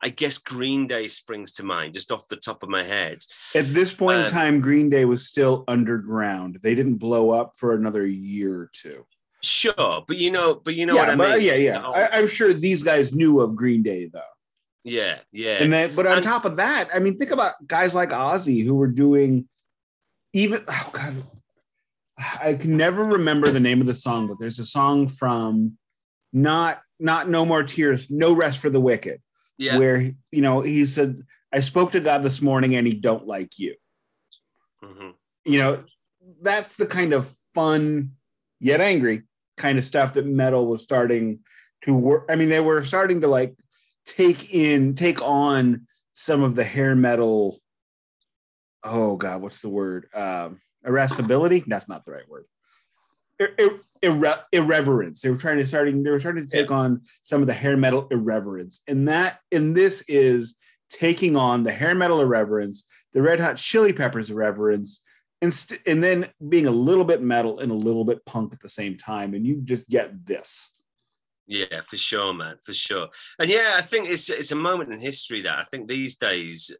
I 0.00 0.10
guess 0.10 0.38
Green 0.38 0.86
Day 0.86 1.08
springs 1.08 1.54
to 1.54 1.64
mind 1.64 1.94
just 1.94 2.12
off 2.12 2.28
the 2.28 2.36
top 2.36 2.62
of 2.62 2.68
my 2.68 2.84
head. 2.84 3.18
At 3.56 3.74
this 3.74 3.92
point 3.92 4.18
in 4.18 4.22
Um, 4.24 4.28
time, 4.28 4.60
Green 4.60 4.88
Day 4.88 5.04
was 5.04 5.26
still 5.26 5.64
underground. 5.66 6.60
They 6.62 6.76
didn't 6.76 6.98
blow 6.98 7.30
up 7.30 7.54
for 7.56 7.74
another 7.74 8.06
year 8.06 8.54
or 8.54 8.70
two. 8.72 9.04
Sure, 9.42 10.04
but 10.06 10.16
you 10.16 10.30
know, 10.30 10.54
but 10.56 10.74
you 10.74 10.84
know 10.86 10.94
yeah, 10.94 11.00
what 11.00 11.10
I 11.10 11.14
but, 11.16 11.38
mean. 11.38 11.46
yeah, 11.46 11.54
yeah. 11.54 11.80
I, 11.80 12.18
I'm 12.18 12.26
sure 12.26 12.52
these 12.52 12.82
guys 12.82 13.12
knew 13.14 13.40
of 13.40 13.54
Green 13.54 13.82
Day 13.82 14.06
though. 14.12 14.20
yeah, 14.84 15.18
yeah. 15.32 15.58
And 15.60 15.72
then, 15.72 15.94
but 15.94 16.06
on 16.06 16.18
And- 16.18 16.24
top 16.26 16.44
of 16.44 16.56
that, 16.56 16.88
I 16.92 16.98
mean, 16.98 17.16
think 17.16 17.30
about 17.30 17.54
guys 17.66 17.94
like 17.94 18.10
Ozzy 18.10 18.64
who 18.64 18.74
were 18.74 18.88
doing 18.88 19.48
even. 20.32 20.62
Oh 20.68 20.90
God, 20.92 21.14
I 22.40 22.54
can 22.54 22.76
never 22.76 23.04
remember 23.04 23.50
the 23.52 23.60
name 23.60 23.80
of 23.80 23.86
the 23.86 23.94
song, 23.94 24.26
but 24.26 24.38
there's 24.40 24.58
a 24.58 24.64
song 24.64 25.06
from 25.06 25.78
not 26.32 26.80
not 26.98 27.28
No 27.28 27.44
More 27.44 27.62
Tears, 27.62 28.10
No 28.10 28.32
Rest 28.32 28.58
for 28.60 28.70
the 28.70 28.80
Wicked, 28.80 29.20
yeah. 29.56 29.78
where 29.78 30.00
you 30.32 30.42
know 30.42 30.62
he 30.62 30.84
said, 30.84 31.20
"I 31.52 31.60
spoke 31.60 31.92
to 31.92 32.00
God 32.00 32.24
this 32.24 32.42
morning, 32.42 32.74
and 32.74 32.86
He 32.88 32.94
don't 32.94 33.26
like 33.26 33.58
you." 33.60 33.76
Mhm. 34.82 35.14
You 35.44 35.58
know, 35.60 35.84
that's 36.42 36.76
the 36.76 36.86
kind 36.86 37.12
of 37.12 37.32
fun 37.54 38.12
yet 38.60 38.80
angry 38.80 39.22
kind 39.56 39.78
of 39.78 39.84
stuff 39.84 40.12
that 40.14 40.26
metal 40.26 40.66
was 40.66 40.82
starting 40.82 41.40
to 41.82 41.94
work. 41.94 42.26
I 42.28 42.36
mean, 42.36 42.48
they 42.48 42.60
were 42.60 42.84
starting 42.84 43.20
to 43.20 43.28
like 43.28 43.54
take 44.06 44.52
in, 44.52 44.94
take 44.94 45.20
on 45.22 45.86
some 46.12 46.42
of 46.42 46.54
the 46.54 46.64
hair 46.64 46.94
metal. 46.94 47.60
Oh 48.82 49.16
God, 49.16 49.42
what's 49.42 49.60
the 49.60 49.68
word? 49.68 50.08
Um, 50.14 50.60
irascibility. 50.86 51.64
That's 51.66 51.88
not 51.88 52.04
the 52.04 52.12
right 52.12 52.28
word. 52.28 52.44
Ir- 53.38 53.54
ir- 53.58 53.80
irre- 54.02 54.44
irreverence. 54.52 55.20
They 55.20 55.30
were 55.30 55.36
trying 55.36 55.58
to 55.58 55.66
starting. 55.66 56.02
They 56.02 56.10
were 56.10 56.20
starting 56.20 56.48
to 56.48 56.56
take 56.56 56.70
on 56.70 57.02
some 57.22 57.40
of 57.40 57.46
the 57.46 57.54
hair 57.54 57.76
metal 57.76 58.08
irreverence, 58.10 58.82
and 58.88 59.08
that 59.08 59.40
and 59.52 59.76
this 59.76 60.04
is 60.08 60.56
taking 60.90 61.36
on 61.36 61.62
the 61.62 61.72
hair 61.72 61.94
metal 61.94 62.20
irreverence, 62.20 62.84
the 63.12 63.22
Red 63.22 63.40
Hot 63.40 63.56
Chili 63.56 63.92
Peppers 63.92 64.30
irreverence, 64.30 65.02
and 65.42 65.52
st- 65.52 65.80
and 65.86 66.02
then 66.02 66.28
being 66.48 66.66
a 66.66 66.70
little 66.70 67.04
bit 67.04 67.22
metal 67.22 67.60
and 67.60 67.70
a 67.70 67.74
little 67.74 68.04
bit 68.04 68.24
punk 68.26 68.52
at 68.52 68.60
the 68.60 68.68
same 68.68 68.96
time, 68.96 69.34
and 69.34 69.46
you 69.46 69.60
just 69.62 69.88
get 69.88 70.26
this. 70.26 70.72
Yeah, 71.46 71.80
for 71.80 71.96
sure, 71.96 72.34
man, 72.34 72.56
for 72.62 72.74
sure. 72.74 73.08
And 73.38 73.48
yeah, 73.48 73.74
I 73.76 73.82
think 73.82 74.08
it's 74.08 74.28
it's 74.28 74.52
a 74.52 74.56
moment 74.56 74.92
in 74.92 75.00
history 75.00 75.42
that 75.42 75.58
I 75.58 75.64
think 75.64 75.88
these 75.88 76.16
days, 76.16 76.70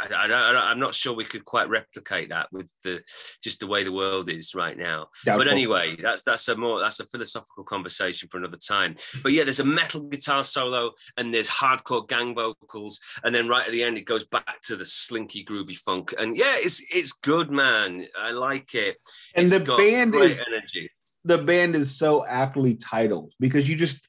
I, 0.00 0.06
I, 0.26 0.70
I'm 0.70 0.78
not 0.78 0.94
sure 0.94 1.14
we 1.14 1.24
could 1.24 1.44
quite 1.44 1.68
replicate 1.68 2.28
that 2.30 2.48
with 2.52 2.66
the 2.84 3.00
just 3.42 3.60
the 3.60 3.66
way 3.66 3.84
the 3.84 3.92
world 3.92 4.28
is 4.28 4.54
right 4.54 4.76
now. 4.76 5.08
But 5.38 5.46
anyway, 5.52 5.96
that's 6.02 6.22
that's 6.24 6.48
a 6.48 6.56
more 6.56 6.80
that's 6.80 7.00
a 7.00 7.06
philosophical 7.06 7.64
conversation 7.64 8.28
for 8.28 8.38
another 8.38 8.58
time. 8.58 8.96
But 9.22 9.32
yeah, 9.32 9.44
there's 9.44 9.60
a 9.60 9.64
metal 9.64 10.02
guitar 10.02 10.44
solo 10.44 10.92
and 11.16 11.32
there's 11.32 11.48
hardcore 11.48 12.06
gang 12.08 12.34
vocals, 12.34 13.00
and 13.24 13.34
then 13.34 13.48
right 13.48 13.66
at 13.66 13.72
the 13.72 13.82
end 13.82 13.96
it 13.98 14.04
goes 14.06 14.24
back 14.26 14.60
to 14.64 14.76
the 14.76 14.84
slinky 14.86 15.44
groovy 15.44 15.76
funk. 15.76 16.14
And 16.18 16.36
yeah, 16.36 16.54
it's 16.56 16.82
it's 16.94 17.12
good, 17.12 17.50
man. 17.50 18.06
I 18.18 18.32
like 18.32 18.74
it. 18.74 18.96
And 19.34 19.46
It's 19.46 19.58
the 19.58 19.64
band 19.76 20.14
is 20.14 20.42
energy. 20.46 20.90
the 21.24 21.38
band 21.38 21.74
is 21.76 21.96
so 21.96 22.26
aptly 22.26 22.74
titled 22.76 23.32
because 23.40 23.68
you 23.68 23.76
just 23.76 24.06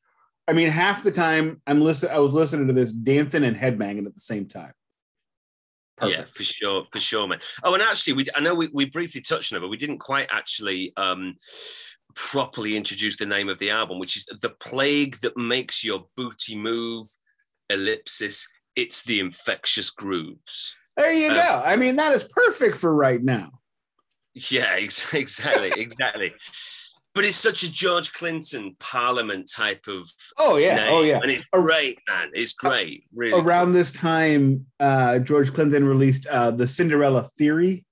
I 0.48 0.54
mean 0.54 0.70
half 0.70 1.04
the 1.04 1.12
time 1.12 1.62
I'm 1.68 1.82
listening 1.82 2.13
I 2.13 2.20
was 2.20 2.32
listening 2.34 2.68
to 2.68 2.74
this 2.74 2.92
dancing 2.92 3.44
and 3.44 3.56
headbanging 3.56 4.06
at 4.06 4.13
the 4.16 4.22
same 4.22 4.48
time. 4.48 4.74
Yeah, 6.04 6.26
for 6.26 6.44
sure, 6.44 6.86
for 6.92 7.00
sure, 7.00 7.28
man. 7.28 7.40
Oh, 7.64 7.74
and 7.74 7.82
actually, 7.82 8.14
we 8.14 8.26
I 8.36 8.40
know 8.40 8.54
we, 8.54 8.70
we 8.74 8.86
briefly 8.86 9.22
touched 9.22 9.52
on 9.52 9.58
it, 9.58 9.62
but 9.62 9.70
we 9.70 9.78
didn't 9.78 9.98
quite 10.00 10.28
actually 10.32 10.94
um, 10.98 11.36
properly 12.16 12.78
introduce 12.78 13.18
the 13.18 13.26
name 13.26 13.50
of 13.50 13.58
the 13.58 13.72
album, 13.72 13.98
which 14.00 14.16
is 14.18 14.26
"The 14.42 14.50
Plague 14.60 15.18
That 15.22 15.36
Makes 15.38 15.84
Your 15.84 16.06
Booty 16.16 16.56
Move." 16.56 17.08
Ellipsis. 17.70 18.48
It's 18.76 19.04
the 19.04 19.20
infectious 19.20 19.90
grooves. 19.90 20.76
There 20.96 21.12
you 21.12 21.30
Um, 21.32 21.36
go. 21.36 21.62
I 21.66 21.76
mean 21.76 21.96
that 21.98 22.14
is 22.14 22.24
perfect 22.24 22.78
for 22.78 22.94
right 22.94 23.22
now. 23.22 23.60
Yeah, 24.50 24.76
ex- 24.78 25.14
exactly, 25.14 25.72
exactly. 25.76 26.34
But 27.18 27.26
it's 27.26 27.36
such 27.36 27.64
a 27.64 27.72
George 27.72 28.14
Clinton 28.14 28.76
Parliament 28.80 29.50
type 29.52 29.88
of 29.88 30.08
Oh 30.38 30.58
yeah. 30.58 30.76
name, 30.76 30.88
Oh 30.92 31.02
yeah. 31.02 31.20
and 31.20 31.32
it's 31.32 31.46
great, 31.46 31.98
man. 32.08 32.30
It's 32.36 32.54
great, 32.54 33.06
really. 33.12 33.42
Around 33.42 33.74
this 33.74 33.92
time, 33.92 34.68
uh, 34.80 35.18
George 35.18 35.52
Clinton 35.52 35.84
released 35.84 36.28
uh, 36.28 36.52
the 36.52 36.68
Cinderella 36.68 37.28
Theory. 37.36 37.84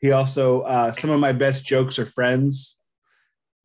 He 0.00 0.12
also 0.12 0.60
uh, 0.64 0.92
some 0.92 1.08
of 1.08 1.18
my 1.18 1.32
best 1.32 1.64
jokes 1.64 1.98
are 1.98 2.04
friends. 2.04 2.76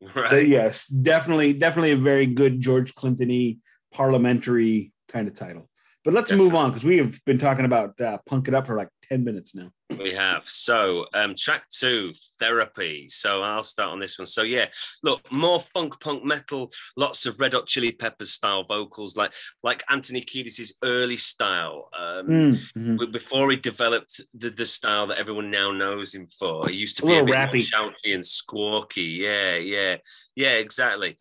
cool. 0.00 0.10
But 0.14 0.32
right. 0.32 0.48
yes, 0.48 0.86
definitely, 0.86 1.52
definitely 1.52 1.92
a 1.92 1.96
very 1.96 2.24
good 2.24 2.62
George 2.62 2.94
Clinton-y 2.94 3.58
parliamentary 3.92 4.90
kind 5.08 5.28
of 5.28 5.34
title. 5.34 5.68
But 6.02 6.14
let's 6.14 6.32
move 6.32 6.54
on 6.54 6.70
because 6.70 6.84
we 6.84 6.96
have 6.96 7.22
been 7.26 7.36
talking 7.36 7.66
about 7.66 8.00
uh, 8.00 8.16
punk 8.24 8.48
it 8.48 8.54
up 8.54 8.66
for 8.66 8.74
like 8.74 8.88
ten 9.10 9.24
minutes 9.24 9.54
now. 9.54 9.72
We 9.98 10.12
have. 10.14 10.44
So, 10.46 11.06
um, 11.14 11.34
track 11.34 11.64
two, 11.68 12.12
therapy. 12.38 13.08
So, 13.08 13.42
I'll 13.42 13.64
start 13.64 13.90
on 13.90 13.98
this 13.98 14.18
one. 14.18 14.26
So, 14.26 14.42
yeah, 14.42 14.66
look, 15.02 15.20
more 15.32 15.60
funk 15.60 16.00
punk 16.00 16.24
metal, 16.24 16.70
lots 16.96 17.26
of 17.26 17.40
Red 17.40 17.54
Hot 17.54 17.66
Chili 17.66 17.90
Peppers 17.92 18.30
style 18.30 18.64
vocals, 18.64 19.16
like 19.16 19.32
like 19.62 19.82
Anthony 19.90 20.20
Kiedis' 20.22 20.72
early 20.82 21.16
style. 21.16 21.88
Um, 21.98 22.20
Mm, 22.30 22.72
mhm. 22.76 23.12
Before 23.12 23.50
he 23.50 23.56
developed 23.56 24.20
the, 24.34 24.50
the 24.50 24.66
style 24.66 25.08
that 25.08 25.18
everyone 25.18 25.50
now 25.50 25.72
knows 25.72 26.14
him 26.14 26.28
for, 26.38 26.68
he 26.68 26.76
used 26.76 26.96
to 26.98 27.02
be 27.02 27.08
a 27.08 27.24
little 27.24 27.26
bit 27.26 27.34
rappy. 27.34 27.64
shouty 27.66 28.14
and 28.14 28.22
squawky. 28.22 29.18
Yeah, 29.18 29.56
yeah, 29.56 29.96
yeah, 30.36 30.52
exactly. 30.52 31.18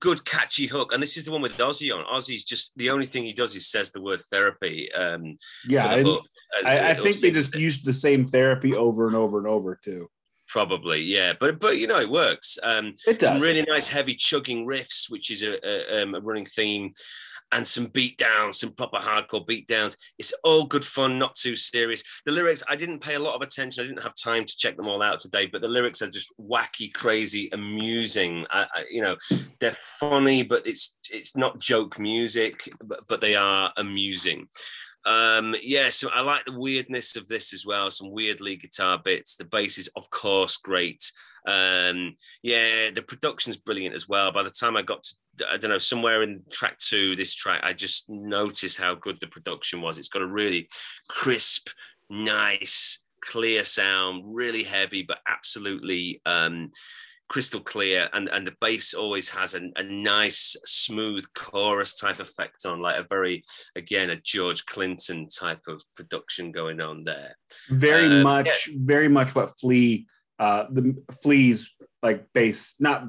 Good 0.00 0.24
catchy 0.26 0.66
hook, 0.66 0.92
and 0.92 1.02
this 1.02 1.16
is 1.16 1.24
the 1.24 1.30
one 1.32 1.40
with 1.40 1.52
Ozzy 1.52 1.90
on. 1.94 2.04
Ozzy's 2.04 2.44
just 2.44 2.72
the 2.76 2.90
only 2.90 3.06
thing 3.06 3.24
he 3.24 3.32
does 3.32 3.56
is 3.56 3.66
says 3.70 3.90
the 3.92 4.02
word 4.02 4.20
therapy. 4.30 4.92
Um, 4.92 5.36
Yeah, 5.66 5.88
the 5.88 5.94
and 5.94 6.18
I, 6.64 6.90
I 6.90 6.94
think 6.94 7.20
they 7.20 7.30
just 7.30 7.54
used 7.54 7.84
the 7.84 7.92
same 7.92 8.26
therapy 8.26 8.74
over 8.74 9.06
and 9.06 9.16
over 9.16 9.38
and 9.38 9.46
over 9.46 9.78
too. 9.82 10.10
Probably, 10.48 11.00
yeah, 11.00 11.34
but 11.38 11.60
but 11.60 11.78
you 11.78 11.86
know 11.86 12.00
it 12.00 12.10
works. 12.10 12.58
Um, 12.62 12.94
It 13.06 13.20
some 13.20 13.34
does. 13.38 13.42
really 13.42 13.62
nice 13.62 13.88
heavy 13.88 14.14
chugging 14.14 14.66
riffs, 14.66 15.08
which 15.08 15.30
is 15.30 15.44
a, 15.44 15.58
a, 15.64 16.02
um, 16.02 16.16
a 16.16 16.20
running 16.20 16.46
theme, 16.46 16.90
and 17.52 17.64
some 17.64 17.86
beat 17.86 18.18
downs, 18.18 18.58
some 18.58 18.72
proper 18.72 18.98
hardcore 18.98 19.46
beat 19.46 19.68
downs. 19.68 19.96
It's 20.18 20.32
all 20.42 20.64
good 20.64 20.84
fun, 20.84 21.18
not 21.18 21.36
too 21.36 21.54
serious. 21.54 22.02
The 22.26 22.32
lyrics, 22.32 22.64
I 22.68 22.74
didn't 22.74 22.98
pay 22.98 23.14
a 23.14 23.20
lot 23.20 23.36
of 23.36 23.42
attention. 23.42 23.84
I 23.84 23.86
didn't 23.86 24.02
have 24.02 24.16
time 24.16 24.44
to 24.44 24.56
check 24.56 24.76
them 24.76 24.88
all 24.88 25.02
out 25.02 25.20
today, 25.20 25.46
but 25.46 25.60
the 25.60 25.68
lyrics 25.68 26.02
are 26.02 26.10
just 26.10 26.32
wacky, 26.40 26.92
crazy, 26.92 27.48
amusing. 27.52 28.44
I, 28.50 28.66
I, 28.74 28.84
you 28.90 29.02
know, 29.02 29.16
they're 29.60 29.76
funny, 30.00 30.42
but 30.42 30.66
it's 30.66 30.96
it's 31.10 31.36
not 31.36 31.60
joke 31.60 32.00
music, 32.00 32.68
but, 32.82 32.98
but 33.08 33.20
they 33.20 33.36
are 33.36 33.72
amusing. 33.76 34.48
Um, 35.06 35.54
yeah, 35.62 35.88
so 35.88 36.10
I 36.10 36.20
like 36.20 36.44
the 36.44 36.58
weirdness 36.58 37.16
of 37.16 37.26
this 37.28 37.52
as 37.52 37.64
well. 37.64 37.90
Some 37.90 38.10
weirdly 38.10 38.56
guitar 38.56 39.00
bits. 39.02 39.36
The 39.36 39.44
bass 39.44 39.78
is, 39.78 39.88
of 39.96 40.10
course, 40.10 40.56
great. 40.56 41.10
Um, 41.46 42.14
yeah, 42.42 42.90
the 42.94 43.02
production's 43.06 43.56
brilliant 43.56 43.94
as 43.94 44.08
well. 44.08 44.30
By 44.32 44.42
the 44.42 44.50
time 44.50 44.76
I 44.76 44.82
got 44.82 45.02
to, 45.04 45.16
I 45.50 45.56
don't 45.56 45.70
know, 45.70 45.78
somewhere 45.78 46.22
in 46.22 46.42
track 46.50 46.78
two, 46.78 47.16
this 47.16 47.34
track, 47.34 47.60
I 47.62 47.72
just 47.72 48.08
noticed 48.08 48.78
how 48.78 48.94
good 48.94 49.18
the 49.20 49.26
production 49.26 49.80
was. 49.80 49.98
It's 49.98 50.08
got 50.08 50.22
a 50.22 50.26
really 50.26 50.68
crisp, 51.08 51.70
nice, 52.10 53.00
clear 53.22 53.64
sound, 53.64 54.24
really 54.26 54.64
heavy, 54.64 55.02
but 55.02 55.18
absolutely 55.26 56.20
um, 56.26 56.70
crystal 57.30 57.60
clear. 57.60 58.08
And, 58.12 58.28
and 58.28 58.44
the 58.44 58.56
bass 58.60 58.92
always 58.92 59.28
has 59.30 59.54
a, 59.54 59.62
a 59.76 59.82
nice, 59.82 60.56
smooth 60.66 61.24
chorus 61.34 61.94
type 61.94 62.20
effect 62.20 62.66
on, 62.66 62.82
like 62.82 62.98
a 62.98 63.06
very, 63.08 63.44
again, 63.76 64.10
a 64.10 64.16
George 64.16 64.66
Clinton 64.66 65.28
type 65.28 65.62
of 65.66 65.80
production 65.94 66.52
going 66.52 66.80
on 66.80 67.04
there. 67.04 67.36
Very 67.70 68.08
Um, 68.08 68.22
much, 68.22 68.68
very 68.74 69.08
much 69.08 69.34
what 69.34 69.58
Flea, 69.58 70.06
uh, 70.38 70.64
the 70.70 70.94
Flea's 71.22 71.70
like 72.02 72.26
bass, 72.34 72.74
not 72.78 73.04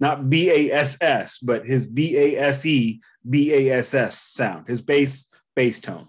not 0.00 0.30
B 0.30 0.50
A 0.50 0.72
S 0.72 0.96
S, 1.00 1.38
but 1.38 1.66
his 1.66 1.86
B 1.86 2.16
A 2.16 2.38
S 2.38 2.64
E 2.66 3.00
B 3.28 3.52
A 3.52 3.78
S 3.78 3.94
S 3.94 4.18
sound, 4.18 4.66
his 4.66 4.82
bass 4.82 5.26
bass 5.54 5.80
tone. 5.80 6.08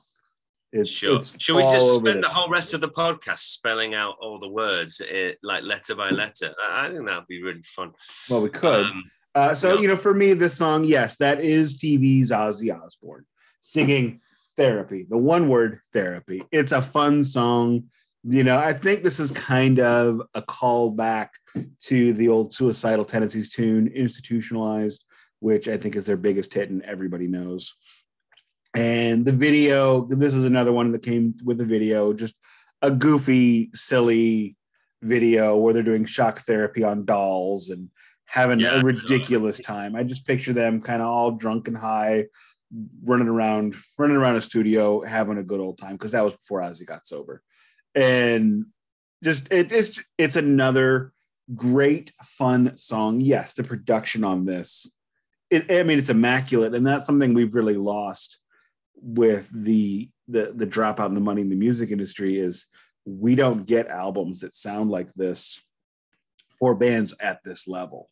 It's, 0.73 0.89
Sure. 0.89 1.15
it's 1.17 1.35
Should 1.41 1.57
we 1.57 1.63
just 1.63 1.95
spend 1.99 2.23
the 2.23 2.29
whole 2.29 2.49
rest 2.49 2.73
of 2.73 2.79
the 2.81 2.89
podcast 2.89 3.39
spelling 3.39 3.93
out 3.93 4.15
all 4.21 4.39
the 4.39 4.47
words, 4.49 5.01
eh, 5.09 5.33
like 5.43 5.63
letter 5.63 5.95
by 5.95 6.09
letter? 6.09 6.53
I 6.69 6.87
I 6.87 6.89
think 6.91 7.05
that'd 7.05 7.27
be 7.27 7.41
really 7.41 7.63
fun. 7.63 7.91
Well, 8.29 8.41
we 8.41 8.49
could. 8.49 8.85
Um, 8.85 9.03
Uh, 9.33 9.55
so 9.55 9.75
No. 9.75 9.81
you 9.81 9.87
know, 9.87 9.95
for 9.95 10.13
me, 10.13 10.33
this 10.33 10.57
song, 10.57 10.83
yes, 10.83 11.15
that 11.17 11.39
is 11.39 11.77
TV's 11.77 12.31
Ozzy 12.31 12.69
Osbourne 12.73 13.25
singing 13.61 14.19
"Therapy." 14.57 15.05
The 15.09 15.17
one 15.17 15.47
word 15.47 15.79
"therapy." 15.93 16.43
It's 16.51 16.73
a 16.73 16.81
fun 16.81 17.23
song. 17.23 17.85
You 18.23 18.43
know, 18.43 18.57
I 18.59 18.73
think 18.73 19.03
this 19.03 19.19
is 19.21 19.31
kind 19.31 19.79
of 19.79 20.21
a 20.35 20.41
callback 20.41 21.29
to 21.83 22.13
the 22.13 22.27
old 22.27 22.53
Suicidal 22.53 23.05
Tendencies 23.05 23.49
tune, 23.49 23.87
"Institutionalized," 23.87 25.05
which 25.39 25.67
I 25.69 25.77
think 25.77 25.95
is 25.95 26.05
their 26.05 26.17
biggest 26.17 26.53
hit, 26.53 26.69
and 26.69 26.81
everybody 26.83 27.27
knows. 27.27 27.73
And 28.73 29.25
the 29.25 29.31
video, 29.33 30.05
this 30.05 30.33
is 30.33 30.45
another 30.45 30.71
one 30.71 30.91
that 30.91 31.03
came 31.03 31.35
with 31.43 31.57
the 31.57 31.65
video, 31.65 32.13
just 32.13 32.35
a 32.81 32.91
goofy, 32.91 33.69
silly 33.73 34.55
video 35.01 35.57
where 35.57 35.73
they're 35.73 35.83
doing 35.83 36.05
shock 36.05 36.39
therapy 36.39 36.83
on 36.83 37.05
dolls 37.05 37.69
and 37.69 37.89
having 38.25 38.59
Yeah, 38.61 38.75
a 38.75 38.79
so- 38.79 38.85
ridiculous 38.85 39.59
time. 39.59 39.95
I 39.95 40.03
just 40.03 40.25
picture 40.25 40.53
them 40.53 40.81
kind 40.81 41.01
of 41.01 41.07
all 41.07 41.31
drunk 41.31 41.67
and 41.67 41.77
high, 41.77 42.25
running 43.03 43.27
around, 43.27 43.75
running 43.97 44.15
around 44.15 44.37
a 44.37 44.41
studio, 44.41 45.01
having 45.01 45.37
a 45.37 45.43
good 45.43 45.59
old 45.59 45.77
time 45.77 45.93
because 45.93 46.13
that 46.13 46.23
was 46.23 46.35
before 46.35 46.61
Ozzy 46.61 46.85
got 46.85 47.05
sober. 47.05 47.41
And 47.93 48.67
just 49.21 49.51
it, 49.51 49.71
it's 49.73 50.01
it's 50.17 50.37
another 50.37 51.11
great 51.53 52.13
fun 52.23 52.77
song. 52.77 53.19
Yes, 53.19 53.53
the 53.53 53.63
production 53.65 54.23
on 54.23 54.45
this, 54.45 54.89
it, 55.49 55.69
I 55.69 55.83
mean, 55.83 55.99
it's 55.99 56.09
immaculate, 56.09 56.73
and 56.73 56.87
that's 56.87 57.05
something 57.05 57.33
we've 57.33 57.53
really 57.53 57.75
lost 57.75 58.40
with 59.01 59.49
the 59.53 60.09
the 60.27 60.51
the 60.55 60.67
dropout 60.67 61.07
in 61.07 61.15
the 61.15 61.21
money 61.21 61.41
in 61.41 61.49
the 61.49 61.55
music 61.55 61.91
industry 61.91 62.37
is 62.37 62.67
we 63.05 63.35
don't 63.35 63.65
get 63.65 63.87
albums 63.87 64.41
that 64.41 64.53
sound 64.53 64.89
like 64.89 65.11
this 65.15 65.63
for 66.59 66.75
bands 66.75 67.13
at 67.19 67.39
this 67.43 67.67
level 67.67 68.09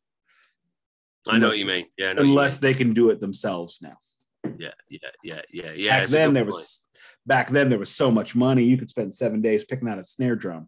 I 1.28 1.34
know 1.34 1.36
Unless- 1.48 1.52
what 1.54 1.60
you 1.60 1.66
mean. 1.66 1.86
Yeah, 1.98 2.08
I 2.10 2.14
know 2.14 2.22
unless 2.24 2.58
they 2.58 2.74
can 2.74 2.94
do 2.94 3.10
it 3.12 3.20
themselves 3.20 3.82
now. 3.82 3.98
yeah, 4.58 4.70
yeah, 4.90 5.00
yeah, 5.24 5.42
yeah, 5.52 5.72
yeah. 5.76 6.00
back 6.00 6.08
then 6.10 6.34
there 6.34 6.44
point. 6.44 6.54
was 6.56 6.84
back 7.26 7.50
then 7.50 7.70
there 7.70 7.78
was 7.80 7.94
so 7.94 8.10
much 8.10 8.36
money 8.36 8.64
you 8.64 8.78
could 8.78 8.90
spend 8.90 9.14
seven 9.14 9.42
days 9.42 9.64
picking 9.66 9.88
out 9.90 10.00
a 10.00 10.04
snare 10.04 10.36
drum 10.36 10.68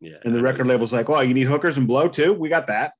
yeah, 0.00 0.16
and 0.24 0.34
the 0.34 0.38
I 0.38 0.42
record 0.42 0.66
label's 0.66 0.92
like 0.92 1.08
well 1.08 1.24
you 1.24 1.34
need 1.34 1.46
hookers 1.48 1.78
and 1.78 1.88
blow 1.88 2.06
too 2.08 2.32
we 2.34 2.48
got 2.48 2.66
that 2.68 2.92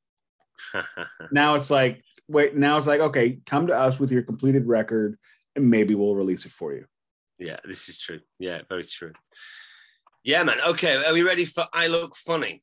now 1.32 1.54
it's 1.54 1.70
like 1.70 2.02
wait 2.28 2.56
now 2.56 2.78
it's 2.78 2.86
like 2.86 3.00
okay 3.00 3.38
come 3.46 3.66
to 3.68 3.76
us 3.78 4.00
with 4.00 4.10
your 4.10 4.22
completed 4.22 4.66
record 4.66 5.18
and 5.56 5.70
maybe 5.70 5.94
we'll 5.94 6.14
release 6.14 6.46
it 6.46 6.52
for 6.52 6.72
you 6.72 6.84
yeah, 7.42 7.56
this 7.64 7.88
is 7.88 7.98
true. 7.98 8.20
Yeah, 8.38 8.62
very 8.68 8.84
true. 8.84 9.12
Yeah, 10.24 10.44
man. 10.44 10.58
Okay, 10.66 11.02
are 11.04 11.12
we 11.12 11.22
ready 11.22 11.44
for 11.44 11.66
I 11.72 11.88
Look 11.88 12.16
Funny? 12.16 12.62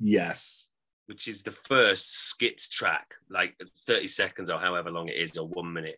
yes 0.00 0.68
which 1.08 1.26
is 1.26 1.42
the 1.42 1.50
first 1.50 2.26
skit 2.28 2.62
track, 2.70 3.14
like 3.30 3.56
30 3.86 4.06
seconds 4.08 4.50
or 4.50 4.58
however 4.58 4.90
long 4.90 5.08
it 5.08 5.16
is, 5.16 5.38
or 5.38 5.48
one 5.48 5.72
minute. 5.72 5.96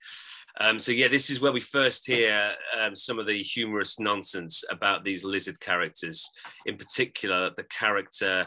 Um, 0.60 0.78
so, 0.78 0.92
yeah, 0.92 1.08
this 1.08 1.30
is 1.30 1.40
where 1.40 1.50
we 1.50 1.60
first 1.60 2.06
hear 2.06 2.52
um, 2.80 2.94
some 2.94 3.18
of 3.18 3.26
the 3.26 3.42
humorous 3.42 3.98
nonsense 3.98 4.62
about 4.70 5.04
these 5.04 5.24
lizard 5.24 5.58
characters, 5.58 6.30
in 6.64 6.76
particular, 6.76 7.50
the 7.56 7.64
character 7.64 8.46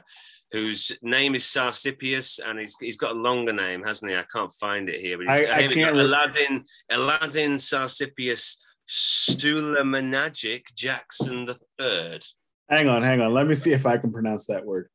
whose 0.53 0.91
name 1.01 1.35
is 1.35 1.43
Sarsippius, 1.43 2.39
and 2.45 2.59
he's, 2.59 2.77
he's 2.79 2.95
got 2.95 3.11
a 3.11 3.19
longer 3.19 3.51
name, 3.51 3.83
hasn't 3.83 4.09
he? 4.11 4.17
I 4.17 4.23
can't 4.31 4.51
find 4.53 4.87
it 4.87 5.01
here. 5.01 5.17
But 5.17 5.27
he's, 5.27 5.49
I- 5.49 5.57
I 5.57 5.67
can't. 5.67 5.97
Aladdin, 5.97 6.63
Aladdin 6.89 7.55
Sarsippius 7.55 8.55
Sulamagic 8.87 10.63
Jackson 10.75 11.45
the 11.45 11.57
Third. 11.79 12.23
hang 12.69 12.87
on 12.89 13.01
hang 13.01 13.21
on 13.21 13.33
let 13.33 13.47
me 13.47 13.55
see 13.55 13.71
if 13.71 13.85
i 13.85 13.97
can 13.97 14.11
pronounce 14.11 14.45
that 14.47 14.65
word 14.65 14.89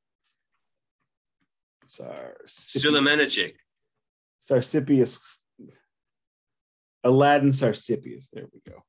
Sarsippius. 1.86 3.52
Sarsippius. 4.42 5.18
Aladdin 7.04 7.50
Sarsippius. 7.50 8.28
There 8.30 8.46
we 8.52 8.60
go. 8.70 8.84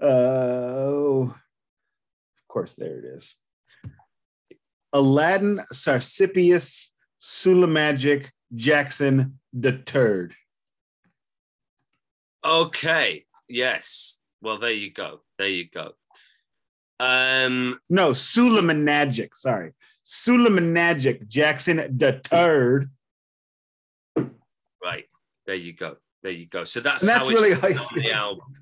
Oh, 0.00 1.22
of 1.24 2.48
course, 2.48 2.74
there 2.74 2.98
it 2.98 3.04
is. 3.04 3.36
Aladdin 4.92 5.60
Sarsippius 5.72 6.90
Sulamagic 7.20 8.30
Jackson 8.54 9.38
the 9.52 9.72
Turd. 9.72 10.34
Okay. 12.44 13.24
Yes. 13.48 14.20
Well, 14.40 14.58
there 14.58 14.70
you 14.72 14.92
go. 14.92 15.20
There 15.38 15.48
you 15.48 15.68
go. 15.68 15.92
Um, 17.00 17.78
No, 17.88 18.10
Sulemenagic. 18.12 19.30
Sorry. 19.34 19.72
Sulemenagic 20.04 21.28
Jackson 21.28 21.96
the 21.96 22.20
Turd. 22.22 22.90
right. 24.82 25.04
There 25.46 25.54
you 25.56 25.72
go. 25.72 25.96
There 26.22 26.32
you 26.32 26.46
go. 26.46 26.64
So 26.64 26.80
that's, 26.80 27.02
And 27.02 27.08
that's 27.10 27.24
how 27.24 27.30
it's 27.30 27.40
really 27.40 27.54
written 27.54 27.76
how- 27.76 27.84
on 27.84 27.98
the 27.98 28.12
album. 28.12 28.54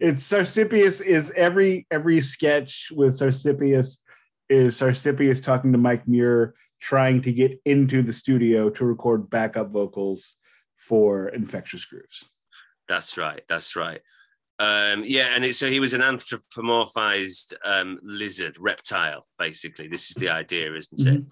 it's 0.00 0.24
Sarsippius 0.30 1.04
is 1.04 1.32
every 1.36 1.86
every 1.90 2.20
sketch 2.20 2.88
with 2.94 3.12
Sarsippius 3.14 3.98
is 4.48 4.80
Sarsippius 4.80 5.42
talking 5.42 5.72
to 5.72 5.78
Mike 5.78 6.06
Muir 6.06 6.54
trying 6.80 7.20
to 7.22 7.32
get 7.32 7.60
into 7.64 8.02
the 8.02 8.12
studio 8.12 8.70
to 8.70 8.84
record 8.84 9.28
backup 9.30 9.70
vocals 9.70 10.36
for 10.76 11.28
Infectious 11.28 11.84
Grooves. 11.84 12.24
That's 12.88 13.18
right. 13.18 13.42
That's 13.48 13.76
right. 13.76 14.00
Um, 14.60 15.04
yeah, 15.04 15.34
and 15.34 15.44
it, 15.44 15.54
so 15.54 15.68
he 15.68 15.78
was 15.78 15.94
an 15.94 16.00
anthropomorphized 16.00 17.54
um, 17.64 17.98
lizard, 18.02 18.56
reptile, 18.58 19.24
basically. 19.38 19.88
This 19.88 20.10
is 20.10 20.16
the 20.16 20.28
idea, 20.30 20.74
isn't 20.74 21.06
it? 21.06 21.24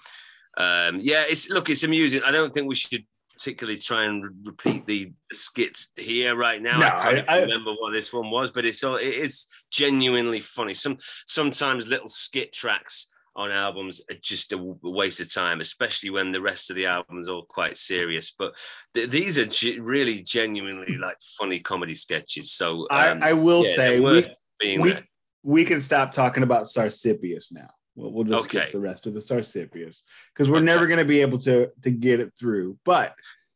Um, 0.59 1.01
yeah, 1.01 1.25
it's 1.29 1.51
look, 1.51 1.69
it's 1.69 1.85
amusing. 1.85 2.23
I 2.25 2.31
don't 2.31 2.55
think 2.55 2.69
we 2.69 2.75
should 2.75 3.05
particularly 3.37 3.79
try 3.79 4.05
and 4.05 4.25
repeat 4.45 4.87
the 4.87 5.13
skits 5.33 5.93
here 5.97 6.35
right 6.35 6.63
now. 6.63 6.79
No, 6.79 6.87
I 6.87 7.15
can't 7.15 7.31
I- 7.31 7.41
remember 7.43 7.73
what 7.73 7.93
this 7.93 8.13
one 8.13 8.31
was, 8.31 8.51
but 8.51 8.65
it's 8.65 8.83
all 8.83 8.97
it 8.97 9.05
is 9.05 9.47
genuinely 9.71 10.41
funny. 10.41 10.75
Some 10.75 10.97
sometimes 11.27 11.87
little 11.89 12.09
skit 12.09 12.53
tracks 12.53 13.09
on 13.35 13.51
albums 13.51 14.03
are 14.11 14.17
just 14.23 14.53
a 14.53 14.59
waste 14.83 15.21
of 15.21 15.33
time, 15.33 15.61
especially 15.61 16.09
when 16.09 16.33
the 16.33 16.41
rest 16.41 16.71
of 16.71 16.77
the 16.77 16.87
album's 16.87 17.29
all 17.29 17.45
quite 17.45 17.77
serious. 17.77 18.31
But 18.37 18.57
th- 18.95 19.11
these 19.11 19.39
are 19.39 19.45
ge- 19.45 19.79
really 19.79 20.23
genuinely 20.23 20.97
like 20.97 21.19
funny 21.39 21.61
comedy 21.61 21.95
sketches. 21.95 22.51
So 22.53 22.87
um, 22.91 23.23
I, 23.23 23.31
I 23.31 23.33
will 23.35 23.63
yeah, 23.65 23.75
say 23.75 24.01
we, 24.01 24.35
being 24.59 24.81
we, 24.81 24.95
we 25.43 25.65
can 25.67 25.83
stop 25.83 26.13
talking 26.13 26.43
about 26.43 26.63
Sarsippius 26.65 27.53
now. 27.53 27.69
We'll, 27.97 28.13
we'll 28.13 28.25
just 28.25 28.47
Okay. 28.49 28.59
skip 28.59 28.73
the 28.73 28.81
rest 28.81 29.07
of 29.07 29.15
the 29.15 29.21
Sarsippius 29.21 30.03
because 30.33 30.51
we're 30.51 30.59
Okay. 30.59 30.67
never 30.67 30.87
going 30.87 30.99
to 30.99 31.05
be 31.05 31.21
able 31.23 31.39
to 31.39 31.71
to 31.83 31.91
get 31.91 32.21
it 32.21 32.33
through. 32.39 32.79
But 32.85 33.15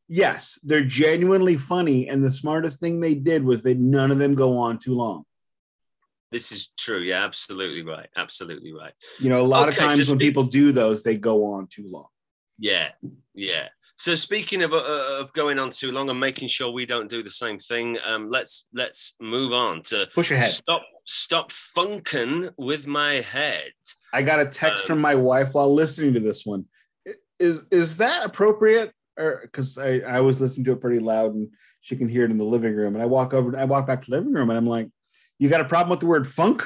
yes, 0.08 0.58
they're 0.64 0.84
genuinely 0.84 1.56
funny, 1.56 2.08
and 2.08 2.24
the 2.24 2.32
smartest 2.32 2.80
thing 2.80 3.00
they 3.00 3.14
did 3.14 3.44
was 3.44 3.62
that 3.62 3.78
none 3.78 4.10
of 4.10 4.18
them 4.18 4.34
go 4.34 4.58
on 4.58 4.78
too 4.78 4.94
long. 4.94 5.24
This 6.32 6.52
is 6.52 6.68
true. 6.78 7.00
Yeah, 7.00 7.24
absolutely 7.24 7.82
right. 7.82 8.08
Absolutely 8.16 8.72
right. 8.72 8.92
You 9.18 9.28
know, 9.30 9.40
a 9.40 9.46
lot 9.46 9.68
of 9.68 9.74
Okay, 9.74 9.82
so 9.82 9.86
times 9.88 9.98
when 10.08 10.18
speak- 10.18 10.20
people 10.20 10.44
do 10.44 10.72
those, 10.72 11.02
they 11.02 11.16
go 11.16 11.54
on 11.54 11.66
too 11.66 11.86
long. 11.88 12.06
Yeah, 12.62 12.90
yeah. 13.34 13.68
So 13.96 14.14
speaking 14.14 14.62
of 14.62 14.72
uh, 14.72 14.76
of 15.20 15.32
going 15.32 15.58
on 15.58 15.70
too 15.70 15.92
long 15.92 16.08
and 16.10 16.20
making 16.20 16.48
sure 16.48 16.70
we 16.70 16.86
don't 16.86 17.08
do 17.08 17.22
the 17.22 17.30
same 17.30 17.58
thing, 17.58 17.98
um, 18.06 18.28
let's 18.30 18.66
let's 18.72 19.14
move 19.20 19.52
on 19.52 19.82
to 19.84 20.08
Push 20.14 20.30
ahead. 20.30 20.50
stop 20.50 20.82
stop 21.10 21.50
funkin' 21.50 22.52
with 22.56 22.86
my 22.86 23.14
head. 23.14 23.72
I 24.12 24.22
got 24.22 24.38
a 24.38 24.46
text 24.46 24.84
Um, 24.84 24.86
from 24.86 25.00
my 25.00 25.16
wife 25.16 25.54
while 25.54 25.72
listening 25.74 26.14
to 26.14 26.20
this 26.20 26.46
one. 26.46 26.66
Is 27.38 27.64
is 27.70 27.96
that 27.98 28.24
appropriate? 28.24 28.92
Or 29.18 29.40
because 29.42 29.76
I, 29.76 29.98
I 30.00 30.20
was 30.20 30.40
listening 30.40 30.64
to 30.66 30.72
it 30.72 30.80
pretty 30.80 31.00
loud 31.00 31.34
and 31.34 31.48
she 31.80 31.96
can 31.96 32.08
hear 32.08 32.24
it 32.24 32.30
in 32.30 32.38
the 32.38 32.44
living 32.44 32.74
room. 32.74 32.94
And 32.94 33.02
I 33.02 33.06
walk 33.06 33.34
over, 33.34 33.56
I 33.58 33.64
walk 33.64 33.86
back 33.86 34.02
to 34.02 34.10
the 34.10 34.18
living 34.18 34.32
room 34.32 34.50
and 34.50 34.56
I'm 34.56 34.66
like, 34.66 34.88
you 35.38 35.48
got 35.48 35.60
a 35.60 35.64
problem 35.64 35.90
with 35.90 36.00
the 36.00 36.06
word 36.06 36.28
funk? 36.28 36.62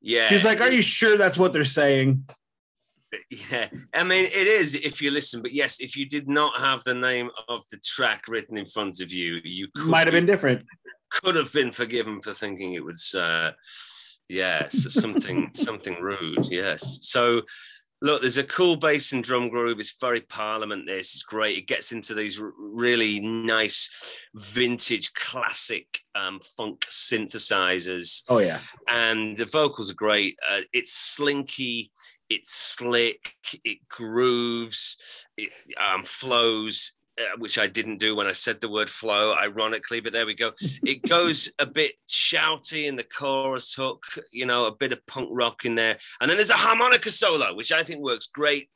Yeah, 0.00 0.28
He's 0.28 0.44
like, 0.44 0.60
Are 0.60 0.72
you 0.72 0.82
sure 0.82 1.16
that's 1.18 1.38
what 1.38 1.52
they're 1.52 1.64
saying? 1.64 2.24
Yeah, 3.50 3.68
I 3.94 4.04
mean 4.04 4.24
it 4.24 4.46
is 4.46 4.74
if 4.74 5.02
you 5.02 5.10
listen, 5.10 5.42
but 5.42 5.52
yes, 5.52 5.80
if 5.80 5.96
you 5.96 6.06
did 6.06 6.28
not 6.28 6.58
have 6.60 6.82
the 6.84 6.94
name 6.94 7.30
of 7.48 7.62
the 7.70 7.78
track 7.78 8.24
written 8.28 8.56
in 8.56 8.66
front 8.66 9.00
of 9.00 9.12
you, 9.12 9.40
you 9.44 9.68
could 9.74 9.86
Might 9.86 10.06
have 10.06 10.12
been 10.12 10.26
different. 10.26 10.64
Could 11.22 11.36
have 11.36 11.52
been 11.52 11.72
forgiven 11.72 12.20
for 12.20 12.32
thinking 12.32 12.72
it 12.74 12.84
was 12.84 13.14
uh, 13.14 13.52
Yes, 14.28 14.92
something 14.92 15.50
something 15.54 16.00
rude. 16.00 16.50
Yes. 16.50 16.98
So 17.02 17.42
look, 18.02 18.20
there's 18.20 18.38
a 18.38 18.44
cool 18.44 18.76
bass 18.76 19.12
and 19.12 19.22
drum 19.22 19.48
groove. 19.48 19.78
It's 19.78 19.96
very 20.00 20.20
Parliament. 20.20 20.86
This 20.86 21.14
it's 21.14 21.22
great. 21.22 21.58
It 21.58 21.68
gets 21.68 21.92
into 21.92 22.14
these 22.14 22.40
really 22.58 23.20
nice 23.20 23.90
vintage 24.34 25.12
classic 25.14 26.00
um, 26.14 26.40
funk 26.56 26.86
synthesizers. 26.90 28.22
Oh 28.28 28.38
yeah, 28.38 28.60
and 28.88 29.36
the 29.36 29.46
vocals 29.46 29.90
are 29.90 29.94
great. 29.94 30.38
Uh, 30.48 30.62
it's 30.72 30.92
slinky. 30.92 31.92
It's 32.28 32.52
slick. 32.52 33.34
It 33.64 33.78
grooves. 33.88 34.96
It 35.36 35.50
um, 35.78 36.02
flows. 36.02 36.92
Uh, 37.18 37.38
which 37.38 37.56
I 37.56 37.66
didn't 37.66 37.96
do 37.96 38.14
when 38.14 38.26
I 38.26 38.32
said 38.32 38.60
the 38.60 38.68
word 38.68 38.90
flow, 38.90 39.32
ironically, 39.32 40.00
but 40.00 40.12
there 40.12 40.26
we 40.26 40.34
go. 40.34 40.52
It 40.84 41.00
goes 41.00 41.50
a 41.58 41.64
bit 41.64 41.94
shouty 42.06 42.86
in 42.86 42.96
the 42.96 43.04
chorus 43.04 43.72
hook, 43.72 44.04
you 44.32 44.44
know, 44.44 44.66
a 44.66 44.70
bit 44.70 44.92
of 44.92 45.04
punk 45.06 45.30
rock 45.32 45.64
in 45.64 45.76
there. 45.76 45.96
And 46.20 46.28
then 46.28 46.36
there's 46.36 46.50
a 46.50 46.54
harmonica 46.54 47.10
solo, 47.10 47.54
which 47.54 47.72
I 47.72 47.84
think 47.84 48.02
works 48.02 48.26
great. 48.26 48.68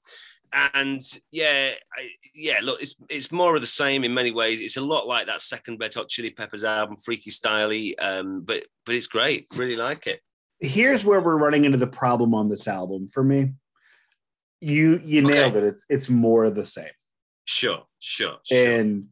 And 0.54 1.02
yeah, 1.30 1.72
I, 1.94 2.08
yeah, 2.34 2.60
look, 2.62 2.80
it's 2.80 2.96
it's 3.10 3.30
more 3.30 3.56
of 3.56 3.60
the 3.60 3.66
same 3.66 4.04
in 4.04 4.14
many 4.14 4.32
ways. 4.32 4.62
It's 4.62 4.78
a 4.78 4.80
lot 4.80 5.06
like 5.06 5.26
that 5.26 5.42
second 5.42 5.78
Red 5.78 5.94
Hot 5.94 6.08
Chili 6.08 6.30
Peppers 6.30 6.64
album, 6.64 6.96
Freaky 6.96 7.30
Styley, 7.30 7.94
um, 8.00 8.40
but 8.40 8.64
but 8.86 8.94
it's 8.94 9.06
great. 9.06 9.48
Really 9.54 9.76
like 9.76 10.06
it. 10.06 10.20
Here's 10.60 11.04
where 11.04 11.20
we're 11.20 11.36
running 11.36 11.66
into 11.66 11.78
the 11.78 11.86
problem 11.86 12.34
on 12.34 12.48
this 12.48 12.66
album 12.66 13.06
for 13.06 13.22
me. 13.22 13.52
You 14.60 15.00
you 15.04 15.20
nailed 15.20 15.56
okay. 15.56 15.66
it. 15.66 15.74
It's 15.74 15.84
it's 15.90 16.08
more 16.08 16.44
of 16.44 16.54
the 16.54 16.66
same. 16.66 16.90
Sure, 17.50 17.82
sure, 17.98 18.36
sure. 18.44 18.72
And 18.72 19.06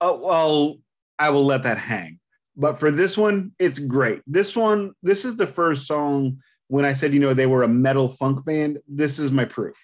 oh 0.00 0.18
well, 0.18 0.78
I 1.20 1.30
will 1.30 1.44
let 1.44 1.62
that 1.62 1.78
hang. 1.78 2.18
But 2.56 2.80
for 2.80 2.90
this 2.90 3.16
one, 3.16 3.52
it's 3.60 3.78
great. 3.78 4.22
This 4.26 4.56
one, 4.56 4.92
this 5.04 5.24
is 5.24 5.36
the 5.36 5.46
first 5.46 5.86
song 5.86 6.38
when 6.66 6.84
I 6.84 6.94
said, 6.94 7.14
you 7.14 7.20
know, 7.20 7.32
they 7.32 7.46
were 7.46 7.62
a 7.62 7.68
metal 7.68 8.08
funk 8.08 8.44
band. 8.44 8.78
This 8.88 9.20
is 9.20 9.30
my 9.30 9.44
proof. 9.44 9.76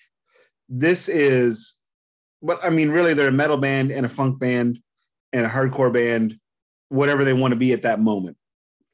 This 0.68 1.09
is, 1.09 1.75
but 2.43 2.59
I 2.64 2.71
mean, 2.71 2.91
really, 2.91 3.14
they're 3.14 3.29
a 3.29 3.33
metal 3.33 3.57
band 3.57 3.93
and 3.93 4.05
a 4.05 4.09
funk 4.09 4.41
band 4.41 4.81
and 5.33 5.47
a 5.47 5.49
hardcore 5.49 5.93
band, 5.93 6.41
whatever 6.89 7.25
they 7.25 7.35
want 7.35 7.53
to 7.53 7.57
be 7.57 7.73
at 7.73 7.83
that 7.83 8.01
moment. 8.01 8.37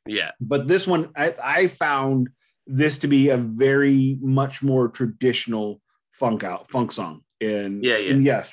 Yeah. 0.07 0.33
But 0.39 0.69
this 0.69 0.87
one, 0.87 1.13
I, 1.17 1.35
I 1.43 1.67
found 1.69 2.29
this 2.67 2.99
to 2.99 3.09
be 3.09 3.31
a 3.31 3.39
very 3.39 4.19
much 4.21 4.63
more 4.63 4.89
traditional 4.89 5.81
funk 6.13 6.45
out 6.45 6.71
funk 6.71 6.93
song. 6.93 7.23
And 7.41 7.83
yeah, 7.83 7.97
yeah. 7.97 8.13
And 8.13 8.25
yes, 8.25 8.53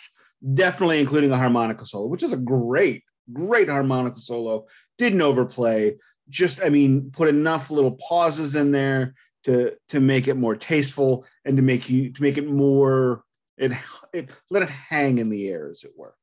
definitely 0.53 0.99
including 0.99 1.31
a 1.31 1.37
harmonica 1.37 1.85
solo, 1.85 2.07
which 2.07 2.23
is 2.23 2.33
a 2.33 2.37
great, 2.37 3.03
great 3.31 3.69
harmonica 3.69 4.19
solo. 4.19 4.65
Didn't 4.97 5.21
overplay. 5.21 5.95
Just, 6.29 6.61
I 6.61 6.69
mean, 6.69 7.11
put 7.11 7.27
enough 7.27 7.69
little 7.71 7.97
pauses 8.07 8.55
in 8.55 8.71
there 8.71 9.15
to 9.43 9.73
to 9.89 9.99
make 9.99 10.27
it 10.27 10.35
more 10.35 10.55
tasteful 10.55 11.25
and 11.43 11.57
to 11.57 11.63
make 11.63 11.89
you 11.89 12.11
to 12.11 12.21
make 12.21 12.37
it 12.37 12.47
more 12.47 13.23
it, 13.57 13.73
it 14.13 14.29
let 14.49 14.63
it 14.63 14.69
hang 14.69 15.17
in 15.17 15.29
the 15.29 15.47
air, 15.49 15.69
as 15.69 15.83
it 15.83 15.91
were. 15.95 16.15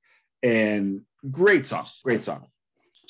And 0.42 1.02
great 1.30 1.66
song, 1.66 1.86
great 2.02 2.22
song. 2.22 2.46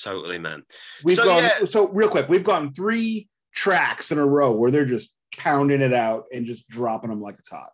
Totally, 0.01 0.37
man. 0.37 0.63
We've 1.03 1.15
so, 1.15 1.25
gone 1.25 1.43
yeah. 1.43 1.65
so 1.65 1.87
real 1.89 2.09
quick. 2.09 2.27
We've 2.27 2.43
gone 2.43 2.73
three 2.73 3.29
tracks 3.53 4.11
in 4.11 4.17
a 4.17 4.25
row 4.25 4.51
where 4.51 4.71
they're 4.71 4.85
just 4.85 5.13
pounding 5.37 5.81
it 5.81 5.93
out 5.93 6.25
and 6.33 6.45
just 6.45 6.67
dropping 6.67 7.09
them 7.09 7.21
like 7.21 7.37
it's 7.39 7.49
hot. 7.49 7.69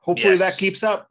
Hopefully 0.00 0.34
yes. 0.34 0.40
that 0.40 0.58
keeps 0.58 0.82
up. 0.82 1.08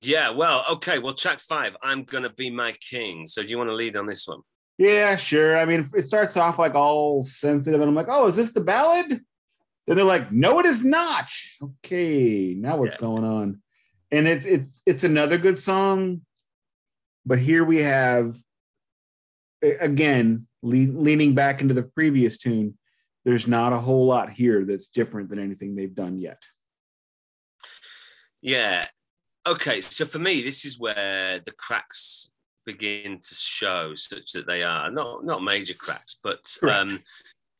Yeah, 0.00 0.30
well, 0.30 0.64
okay. 0.72 0.98
Well, 0.98 1.14
track 1.14 1.40
five, 1.40 1.76
I'm 1.82 2.02
gonna 2.02 2.32
be 2.32 2.50
my 2.50 2.72
king. 2.72 3.26
So 3.26 3.42
do 3.42 3.48
you 3.48 3.58
want 3.58 3.70
to 3.70 3.74
lead 3.74 3.96
on 3.96 4.06
this 4.06 4.26
one? 4.26 4.40
Yeah, 4.76 5.16
sure. 5.16 5.58
I 5.58 5.64
mean, 5.64 5.88
it 5.94 6.06
starts 6.06 6.36
off 6.36 6.58
like 6.58 6.74
all 6.74 7.22
sensitive, 7.22 7.80
and 7.80 7.88
I'm 7.88 7.94
like, 7.94 8.08
oh, 8.08 8.26
is 8.26 8.36
this 8.36 8.52
the 8.52 8.60
ballad? 8.60 9.08
Then 9.08 9.96
they're 9.96 10.04
like, 10.04 10.30
no, 10.30 10.58
it 10.60 10.66
is 10.66 10.84
not. 10.84 11.30
Okay, 11.62 12.54
now 12.54 12.76
what's 12.76 12.96
yeah. 12.96 13.00
going 13.00 13.24
on? 13.24 13.62
And 14.10 14.26
it's 14.26 14.46
it's 14.46 14.82
it's 14.86 15.04
another 15.04 15.38
good 15.38 15.58
song, 15.58 16.22
but 17.24 17.38
here 17.38 17.64
we 17.64 17.82
have 17.82 18.36
again 19.62 20.46
le- 20.62 20.76
leaning 20.76 21.34
back 21.34 21.60
into 21.60 21.74
the 21.74 21.82
previous 21.82 22.38
tune. 22.38 22.78
There's 23.24 23.46
not 23.46 23.72
a 23.72 23.78
whole 23.78 24.06
lot 24.06 24.30
here 24.30 24.64
that's 24.64 24.86
different 24.88 25.28
than 25.28 25.38
anything 25.38 25.74
they've 25.74 25.94
done 25.94 26.18
yet. 26.20 26.42
Yeah, 28.40 28.86
okay, 29.48 29.80
so 29.80 30.04
for 30.04 30.18
me, 30.18 30.42
this 30.42 30.64
is 30.64 30.78
where 30.78 31.38
the 31.40 31.52
cracks 31.52 32.30
begin 32.64 33.18
to 33.18 33.34
show, 33.34 33.94
such 33.94 34.32
that 34.32 34.46
they 34.46 34.62
are 34.62 34.90
not 34.90 35.24
not 35.24 35.42
major 35.42 35.74
cracks, 35.74 36.18
but 36.22 36.56
um, 36.62 37.00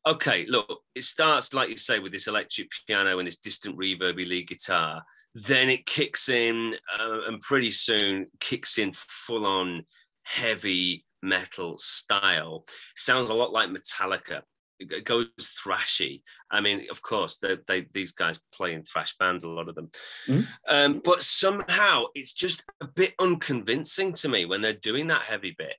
okay. 0.07 0.47
Look, 0.47 0.83
it 0.95 1.05
starts 1.05 1.55
like 1.55 1.71
you 1.71 1.77
say 1.77 1.99
with 1.99 2.13
this 2.13 2.27
electric 2.27 2.69
piano 2.87 3.19
and 3.19 3.27
this 3.27 3.39
distant 3.39 3.79
reverby 3.79 4.29
lead 4.29 4.49
guitar. 4.49 5.03
Then 5.35 5.69
it 5.69 5.87
kicks 5.87 6.29
in, 6.29 6.75
uh, 6.99 7.21
and 7.27 7.41
pretty 7.41 7.71
soon 7.71 8.27
kicks 8.41 8.79
in 8.79 8.93
full 8.95 9.47
on 9.47 9.85
heavy 10.25 11.05
metal 11.23 11.79
style. 11.79 12.65
Sounds 12.97 13.31
a 13.31 13.35
lot 13.35 13.53
like 13.53 13.71
Metallica 13.71 14.43
it 14.79 15.05
goes 15.05 15.27
thrashy. 15.39 16.23
I 16.51 16.61
mean, 16.61 16.87
of 16.91 17.03
course, 17.03 17.37
they, 17.37 17.57
they 17.67 17.87
these 17.93 18.13
guys 18.13 18.41
play 18.53 18.75
in 18.75 18.83
thrash 18.83 19.17
bands, 19.17 19.45
a 19.45 19.49
lot 19.49 19.69
of 19.69 19.75
them, 19.75 19.91
mm-hmm. 20.27 20.43
um, 20.69 21.01
but 21.05 21.23
somehow 21.23 22.05
it's 22.15 22.33
just 22.33 22.65
a 22.81 22.87
bit 22.87 23.15
unconvincing 23.19 24.13
to 24.15 24.29
me 24.29 24.45
when 24.45 24.61
they're 24.61 24.73
doing 24.73 25.09
that 25.09 25.23
heavy 25.23 25.55
bit, 25.57 25.77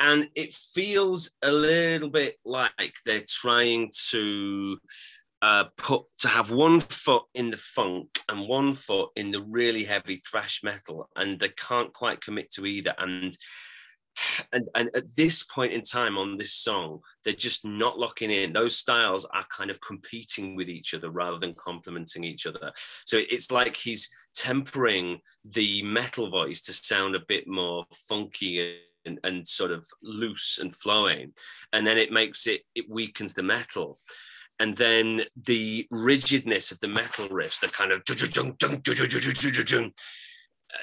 and 0.00 0.28
it 0.34 0.54
feels 0.54 1.34
a 1.42 1.50
little 1.50 2.10
bit 2.10 2.36
like 2.44 2.94
they're 3.04 3.24
trying 3.26 3.90
to 4.10 4.78
uh, 5.42 5.64
put 5.76 6.02
to 6.18 6.28
have 6.28 6.50
one 6.50 6.80
foot 6.80 7.22
in 7.34 7.50
the 7.50 7.56
funk 7.56 8.20
and 8.28 8.48
one 8.48 8.74
foot 8.74 9.10
in 9.14 9.30
the 9.30 9.42
really 9.42 9.84
heavy 9.84 10.16
thrash 10.16 10.62
metal, 10.64 11.08
and 11.16 11.38
they 11.38 11.50
can't 11.50 11.92
quite 11.92 12.20
commit 12.20 12.50
to 12.52 12.66
either, 12.66 12.94
and 12.98 13.36
and 14.52 14.68
and 14.74 14.90
at 14.94 15.04
this 15.16 15.44
point 15.44 15.72
in 15.72 15.82
time 15.82 16.16
on 16.16 16.36
this 16.36 16.52
song 16.52 17.00
they're 17.24 17.32
just 17.32 17.64
not 17.64 17.98
locking 17.98 18.30
in 18.30 18.52
those 18.52 18.76
styles 18.76 19.24
are 19.26 19.46
kind 19.56 19.70
of 19.70 19.80
competing 19.80 20.56
with 20.56 20.68
each 20.68 20.94
other 20.94 21.10
rather 21.10 21.38
than 21.38 21.54
complementing 21.54 22.24
each 22.24 22.46
other 22.46 22.72
so 23.04 23.18
it's 23.30 23.50
like 23.50 23.76
he's 23.76 24.08
tempering 24.34 25.20
the 25.44 25.82
metal 25.82 26.30
voice 26.30 26.60
to 26.60 26.72
sound 26.72 27.14
a 27.14 27.20
bit 27.28 27.46
more 27.46 27.84
funky 27.92 28.78
and, 29.04 29.18
and 29.24 29.46
sort 29.46 29.70
of 29.70 29.86
loose 30.02 30.58
and 30.60 30.74
flowing 30.74 31.32
and 31.72 31.86
then 31.86 31.98
it 31.98 32.12
makes 32.12 32.46
it 32.46 32.62
it 32.74 32.88
weakens 32.88 33.34
the 33.34 33.42
metal 33.42 33.98
and 34.60 34.76
then 34.76 35.22
the 35.44 35.86
rigidness 35.90 36.72
of 36.72 36.80
the 36.80 36.88
metal 36.88 37.28
riffs 37.28 37.60
the 37.60 37.68
kind 37.68 37.92
of 37.92 38.04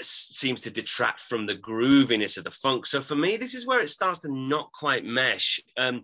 seems 0.01 0.61
to 0.61 0.71
detract 0.71 1.19
from 1.19 1.45
the 1.45 1.55
grooviness 1.55 2.37
of 2.37 2.43
the 2.43 2.51
funk. 2.51 2.85
So 2.85 3.01
for 3.01 3.15
me, 3.15 3.37
this 3.37 3.53
is 3.53 3.65
where 3.65 3.81
it 3.81 3.89
starts 3.89 4.19
to 4.19 4.31
not 4.31 4.71
quite 4.71 5.05
mesh. 5.05 5.59
Um, 5.77 6.03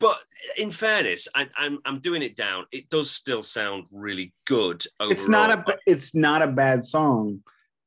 but 0.00 0.18
in 0.58 0.70
fairness, 0.70 1.28
I, 1.34 1.42
am 1.42 1.48
I'm, 1.56 1.78
I'm 1.86 1.98
doing 2.00 2.22
it 2.22 2.36
down. 2.36 2.66
It 2.72 2.90
does 2.90 3.10
still 3.10 3.42
sound 3.42 3.86
really 3.92 4.32
good. 4.44 4.82
Overall. 5.00 5.12
It's 5.12 5.28
not 5.28 5.50
a 5.50 5.78
it's 5.86 6.14
not 6.14 6.42
a 6.42 6.48
bad 6.48 6.84
song. 6.84 7.40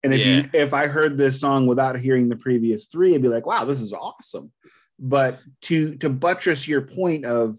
And 0.04 0.14
if 0.14 0.26
yeah. 0.26 0.38
you 0.38 0.50
if 0.54 0.74
I 0.74 0.88
heard 0.88 1.18
this 1.18 1.40
song 1.40 1.68
without 1.68 2.00
hearing 2.00 2.30
the 2.30 2.36
previous 2.36 2.86
three, 2.86 3.14
I'd 3.14 3.22
be 3.22 3.28
like, 3.28 3.46
wow, 3.46 3.66
this 3.66 3.82
is 3.82 3.94
awesome. 3.94 4.52
But 4.98 5.40
to 5.64 5.96
to 5.98 6.10
buttress 6.10 6.68
your 6.68 6.82
point 6.82 7.26
of 7.26 7.58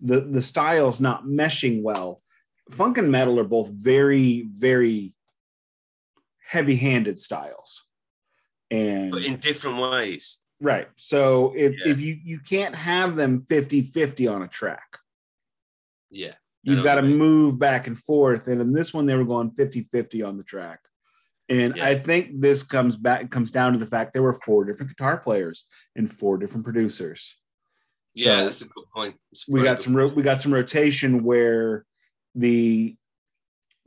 the 0.00 0.20
the 0.20 0.42
styles 0.42 1.00
not 1.00 1.24
meshing 1.24 1.82
well, 1.82 2.22
funk 2.70 2.98
and 2.98 3.10
metal 3.10 3.40
are 3.40 3.44
both 3.44 3.70
very 3.70 4.46
very 4.48 5.12
heavy-handed 6.48 7.20
styles. 7.20 7.84
And 8.70 9.10
but 9.10 9.22
in 9.22 9.36
different 9.36 9.78
ways. 9.78 10.40
Right. 10.60 10.88
So 10.96 11.52
if, 11.54 11.72
yeah. 11.72 11.92
if 11.92 12.00
you 12.00 12.18
you 12.24 12.40
can't 12.40 12.74
have 12.74 13.16
them 13.16 13.44
50-50 13.50 14.34
on 14.34 14.42
a 14.42 14.48
track. 14.48 14.98
Yeah. 16.10 16.34
You've 16.62 16.84
got 16.84 16.96
to 16.96 17.02
move 17.02 17.58
back 17.58 17.86
and 17.86 17.96
forth. 17.96 18.46
And 18.48 18.60
in 18.60 18.72
this 18.72 18.92
one 18.92 19.06
they 19.06 19.14
were 19.14 19.24
going 19.24 19.50
50-50 19.50 20.26
on 20.26 20.36
the 20.36 20.42
track. 20.42 20.80
And 21.50 21.76
yeah. 21.76 21.86
i 21.86 21.94
think 21.94 22.40
this 22.42 22.62
comes 22.62 22.94
back 22.96 23.30
comes 23.30 23.50
down 23.50 23.72
to 23.72 23.78
the 23.78 23.86
fact 23.86 24.12
there 24.12 24.22
were 24.22 24.34
four 24.34 24.66
different 24.66 24.90
guitar 24.90 25.16
players 25.16 25.66
and 25.96 26.10
four 26.10 26.36
different 26.36 26.64
producers. 26.64 27.36
Yeah 28.14 28.38
so 28.38 28.44
that's 28.44 28.62
a 28.62 28.68
good 28.68 28.84
point. 28.94 29.16
We 29.48 29.62
got 29.62 29.80
some 29.80 29.96
ro- 29.96 30.12
we 30.14 30.22
got 30.22 30.40
some 30.42 30.52
rotation 30.52 31.24
where 31.24 31.86
the 32.34 32.97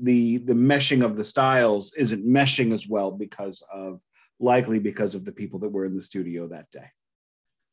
the 0.02 0.38
the 0.40 0.54
meshing 0.54 1.04
of 1.04 1.16
the 1.16 1.24
styles 1.24 1.94
isn't 1.94 2.26
meshing 2.26 2.74
as 2.74 2.88
well 2.88 3.12
because 3.12 3.64
of 3.72 4.02
likely 4.40 4.80
because 4.80 5.16
of 5.16 5.26
the 5.26 5.32
people 5.32 5.60
that 5.60 5.70
were 5.70 5.86
in 5.86 5.96
the 5.96 6.02
studio 6.02 6.48
that 6.48 6.70
day. 6.72 6.88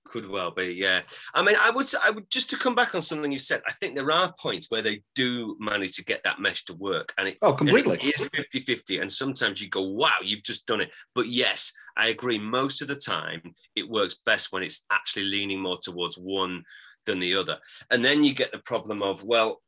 Could 0.05 0.26
well 0.26 0.51
be 0.51 0.74
yeah. 0.74 1.03
I 1.35 1.43
mean 1.43 1.57
i 1.61 1.70
would 1.70 1.87
i 2.03 2.11
would 2.11 2.31
just 2.31 2.49
to 2.51 2.57
come 2.57 2.74
back 2.74 2.95
on 2.95 3.03
something 3.03 3.31
you 3.31 3.39
said 3.39 3.61
i 3.68 3.72
think 3.72 3.95
there 3.95 4.11
are 4.11 4.33
points 4.41 4.70
where 4.70 4.81
they 4.81 5.03
do 5.14 5.55
manage 5.61 5.97
to 5.97 6.05
get 6.05 6.24
that 6.24 6.41
mesh 6.41 6.64
to 6.64 6.74
work 6.74 7.12
and 7.18 7.29
it 7.29 7.39
oh 7.43 7.53
completely. 7.53 7.99
it 8.01 8.18
is 8.18 8.29
50 8.29 8.61
50 8.61 8.99
and 8.99 9.12
sometimes 9.12 9.61
you 9.61 9.68
go 9.68 9.83
wow 9.83 10.16
you've 10.22 10.45
just 10.45 10.66
done 10.66 10.81
it. 10.81 10.91
But 11.14 11.26
yes 11.26 11.74
i 11.95 12.09
agree 12.09 12.39
most 12.39 12.81
of 12.81 12.89
the 12.89 12.95
time 12.95 13.43
it 13.76 13.89
works 13.89 14.16
best 14.24 14.51
when 14.51 14.62
it's 14.62 14.87
actually 14.91 15.24
leaning 15.24 15.61
more 15.61 15.79
towards 15.83 16.16
one 16.16 16.64
than 17.09 17.18
the 17.18 17.35
other. 17.35 17.59
And 17.91 18.05
then 18.05 18.22
you 18.22 18.33
get 18.35 18.53
the 18.53 18.59
problem 18.59 19.03
of, 19.03 19.24
well, 19.24 19.61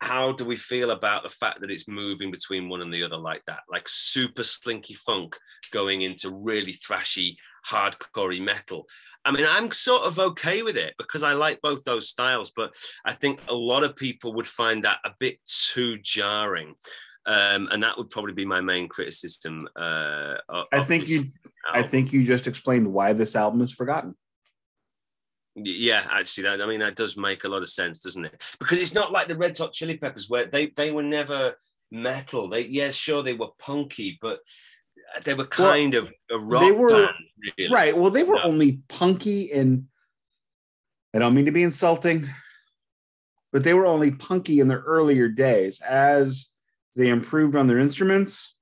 how 0.00 0.32
do 0.32 0.44
we 0.44 0.56
feel 0.56 0.90
about 0.90 1.24
the 1.24 1.28
fact 1.28 1.60
that 1.60 1.70
it's 1.70 1.88
moving 1.88 2.30
between 2.30 2.68
one 2.68 2.80
and 2.80 2.92
the 2.94 3.02
other 3.02 3.16
like 3.16 3.42
that? 3.46 3.60
Like 3.70 3.88
super 3.88 4.44
slinky 4.44 4.94
funk 4.94 5.36
going 5.72 6.02
into 6.02 6.30
really 6.30 6.72
thrashy, 6.72 7.36
hardcorey 7.66 8.40
metal. 8.40 8.86
I 9.24 9.32
mean, 9.32 9.44
I'm 9.48 9.70
sort 9.72 10.04
of 10.04 10.18
okay 10.18 10.62
with 10.62 10.76
it 10.76 10.94
because 10.98 11.22
I 11.22 11.32
like 11.32 11.60
both 11.60 11.84
those 11.84 12.08
styles, 12.08 12.52
but 12.54 12.72
I 13.04 13.12
think 13.12 13.40
a 13.48 13.54
lot 13.54 13.82
of 13.82 13.96
people 13.96 14.34
would 14.34 14.46
find 14.46 14.84
that 14.84 14.98
a 15.04 15.10
bit 15.18 15.38
too 15.44 15.98
jarring. 15.98 16.74
Um, 17.26 17.68
and 17.70 17.82
that 17.82 17.98
would 17.98 18.08
probably 18.08 18.32
be 18.32 18.46
my 18.46 18.60
main 18.60 18.88
criticism. 18.88 19.68
Uh, 19.76 20.36
I 20.72 20.80
think 20.84 21.08
you, 21.08 21.24
I 21.70 21.82
think 21.82 22.12
you 22.12 22.24
just 22.24 22.46
explained 22.46 22.90
why 22.90 23.12
this 23.12 23.36
album 23.36 23.60
is 23.60 23.72
forgotten. 23.72 24.14
Yeah, 25.64 26.06
actually, 26.10 26.44
that 26.44 26.60
I 26.62 26.66
mean 26.66 26.80
that 26.80 26.96
does 26.96 27.16
make 27.16 27.44
a 27.44 27.48
lot 27.48 27.62
of 27.62 27.68
sense, 27.68 28.00
doesn't 28.00 28.24
it? 28.24 28.56
Because 28.58 28.80
it's 28.80 28.94
not 28.94 29.12
like 29.12 29.28
the 29.28 29.36
Red 29.36 29.56
Hot 29.58 29.72
Chili 29.72 29.96
Peppers 29.96 30.28
where 30.28 30.46
they 30.46 30.66
they 30.76 30.90
were 30.90 31.02
never 31.02 31.54
metal. 31.90 32.48
They 32.48 32.66
yeah, 32.66 32.90
sure 32.90 33.22
they 33.22 33.34
were 33.34 33.48
punky, 33.58 34.18
but 34.20 34.40
they 35.24 35.34
were 35.34 35.46
kind 35.46 35.94
well, 35.94 36.02
of 36.02 36.12
a 36.30 36.38
rock 36.38 36.62
they 36.62 36.72
were, 36.72 36.88
band, 36.88 37.14
really. 37.58 37.72
right? 37.72 37.96
Well, 37.96 38.10
they 38.10 38.24
were 38.24 38.36
no. 38.36 38.42
only 38.42 38.80
punky 38.88 39.52
and 39.52 39.86
I 41.14 41.18
don't 41.18 41.34
mean 41.34 41.46
to 41.46 41.52
be 41.52 41.62
insulting, 41.62 42.28
but 43.52 43.64
they 43.64 43.74
were 43.74 43.86
only 43.86 44.10
punky 44.10 44.60
in 44.60 44.68
their 44.68 44.80
earlier 44.80 45.28
days. 45.28 45.80
As 45.80 46.48
they 46.96 47.08
improved 47.08 47.56
on 47.56 47.66
their 47.66 47.78
instruments, 47.78 48.56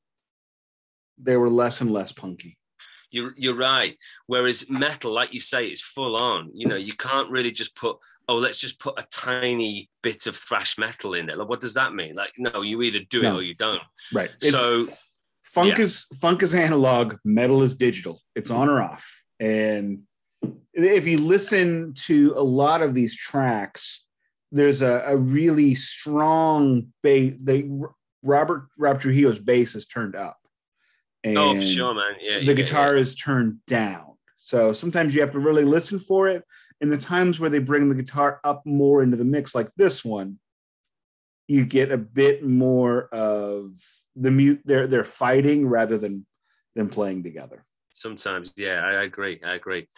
they 1.18 1.36
were 1.36 1.50
less 1.50 1.80
and 1.80 1.90
less 1.90 2.12
punky. 2.12 2.56
You're 3.16 3.32
you're 3.36 3.56
right. 3.56 3.96
Whereas 4.26 4.68
metal, 4.68 5.12
like 5.12 5.32
you 5.32 5.40
say, 5.40 5.66
is 5.66 5.80
full 5.80 6.16
on. 6.16 6.50
You 6.54 6.68
know, 6.68 6.76
you 6.76 6.92
can't 6.92 7.30
really 7.30 7.50
just 7.50 7.74
put 7.74 7.96
oh, 8.28 8.36
let's 8.36 8.58
just 8.58 8.80
put 8.80 8.94
a 8.98 9.06
tiny 9.10 9.88
bit 10.02 10.26
of 10.26 10.36
thrash 10.36 10.78
metal 10.78 11.14
in 11.14 11.26
there. 11.26 11.36
Like, 11.36 11.48
what 11.48 11.60
does 11.60 11.74
that 11.74 11.94
mean? 11.94 12.14
Like, 12.14 12.32
no, 12.36 12.62
you 12.62 12.82
either 12.82 13.00
do 13.08 13.22
no. 13.22 13.30
it 13.30 13.38
or 13.38 13.42
you 13.42 13.54
don't. 13.54 13.82
Right. 14.12 14.30
So 14.38 14.86
it's, 14.88 15.10
funk 15.44 15.78
yeah. 15.78 15.84
is 15.84 16.06
funk 16.20 16.42
is 16.42 16.54
analog, 16.54 17.16
metal 17.24 17.62
is 17.62 17.74
digital. 17.74 18.20
It's 18.34 18.50
on 18.50 18.68
or 18.68 18.82
off. 18.82 19.22
And 19.38 20.02
if 20.72 21.06
you 21.06 21.18
listen 21.18 21.94
to 22.06 22.34
a 22.36 22.42
lot 22.42 22.82
of 22.82 22.94
these 22.94 23.16
tracks, 23.16 24.04
there's 24.52 24.82
a, 24.82 25.02
a 25.06 25.16
really 25.16 25.74
strong 25.74 26.88
bass. 27.02 27.34
They 27.40 27.68
Robert 28.22 28.68
Rob 28.78 29.00
Trujillo's 29.00 29.38
bass 29.38 29.74
is 29.74 29.86
turned 29.86 30.16
up. 30.16 30.36
And 31.26 31.36
oh, 31.36 31.56
for 31.56 31.62
sure, 31.62 31.92
man. 31.92 32.14
Yeah. 32.20 32.38
The 32.38 32.44
yeah, 32.44 32.52
guitar 32.52 32.94
yeah. 32.94 33.00
is 33.00 33.16
turned 33.16 33.58
down. 33.66 34.12
So 34.36 34.72
sometimes 34.72 35.12
you 35.12 35.20
have 35.22 35.32
to 35.32 35.40
really 35.40 35.64
listen 35.64 35.98
for 35.98 36.28
it. 36.28 36.44
And 36.80 36.92
the 36.92 36.96
times 36.96 37.40
where 37.40 37.50
they 37.50 37.58
bring 37.58 37.88
the 37.88 37.96
guitar 37.96 38.38
up 38.44 38.64
more 38.64 39.02
into 39.02 39.16
the 39.16 39.24
mix, 39.24 39.52
like 39.52 39.68
this 39.76 40.04
one, 40.04 40.38
you 41.48 41.64
get 41.64 41.90
a 41.90 41.98
bit 41.98 42.44
more 42.44 43.08
of 43.08 43.72
the 44.14 44.30
mute. 44.30 44.60
They're 44.64 44.86
they're 44.86 45.04
fighting 45.04 45.66
rather 45.66 45.98
than 45.98 46.26
than 46.76 46.88
playing 46.88 47.24
together. 47.24 47.64
Sometimes, 47.90 48.52
yeah, 48.56 48.82
I 48.84 49.02
agree. 49.02 49.40
I 49.44 49.54
agree. 49.54 49.88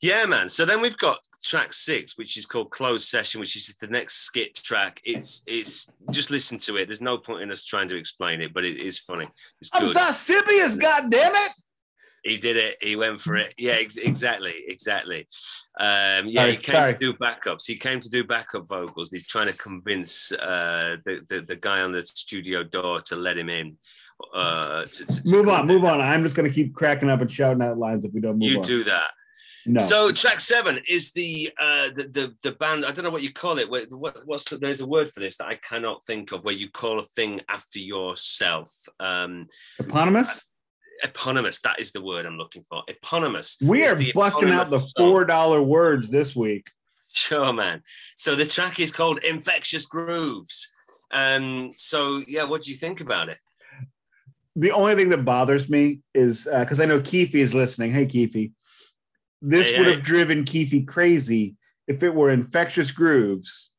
Yeah, 0.00 0.24
man. 0.26 0.48
So 0.48 0.64
then 0.64 0.80
we've 0.80 0.96
got 0.96 1.18
track 1.44 1.72
six, 1.72 2.16
which 2.16 2.36
is 2.36 2.46
called 2.46 2.70
Closed 2.70 3.06
Session, 3.06 3.40
which 3.40 3.54
is 3.54 3.76
the 3.76 3.86
next 3.86 4.22
skit 4.22 4.54
track. 4.54 5.00
It's 5.04 5.42
it's 5.46 5.92
just 6.10 6.30
listen 6.30 6.58
to 6.60 6.78
it. 6.78 6.86
There's 6.86 7.02
no 7.02 7.18
point 7.18 7.42
in 7.42 7.50
us 7.50 7.64
trying 7.64 7.88
to 7.88 7.96
explain 7.96 8.40
it, 8.40 8.52
but 8.54 8.64
it 8.64 8.78
is 8.78 8.98
funny. 8.98 9.28
It's 9.60 9.70
I'm 9.72 9.82
Sarsippius, 9.84 10.80
God 10.80 11.10
damn 11.10 11.32
it! 11.34 11.52
He 12.24 12.38
did 12.38 12.56
it. 12.56 12.76
He 12.80 12.96
went 12.96 13.20
for 13.20 13.36
it. 13.36 13.52
Yeah, 13.58 13.72
ex- 13.72 13.98
exactly, 13.98 14.54
exactly. 14.66 15.26
Um, 15.78 16.26
yeah, 16.26 16.46
he 16.46 16.56
came 16.56 16.74
sorry. 16.74 16.92
to 16.92 16.98
do 16.98 17.12
backups. 17.12 17.66
He 17.66 17.76
came 17.76 18.00
to 18.00 18.08
do 18.08 18.24
backup 18.24 18.66
vocals. 18.66 19.10
He's 19.12 19.26
trying 19.26 19.48
to 19.48 19.58
convince 19.58 20.32
uh, 20.32 20.96
the, 21.04 21.20
the 21.28 21.40
the 21.42 21.56
guy 21.56 21.82
on 21.82 21.92
the 21.92 22.02
studio 22.02 22.64
door 22.64 23.00
to 23.02 23.16
let 23.16 23.36
him 23.36 23.50
in. 23.50 23.76
Uh, 24.32 24.84
to, 24.84 25.06
to, 25.06 25.22
move 25.26 25.48
on, 25.48 25.66
move 25.66 25.84
on. 25.84 26.00
I'm 26.00 26.22
just 26.22 26.34
going 26.34 26.48
to 26.48 26.54
keep 26.54 26.74
cracking 26.74 27.10
up 27.10 27.20
and 27.20 27.30
shouting 27.30 27.62
out 27.62 27.78
lines 27.78 28.04
if 28.04 28.12
we 28.14 28.20
don't 28.20 28.38
move 28.38 28.50
you 28.50 28.56
on. 28.58 28.62
do 28.62 28.84
that. 28.84 29.10
No. 29.66 29.80
So 29.80 30.12
track 30.12 30.40
seven 30.40 30.80
is 30.88 31.12
the 31.12 31.50
uh 31.58 31.88
the, 31.94 32.08
the 32.12 32.34
the 32.42 32.52
band. 32.52 32.84
I 32.84 32.92
don't 32.92 33.04
know 33.04 33.10
what 33.10 33.22
you 33.22 33.32
call 33.32 33.58
it. 33.58 33.70
What, 33.70 33.86
what's 34.26 34.44
there's 34.50 34.80
a 34.80 34.86
word 34.86 35.08
for 35.10 35.20
this 35.20 35.38
that 35.38 35.46
I 35.46 35.54
cannot 35.54 36.04
think 36.04 36.32
of 36.32 36.44
where 36.44 36.54
you 36.54 36.70
call 36.70 36.98
a 36.98 37.02
thing 37.02 37.40
after 37.48 37.78
yourself. 37.78 38.70
Um, 39.00 39.46
eponymous. 39.78 40.38
Uh, 41.02 41.08
eponymous. 41.08 41.60
That 41.60 41.80
is 41.80 41.92
the 41.92 42.02
word 42.02 42.26
I'm 42.26 42.36
looking 42.36 42.64
for. 42.68 42.82
Eponymous. 42.88 43.58
We 43.62 43.86
are 43.86 43.98
busting 44.14 44.50
out 44.50 44.68
the 44.68 44.80
four 44.96 45.24
dollar 45.24 45.62
words 45.62 46.10
this 46.10 46.36
week. 46.36 46.70
Sure, 47.12 47.52
man. 47.52 47.82
So 48.16 48.34
the 48.34 48.44
track 48.44 48.80
is 48.80 48.92
called 48.92 49.24
Infectious 49.24 49.86
Grooves. 49.86 50.70
Um. 51.10 51.72
So 51.74 52.22
yeah, 52.26 52.44
what 52.44 52.62
do 52.62 52.70
you 52.70 52.76
think 52.76 53.00
about 53.00 53.30
it? 53.30 53.38
The 54.56 54.70
only 54.70 54.94
thing 54.94 55.08
that 55.08 55.24
bothers 55.24 55.68
me 55.68 56.00
is 56.14 56.46
because 56.52 56.78
uh, 56.78 56.82
I 56.82 56.86
know 56.86 57.00
Keefe 57.00 57.34
is 57.34 57.54
listening. 57.54 57.92
Hey, 57.92 58.06
Keefe 58.06 58.52
this 59.44 59.70
hey, 59.70 59.78
would 59.78 59.88
have 59.88 60.02
driven 60.02 60.44
Keefe 60.44 60.86
crazy 60.86 61.56
if 61.86 62.02
it 62.02 62.14
were 62.14 62.30
Infectious 62.30 62.90
Grooves 62.92 63.70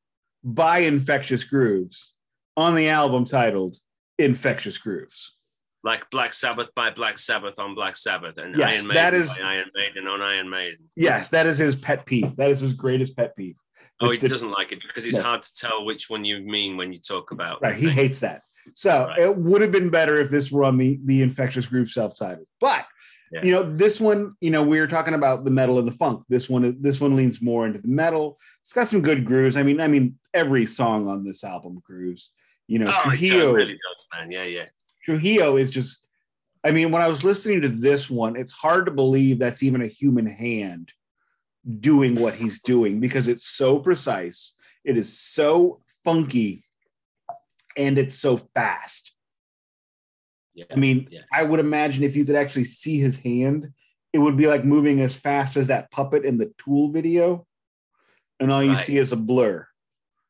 by 0.43 0.79
Infectious 0.79 1.43
Grooves 1.43 2.13
on 2.55 2.75
the 2.75 2.89
album 2.89 3.25
titled 3.25 3.77
Infectious 4.19 4.77
Grooves. 4.77 5.35
Like 5.83 6.09
Black 6.09 6.33
Sabbath 6.33 6.69
by 6.75 6.89
Black 6.89 7.17
Sabbath 7.17 7.59
on 7.59 7.75
Black 7.75 7.95
Sabbath 7.95 8.37
and 8.37 8.55
yes, 8.57 8.69
Iron 8.69 8.87
Maiden 8.87 8.93
that 8.95 9.13
is, 9.13 9.39
Iron 9.39 9.71
Maiden 9.75 10.07
on 10.07 10.21
Iron 10.21 10.49
Maiden. 10.49 10.79
Yes, 10.95 11.29
that 11.29 11.45
is 11.45 11.57
his 11.57 11.75
pet 11.75 12.05
peeve. 12.05 12.35
That 12.37 12.49
is 12.49 12.59
his 12.59 12.73
greatest 12.73 13.15
pet 13.15 13.35
peeve. 13.35 13.55
Oh, 14.01 14.09
he 14.09 14.17
doesn't 14.17 14.51
like 14.51 14.71
it 14.71 14.79
because 14.85 15.05
it's 15.05 15.17
no. 15.17 15.23
hard 15.23 15.43
to 15.43 15.53
tell 15.53 15.85
which 15.85 16.09
one 16.09 16.25
you 16.25 16.41
mean 16.41 16.75
when 16.75 16.91
you 16.91 16.99
talk 16.99 17.31
about. 17.31 17.61
Right, 17.61 17.75
he 17.75 17.87
hates 17.87 18.19
that. 18.19 18.41
So 18.73 19.05
right. 19.05 19.19
it 19.19 19.37
would 19.37 19.61
have 19.61 19.71
been 19.71 19.89
better 19.89 20.19
if 20.19 20.29
this 20.29 20.51
were 20.51 20.63
on 20.63 20.77
the 20.77 20.99
the 21.05 21.21
Infectious 21.21 21.67
Groove 21.67 21.89
self-titled. 21.89 22.47
But 22.59 22.85
yeah. 23.31 23.43
You 23.43 23.51
know, 23.51 23.75
this 23.75 23.99
one, 23.99 24.35
you 24.39 24.51
know, 24.51 24.63
we 24.63 24.79
were 24.79 24.87
talking 24.87 25.13
about 25.13 25.43
the 25.43 25.51
metal 25.51 25.79
and 25.79 25.87
the 25.87 25.91
funk. 25.91 26.23
This 26.29 26.49
one, 26.49 26.77
this 26.81 27.01
one 27.01 27.15
leans 27.15 27.41
more 27.41 27.65
into 27.65 27.79
the 27.79 27.87
metal. 27.87 28.37
It's 28.61 28.73
got 28.73 28.87
some 28.87 29.01
good 29.01 29.25
grooves. 29.25 29.57
I 29.57 29.63
mean, 29.63 29.81
I 29.81 29.87
mean, 29.87 30.17
every 30.33 30.65
song 30.65 31.07
on 31.07 31.23
this 31.23 31.43
album 31.43 31.81
grooves. 31.83 32.31
You 32.67 32.79
know, 32.79 32.93
oh, 32.93 33.09
Trujillo 33.09 33.53
really 33.53 33.73
does, 33.73 34.05
man. 34.13 34.31
Yeah, 34.31 34.43
yeah. 34.43 34.65
Trujillo 35.03 35.57
is 35.57 35.71
just. 35.71 36.07
I 36.63 36.71
mean, 36.71 36.91
when 36.91 37.01
I 37.01 37.07
was 37.07 37.23
listening 37.23 37.61
to 37.61 37.69
this 37.69 38.09
one, 38.09 38.35
it's 38.35 38.51
hard 38.51 38.87
to 38.87 38.91
believe 38.91 39.37
that's 39.37 39.61
even 39.61 39.83
a 39.83 39.87
human 39.87 40.25
hand 40.25 40.91
doing 41.79 42.15
what 42.15 42.33
he's 42.33 42.59
doing 42.61 42.99
because 42.99 43.27
it's 43.27 43.45
so 43.45 43.79
precise. 43.79 44.53
It 44.83 44.97
is 44.97 45.19
so 45.19 45.81
funky, 46.03 46.63
and 47.77 47.97
it's 47.97 48.15
so 48.15 48.37
fast 48.37 49.14
yeah. 50.55 50.65
I 50.71 50.75
mean, 50.75 51.07
yeah. 51.11 51.21
I 51.31 51.43
would 51.43 51.59
imagine 51.59 52.03
if 52.03 52.15
you 52.15 52.25
could 52.25 52.35
actually 52.35 52.63
see 52.63 52.97
his 52.97 53.17
hand, 53.17 53.71
it 54.13 54.19
would 54.19 54.37
be 54.37 54.47
like 54.47 54.63
moving 54.63 55.01
as 55.01 55.15
fast 55.15 55.57
as 55.57 55.67
that 55.67 55.91
puppet 55.91 56.23
in 56.25 56.37
the 56.37 56.51
Tool 56.57 56.89
video, 56.89 57.45
and 58.39 58.51
all 58.51 58.63
you 58.63 58.71
right. 58.71 58.79
see 58.85 58.97
is 58.97 59.11
a 59.11 59.17
blur. 59.17 59.67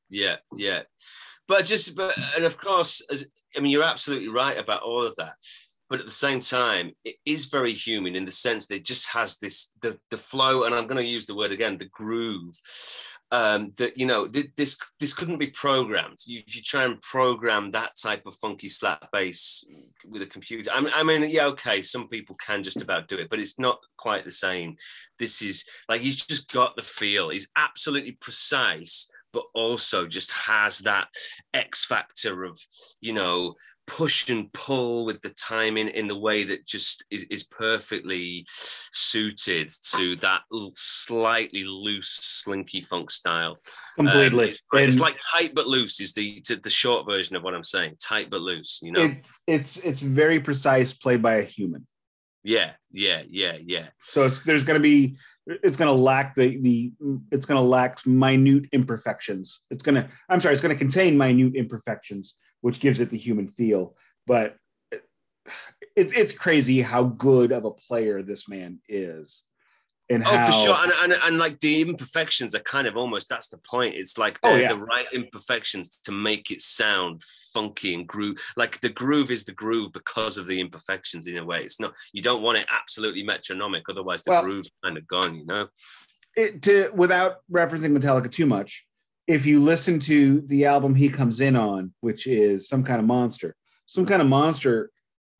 Yeah, 0.09 0.37
yeah. 0.57 0.81
But 1.47 1.65
just, 1.65 1.95
but, 1.95 2.17
and 2.35 2.43
of 2.43 2.57
course, 2.57 3.05
as, 3.11 3.27
I 3.55 3.59
mean, 3.59 3.71
you're 3.71 3.83
absolutely 3.83 4.29
right 4.29 4.57
about 4.57 4.81
all 4.81 5.05
of 5.05 5.15
that. 5.17 5.35
But 5.87 5.99
at 5.99 6.05
the 6.05 6.11
same 6.11 6.39
time, 6.39 6.93
it 7.03 7.17
is 7.27 7.45
very 7.45 7.71
human 7.71 8.15
in 8.15 8.25
the 8.25 8.31
sense 8.31 8.65
that 8.67 8.77
it 8.77 8.85
just 8.85 9.07
has 9.09 9.37
this 9.37 9.71
the 9.83 9.95
the 10.09 10.17
flow, 10.17 10.63
and 10.63 10.73
I'm 10.73 10.87
going 10.87 11.01
to 11.01 11.07
use 11.07 11.27
the 11.27 11.35
word 11.35 11.51
again, 11.51 11.77
the 11.77 11.85
groove 11.85 12.55
um, 13.31 13.71
that 13.77 13.97
you 13.97 14.05
know 14.05 14.27
th- 14.27 14.51
this 14.55 14.77
this 14.99 15.13
couldn't 15.13 15.39
be 15.39 15.47
programmed. 15.47 16.19
You, 16.25 16.41
if 16.45 16.55
you 16.55 16.61
try 16.61 16.85
and 16.85 17.01
program 17.01 17.71
that 17.71 17.91
type 18.01 18.25
of 18.25 18.35
funky 18.35 18.67
slap 18.67 19.09
bass 19.11 19.65
with 20.05 20.21
a 20.21 20.27
computer, 20.27 20.71
I 20.73 20.89
I 20.95 21.03
mean, 21.03 21.27
yeah, 21.29 21.45
okay, 21.47 21.81
some 21.81 22.07
people 22.07 22.35
can 22.35 22.63
just 22.63 22.81
about 22.81 23.07
do 23.07 23.17
it, 23.17 23.29
but 23.29 23.39
it's 23.39 23.59
not 23.59 23.79
quite 23.97 24.23
the 24.23 24.31
same. 24.31 24.75
This 25.17 25.41
is 25.41 25.65
like 25.89 26.01
he's 26.01 26.23
just 26.23 26.51
got 26.51 26.75
the 26.75 26.83
feel. 26.83 27.29
He's 27.29 27.47
absolutely 27.55 28.13
precise, 28.13 29.09
but 29.33 29.43
also 29.53 30.05
just 30.07 30.31
has 30.31 30.79
that 30.79 31.07
X 31.53 31.85
factor 31.85 32.43
of 32.43 32.59
you 33.01 33.13
know 33.13 33.55
push 33.87 34.29
and 34.29 34.51
pull 34.53 35.05
with 35.05 35.21
the 35.21 35.29
timing 35.29 35.89
in 35.89 36.07
the 36.07 36.17
way 36.17 36.43
that 36.43 36.65
just 36.65 37.03
is, 37.11 37.23
is 37.25 37.43
perfectly 37.43 38.45
suited 38.91 39.69
to 39.93 40.15
that 40.17 40.41
slightly 40.73 41.63
loose 41.65 42.09
slinky 42.09 42.81
funk 42.81 43.11
style. 43.11 43.57
Completely. 43.97 44.45
um, 44.45 44.49
it's, 44.49 44.61
it's, 44.73 44.99
like 44.99 45.17
tight 45.33 45.53
but 45.53 45.67
loose 45.67 45.99
is 45.99 46.13
the 46.13 46.41
the 46.63 46.69
short 46.69 47.05
version 47.05 47.35
of 47.35 47.43
what 47.43 47.53
i'm 47.53 47.63
saying 47.63 47.95
tight 48.01 48.29
but 48.29 48.41
loose 48.41 48.79
you 48.81 48.91
know? 48.91 49.01
It's 49.01 49.39
it's 49.47 49.77
it's 49.77 50.01
very 50.01 50.39
precise 50.39 50.93
played 50.93 51.21
by 51.21 51.35
a 51.35 51.43
human. 51.43 51.85
Yeah 52.43 52.71
yeah 52.91 53.23
yeah 53.27 53.57
yeah. 53.63 53.87
So 54.01 54.25
it's 54.25 54.39
there's 54.39 54.63
going 54.63 54.79
to 54.79 54.83
be 54.83 55.17
it's 55.47 55.77
going 55.77 55.95
to 55.95 56.01
lack 56.01 56.35
the 56.35 56.57
the 56.57 56.91
it's 57.31 57.45
going 57.45 57.57
to 57.57 57.67
lack 57.67 58.05
minute 58.05 58.65
imperfections. 58.71 59.61
It's 59.69 59.83
going 59.83 59.95
to 59.95 60.09
i'm 60.29 60.41
sorry 60.41 60.53
it's 60.53 60.61
going 60.61 60.75
to 60.75 60.79
contain 60.79 61.17
minute 61.17 61.55
imperfections 61.55 62.35
which 62.65 62.79
gives 62.79 62.99
it 62.99 63.11
the 63.11 63.17
human 63.27 63.45
feel. 63.45 63.95
But 64.25 64.57
it's 65.95 66.13
it's 66.13 66.31
crazy 66.33 66.81
how 66.81 67.03
good 67.03 67.51
of 67.51 67.63
a 67.65 67.69
player 67.69 68.23
this 68.23 68.49
man 68.49 68.79
is. 68.89 69.43
and 70.09 70.23
Oh, 70.23 70.35
how 70.35 70.45
for 70.47 70.51
sure, 70.51 70.75
and, 70.83 70.91
and 71.03 71.13
and 71.13 71.37
like 71.37 71.59
the 71.59 71.81
imperfections 71.81 72.55
are 72.55 72.59
kind 72.75 72.87
of 72.87 72.97
almost 72.97 73.29
that's 73.29 73.49
the 73.49 73.59
point. 73.59 73.93
It's 73.93 74.17
like 74.17 74.39
Oh, 74.41 74.55
yeah. 74.55 74.73
the 74.73 74.79
right 74.79 75.05
imperfections 75.13 75.99
to 76.05 76.11
make 76.11 76.49
it 76.49 76.59
sound 76.59 77.21
funky 77.53 77.93
and 77.93 78.07
groove. 78.07 78.37
Like 78.57 78.79
the 78.79 78.89
groove 78.89 79.29
is 79.29 79.45
the 79.45 79.51
groove 79.63 79.93
because 79.93 80.39
of 80.39 80.47
the 80.47 80.59
imperfections 80.59 81.27
in 81.27 81.37
a 81.37 81.45
way. 81.45 81.61
It's 81.61 81.79
not 81.79 81.93
you 82.13 82.23
don't 82.23 82.41
want 82.41 82.57
it 82.57 82.65
absolutely 82.81 83.21
metronomic, 83.21 83.83
otherwise 83.87 84.23
the 84.23 84.31
Well- 84.31 84.43
groove's 84.43 84.71
kind 84.83 84.97
of 84.97 85.05
gone. 85.07 85.35
You 85.35 85.45
know? 85.45 85.67
it, 86.35 86.63
to 86.63 86.89
without 86.95 87.33
referencing 87.59 87.95
Metallica 87.95 88.31
too 88.31 88.47
much, 88.47 88.87
if 89.27 89.45
you 89.45 89.59
listen 89.59 89.99
to 89.99 90.41
the 90.41 90.65
album 90.65 90.93
he 90.95 91.09
comes 91.09 91.41
in 91.41 91.55
on, 91.55 91.93
which 92.01 92.27
is 92.27 92.67
some 92.69 92.83
kind 92.83 92.99
of 92.99 93.05
monster, 93.05 93.55
some 93.85 94.05
kind 94.05 94.21
of 94.21 94.27
monster 94.27 94.91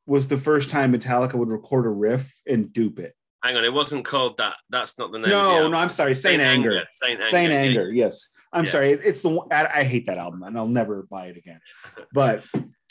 was 0.06 0.28
the 0.28 0.36
first 0.36 0.70
time 0.70 0.92
Metallica 0.92 1.34
would 1.34 1.48
record 1.48 1.86
a 1.86 1.90
riff 1.90 2.32
and 2.46 2.72
dupe 2.72 2.98
it. 2.98 3.14
Hang 3.42 3.56
on, 3.56 3.64
it 3.64 3.72
wasn't 3.72 4.04
called 4.04 4.38
that. 4.38 4.56
That's 4.70 4.98
not 4.98 5.12
the 5.12 5.18
name. 5.18 5.24
of 5.26 5.30
the 5.30 5.36
No, 5.36 5.68
no, 5.68 5.76
I'm 5.78 5.88
sorry, 5.88 6.14
Saint, 6.14 6.40
Anger. 6.42 6.82
Saint 6.90 7.20
Anger. 7.20 7.30
Saint. 7.30 7.52
Anger. 7.52 7.92
Yes, 7.92 8.30
I'm 8.52 8.64
Yeah. 8.64 8.70
sorry. 8.70 8.90
It's 8.92 9.20
the 9.22 9.28
one. 9.30 9.48
I, 9.52 9.68
I 9.76 9.84
hate 9.84 10.06
that 10.06 10.18
album, 10.18 10.42
and 10.42 10.56
I'll 10.56 10.66
never 10.66 11.06
buy 11.10 11.26
it 11.26 11.36
again. 11.36 11.60
But 12.12 12.44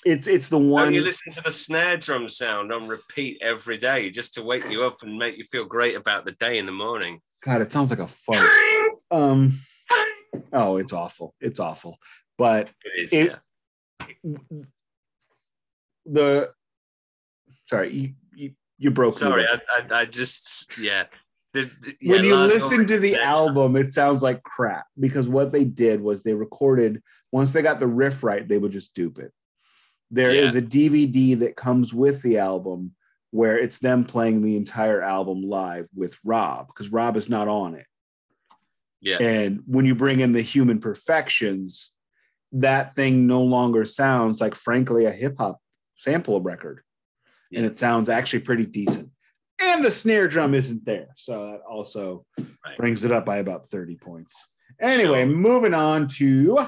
it's 0.06 0.28
it's 0.28 0.48
the 0.50 0.58
one. 0.58 0.94
you 0.94 1.02
listen 1.02 1.32
to 1.34 1.42
the 1.42 1.50
snare 1.52 1.98
drum 1.98 2.30
sound 2.30 2.72
on 2.72 2.88
repeat 2.88 3.38
every 3.42 3.78
day 3.78 4.10
just 4.12 4.34
to 4.36 4.44
wake 4.44 4.64
you 4.70 4.86
up 4.86 5.02
and 5.02 5.18
make 5.18 5.38
you 5.38 5.44
feel 5.44 5.66
great 5.66 5.96
about 5.96 6.26
the 6.26 6.32
day 6.34 6.58
in 6.58 6.66
the 6.66 6.72
morning. 6.72 7.20
God, 7.44 7.62
it 7.62 7.72
sounds 7.72 7.90
like 7.90 8.00
a 8.00 8.08
fart. 8.08 8.50
Um. 9.12 9.58
Oh, 10.54 10.78
it's 10.78 10.94
awful. 10.94 11.34
It's 11.40 11.60
awful. 11.60 11.98
But 12.38 12.70
It 12.84 13.04
is, 13.06 13.14
It- 13.14 13.36
yeah. 14.24 14.40
the 16.06 16.52
sorry, 17.64 17.94
you 17.94 18.14
you, 18.36 18.52
you 18.78 18.92
broke. 18.92 19.14
Sorry. 19.14 19.46
I, 19.46 19.60
I, 19.80 20.00
I 20.02 20.06
just 20.06 20.78
yeah. 20.78 21.06
The, 21.54 21.70
the- 21.82 21.96
when 22.10 22.24
yeah, 22.24 22.30
you 22.32 22.36
listen 22.36 22.86
to 22.88 23.00
the 23.00 23.16
album, 23.16 23.76
it 23.76 23.94
sounds 23.94 24.22
like 24.22 24.44
crap 24.44 24.86
because 25.00 25.28
what 25.28 25.52
they 25.52 25.64
did 25.64 26.02
was 26.02 26.22
they 26.24 26.34
recorded 26.34 27.02
once 27.32 27.54
they 27.54 27.62
got 27.62 27.80
the 27.80 27.88
riff 27.88 28.24
right, 28.24 28.48
they 28.48 28.58
would 28.58 28.72
just 28.72 28.94
dupe 28.94 29.20
it. 29.20 29.32
There 30.12 30.32
is 30.32 30.56
Yeah. 30.56 30.62
a 30.62 30.64
DVD 30.64 31.40
that 31.40 31.56
comes 31.56 31.94
with 31.94 32.22
the 32.22 32.38
album 32.38 32.94
where 33.32 33.58
it's 33.58 33.80
them 33.80 34.06
playing 34.06 34.42
the 34.42 34.56
entire 34.56 35.02
album 35.02 35.42
live 35.42 35.88
with 35.96 36.18
Rob 36.24 36.68
because 36.68 36.90
Rob 36.92 37.18
is 37.18 37.30
not 37.30 37.48
on 37.48 37.76
it. 37.76 37.86
Yeah, 39.06 39.18
And 39.20 39.62
when 39.68 39.86
you 39.86 39.96
bring 39.96 40.20
in 40.20 40.32
the 40.32 40.42
human 40.42 40.80
perfections, 40.80 41.94
that 42.52 42.94
thing 42.96 43.28
no 43.28 43.42
longer 43.44 43.86
sounds 43.86 44.42
like, 44.42 44.56
frankly, 44.56 45.06
a 45.06 45.12
hip 45.12 45.36
hop 45.38 45.60
sample 45.96 46.42
record. 46.42 46.82
And 47.54 47.66
it 47.66 47.78
sounds 47.78 48.10
actually 48.10 48.40
pretty 48.40 48.66
decent. 48.66 49.12
And 49.62 49.84
the 49.84 49.92
snare 49.92 50.28
drum 50.28 50.54
isn't 50.54 50.84
there. 50.86 51.10
So 51.16 51.52
that 51.52 51.62
also 51.62 52.26
Right. 52.38 52.76
brings 52.78 53.06
it 53.06 53.12
up 53.12 53.26
by 53.26 53.38
about 53.38 53.68
30 53.68 53.96
points. 53.96 54.50
Anyway, 54.82 55.24
Sure. 55.24 55.36
moving 55.36 55.74
on 55.76 56.08
to 56.18 56.68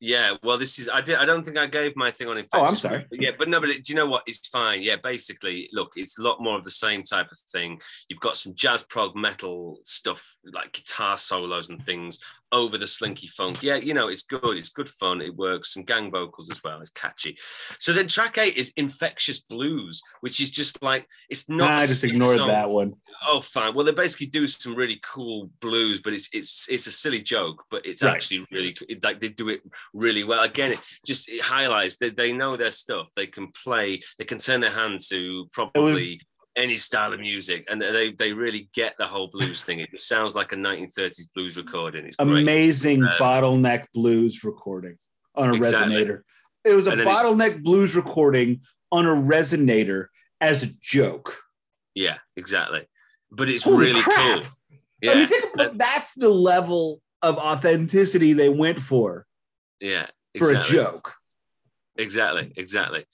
yeah. 0.00 0.34
Well, 0.42 0.58
this 0.58 0.78
is 0.78 0.88
I 0.88 1.00
did. 1.02 1.16
I 1.16 1.24
don't 1.26 1.44
think 1.44 1.58
I 1.58 1.66
gave 1.66 1.94
my 1.96 2.10
thing 2.10 2.28
on 2.28 2.42
Oh. 2.52 2.64
I'm 2.64 2.74
sorry. 2.76 3.04
But 3.10 3.20
yeah, 3.20 3.30
but 3.38 3.48
no, 3.48 3.60
but 3.60 3.68
it, 3.68 3.84
do 3.84 3.92
you 3.92 3.96
know 3.96 4.06
what? 4.06 4.22
It's 4.26 4.46
fine. 4.48 4.82
Yeah, 4.82 4.96
basically, 4.96 5.68
look, 5.72 5.92
it's 5.96 6.18
a 6.18 6.22
lot 6.22 6.40
more 6.40 6.56
of 6.56 6.64
the 6.64 6.70
same 6.70 7.02
type 7.02 7.30
of 7.30 7.38
thing. 7.52 7.80
You've 8.08 8.20
got 8.20 8.36
some 8.36 8.54
jazz 8.54 8.82
prog 8.82 9.14
metal 9.14 9.78
stuff 9.84 10.36
like 10.52 10.72
guitar 10.72 11.16
solos 11.16 11.68
and 11.68 11.84
things 11.84 12.18
over 12.52 12.76
the 12.78 12.86
slinky 12.86 13.28
funk. 13.28 13.62
Yeah, 13.62 13.76
you 13.76 13.94
know, 13.94 14.08
it's 14.08 14.22
good. 14.24 14.56
It's 14.56 14.70
good 14.70 14.88
fun. 14.88 15.20
It 15.20 15.36
works. 15.36 15.74
Some 15.74 15.84
gang 15.84 16.10
vocals 16.10 16.50
as 16.50 16.62
well. 16.64 16.80
It's 16.80 16.90
catchy. 16.90 17.36
So 17.78 17.92
then 17.92 18.08
track 18.08 18.38
eight 18.38 18.56
is 18.56 18.72
Infectious 18.76 19.40
Blues, 19.40 20.02
which 20.20 20.40
is 20.40 20.50
just 20.50 20.82
like 20.82 21.06
it's 21.28 21.48
not. 21.48 21.68
Nah, 21.68 21.76
I 21.76 21.80
just 21.86 22.02
ignored 22.04 22.38
song. 22.38 22.48
that 22.48 22.70
one. 22.70 22.94
Oh, 23.26 23.40
fine. 23.40 23.74
Well, 23.74 23.84
they 23.84 23.92
basically 23.92 24.26
do 24.26 24.46
some 24.46 24.74
really 24.74 24.98
cool 25.02 25.50
blues, 25.60 26.00
but 26.00 26.12
it's 26.12 26.28
it's 26.32 26.68
it's 26.68 26.86
a 26.86 26.92
silly 26.92 27.20
joke, 27.20 27.62
but 27.70 27.84
it's 27.86 28.02
Right. 28.02 28.14
actually 28.14 28.46
really 28.50 28.74
like 29.02 29.20
they 29.20 29.28
do 29.28 29.48
it 29.50 29.62
really 29.94 30.24
well. 30.24 30.42
Again, 30.42 30.72
it 30.72 30.80
just 31.06 31.28
it 31.28 31.40
highlights 31.42 31.96
that 31.98 32.16
they 32.16 32.32
know 32.32 32.56
their 32.56 32.70
stuff. 32.70 33.10
They 33.16 33.26
can 33.26 33.48
play. 33.64 34.00
They 34.18 34.24
can 34.24 34.38
turn 34.38 34.60
their 34.60 34.70
hand 34.70 35.00
to 35.08 35.46
probably 35.52 36.20
any 36.56 36.76
style 36.76 37.12
of 37.12 37.20
music, 37.20 37.66
and 37.70 37.80
they 37.80 38.12
they 38.12 38.32
really 38.32 38.68
get 38.74 38.94
the 38.98 39.06
whole 39.06 39.28
blues 39.28 39.62
thing. 39.64 39.80
It 39.80 39.98
sounds 39.98 40.34
like 40.34 40.52
a 40.52 40.56
1930s 40.56 41.28
blues 41.34 41.56
recording. 41.56 42.06
It's. 42.06 42.16
Amazing 42.18 43.02
Um, 43.02 43.10
bottleneck 43.20 43.86
blues 43.94 44.44
recording 44.44 44.96
on 45.34 45.50
a 45.50 45.54
Exactly. 45.54 45.94
resonator. 45.96 46.20
It 46.64 46.74
was 46.74 46.86
a 46.86 46.92
bottleneck 46.92 47.62
blues 47.62 47.96
recording 47.96 48.60
on 48.92 49.06
a 49.06 49.14
resonator 49.14 50.06
as 50.40 50.62
a 50.62 50.66
joke. 50.80 51.38
Yeah, 51.94 52.18
exactly. 52.36 52.86
But 53.30 53.48
it's 53.48 53.62
Holy 53.64 53.86
really 53.86 54.02
crap. 54.02 54.42
cool. 54.42 55.10
I 55.10 55.14
mean, 55.14 55.26
think 55.28 55.54
about 55.54 55.78
that's 55.78 56.14
the 56.14 56.28
level 56.28 57.00
of 57.22 57.38
authenticity 57.38 58.32
they 58.34 58.48
went 58.48 58.80
for 58.80 59.24
yeah. 59.80 60.06
for 60.38 60.52
a 60.52 60.60
joke. 60.60 61.14
Exactly, 61.96 62.52
exactly. 62.56 63.04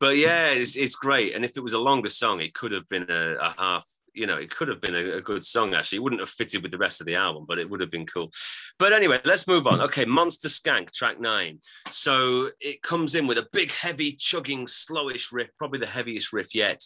But 0.00 0.16
yeah, 0.16 0.48
it's, 0.50 0.76
it's 0.76 0.94
great. 0.94 1.34
And 1.34 1.44
if 1.44 1.56
it 1.56 1.62
was 1.62 1.72
a 1.72 1.78
longer 1.78 2.08
song, 2.08 2.40
it 2.40 2.54
could 2.54 2.72
have 2.72 2.86
been 2.88 3.06
a, 3.08 3.36
a 3.40 3.54
half, 3.58 3.86
you 4.14 4.26
know, 4.26 4.36
it 4.36 4.54
could 4.54 4.68
have 4.68 4.80
been 4.80 4.94
a, 4.94 5.16
a 5.16 5.20
good 5.20 5.44
song 5.44 5.74
actually. 5.74 5.96
It 5.96 6.02
wouldn't 6.02 6.20
have 6.20 6.28
fitted 6.28 6.62
with 6.62 6.70
the 6.70 6.78
rest 6.78 7.00
of 7.00 7.06
the 7.06 7.16
album, 7.16 7.46
but 7.48 7.58
it 7.58 7.68
would 7.68 7.80
have 7.80 7.90
been 7.90 8.06
cool. 8.06 8.30
But 8.78 8.92
anyway, 8.92 9.20
let's 9.24 9.48
move 9.48 9.66
on. 9.66 9.80
Okay, 9.80 10.04
Monster 10.04 10.48
Skank, 10.48 10.92
track 10.92 11.20
nine. 11.20 11.58
So 11.90 12.50
it 12.60 12.82
comes 12.82 13.14
in 13.16 13.26
with 13.26 13.38
a 13.38 13.48
big, 13.52 13.72
heavy, 13.72 14.12
chugging, 14.12 14.66
slowish 14.66 15.32
riff, 15.32 15.50
probably 15.58 15.80
the 15.80 15.86
heaviest 15.86 16.32
riff 16.32 16.54
yet. 16.54 16.80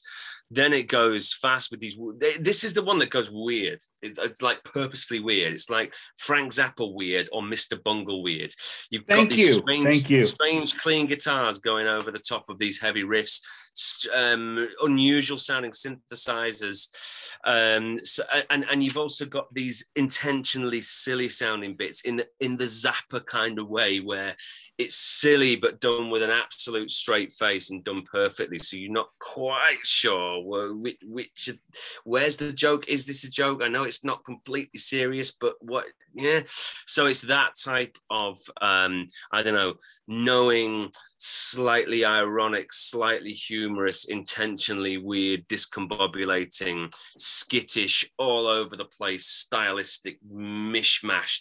Then 0.54 0.74
it 0.74 0.88
goes 0.88 1.32
fast 1.32 1.70
with 1.70 1.80
these. 1.80 1.96
This 2.38 2.62
is 2.62 2.74
the 2.74 2.82
one 2.82 2.98
that 2.98 3.08
goes 3.08 3.30
weird. 3.32 3.78
It's, 4.02 4.18
it's 4.18 4.42
like 4.42 4.62
purposefully 4.64 5.20
weird. 5.20 5.54
It's 5.54 5.70
like 5.70 5.94
Frank 6.18 6.52
Zappa 6.52 6.94
weird 6.94 7.30
or 7.32 7.40
Mr. 7.40 7.82
Bungle 7.82 8.22
weird. 8.22 8.52
You've 8.90 9.04
Thank 9.08 9.30
got 9.30 9.36
these 9.36 9.46
you. 9.46 9.52
strange, 9.54 9.86
Thank 9.86 10.10
you. 10.10 10.26
strange, 10.26 10.76
clean 10.76 11.06
guitars 11.06 11.58
going 11.58 11.86
over 11.86 12.10
the 12.10 12.18
top 12.18 12.50
of 12.50 12.58
these 12.58 12.78
heavy 12.78 13.02
riffs, 13.02 13.40
um, 14.14 14.68
unusual 14.82 15.38
sounding 15.38 15.70
synthesizers, 15.70 16.88
um, 17.44 17.98
so, 18.02 18.22
and 18.50 18.66
and 18.70 18.82
you've 18.82 18.98
also 18.98 19.24
got 19.24 19.52
these 19.54 19.86
intentionally 19.96 20.82
silly 20.82 21.30
sounding 21.30 21.74
bits 21.76 22.02
in 22.02 22.16
the 22.16 22.26
in 22.40 22.56
the 22.56 22.64
Zappa 22.64 23.24
kind 23.24 23.58
of 23.58 23.68
way 23.68 24.00
where 24.00 24.36
it's 24.78 24.94
silly 24.94 25.56
but 25.56 25.80
done 25.80 26.10
with 26.10 26.22
an 26.22 26.30
absolute 26.30 26.90
straight 26.90 27.32
face 27.32 27.70
and 27.70 27.84
done 27.84 28.02
perfectly. 28.10 28.58
So 28.58 28.76
you're 28.76 28.92
not 28.92 29.08
quite 29.20 29.80
sure 29.82 30.41
which, 30.44 30.98
which 31.04 31.50
where's 32.04 32.36
the 32.36 32.52
joke? 32.52 32.88
Is 32.88 33.06
this 33.06 33.24
a 33.24 33.30
joke? 33.30 33.62
I 33.62 33.68
know 33.68 33.84
it's 33.84 34.04
not 34.04 34.24
completely 34.24 34.78
serious, 34.78 35.30
but 35.30 35.54
what? 35.60 35.84
Yeah. 36.14 36.42
So 36.86 37.06
it's 37.06 37.22
that 37.22 37.52
type 37.62 37.96
of 38.10 38.38
um, 38.60 39.06
I 39.30 39.42
don't 39.42 39.54
know, 39.54 39.74
knowing, 40.08 40.90
slightly 41.16 42.04
ironic, 42.04 42.72
slightly 42.72 43.32
humorous, 43.32 44.04
intentionally 44.04 44.98
weird, 44.98 45.46
discombobulating, 45.48 46.92
skittish, 47.16 48.04
all 48.18 48.46
over 48.46 48.76
the 48.76 48.84
place, 48.84 49.26
stylistic 49.26 50.18
mishmash 50.28 51.40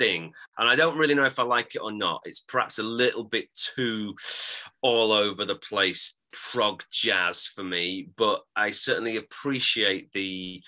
thing. 0.00 0.32
And 0.58 0.68
I 0.68 0.74
don't 0.76 0.96
really 0.98 1.14
know 1.14 1.26
if 1.26 1.38
I 1.38 1.42
like 1.44 1.74
it 1.74 1.82
or 1.86 1.92
not. 1.92 2.22
It's 2.24 2.40
perhaps 2.40 2.78
a 2.78 2.82
little 2.82 3.24
bit 3.24 3.46
too 3.54 4.14
all 4.82 5.12
over 5.12 5.44
the 5.44 5.56
place 5.56 6.16
prog 6.32 6.82
jazz 6.92 7.44
for 7.46 7.64
me, 7.64 8.08
but 8.16 8.40
I 8.54 8.70
certainly 8.70 9.16
appreciate 9.16 10.12
the 10.12 10.62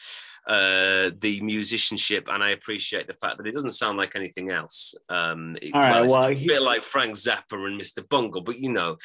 uh 0.49 1.11
the 1.21 1.41
musicianship 1.41 2.25
and 2.29 2.43
I 2.43 2.51
appreciate 2.51 3.07
the 3.07 3.15
fact 3.15 3.37
that 3.39 3.47
it 3.47 3.55
doesn't 3.55 3.71
sound 3.83 3.97
like 3.97 4.17
anything 4.17 4.51
else. 4.51 4.93
Um 5.09 5.57
it, 5.63 5.71
All 5.73 5.81
right, 5.81 6.05
it's 6.05 6.13
well, 6.13 6.25
a 6.29 6.33
he- 6.33 6.49
bit 6.49 6.63
like 6.63 6.83
Frank 6.83 7.15
Zappa 7.15 7.55
and 7.69 7.81
Mr. 7.81 8.03
Bungle, 8.09 8.41
but 8.43 8.59
you 8.59 8.73
know, 8.73 8.97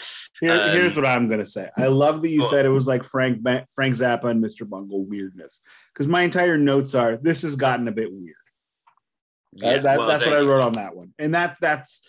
Here- 0.41 0.51
Um, 0.51 0.71
here's 0.71 0.95
what 0.95 1.05
I'm 1.05 1.30
gonna 1.30 1.45
say. 1.45 1.69
I 1.78 1.88
love 2.03 2.23
that 2.23 2.30
you 2.30 2.41
on. 2.43 2.49
said 2.49 2.65
it 2.65 2.69
was 2.80 2.88
like 2.88 3.03
Frank 3.03 3.36
Frank 3.75 3.93
Zappa 4.01 4.25
and 4.32 4.43
Mr. 4.43 4.67
Bungle 4.67 5.03
weirdness, 5.05 5.61
because 5.93 6.07
my 6.07 6.23
entire 6.23 6.57
notes 6.57 6.95
are 6.95 7.17
this 7.17 7.43
has 7.43 7.55
gotten 7.55 7.88
a 7.88 7.91
bit 7.91 8.11
weird. 8.11 8.36
Uh, 9.64 9.82
that, 9.82 9.97
well, 9.97 10.08
that's 10.08 10.26
what 10.26 10.36
I 10.36 10.41
wrote 10.41 10.64
on 10.64 10.74
that 10.74 10.95
one, 10.95 11.14
and 11.20 11.34
that 11.34 11.58
that's 11.60 12.01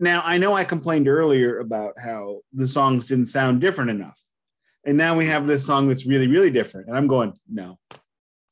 now 0.00 0.22
I 0.24 0.38
know 0.38 0.54
I 0.54 0.64
complained 0.64 1.08
earlier 1.08 1.60
about 1.60 1.98
how 1.98 2.40
the 2.52 2.66
songs 2.66 3.06
didn't 3.06 3.26
sound 3.26 3.60
different 3.60 3.90
enough, 3.90 4.20
and 4.84 4.96
now 4.98 5.16
we 5.16 5.26
have 5.26 5.46
this 5.46 5.64
song 5.64 5.88
that's 5.88 6.06
really 6.06 6.26
really 6.26 6.50
different, 6.50 6.88
and 6.88 6.96
I'm 6.96 7.06
going 7.06 7.32
no. 7.50 7.78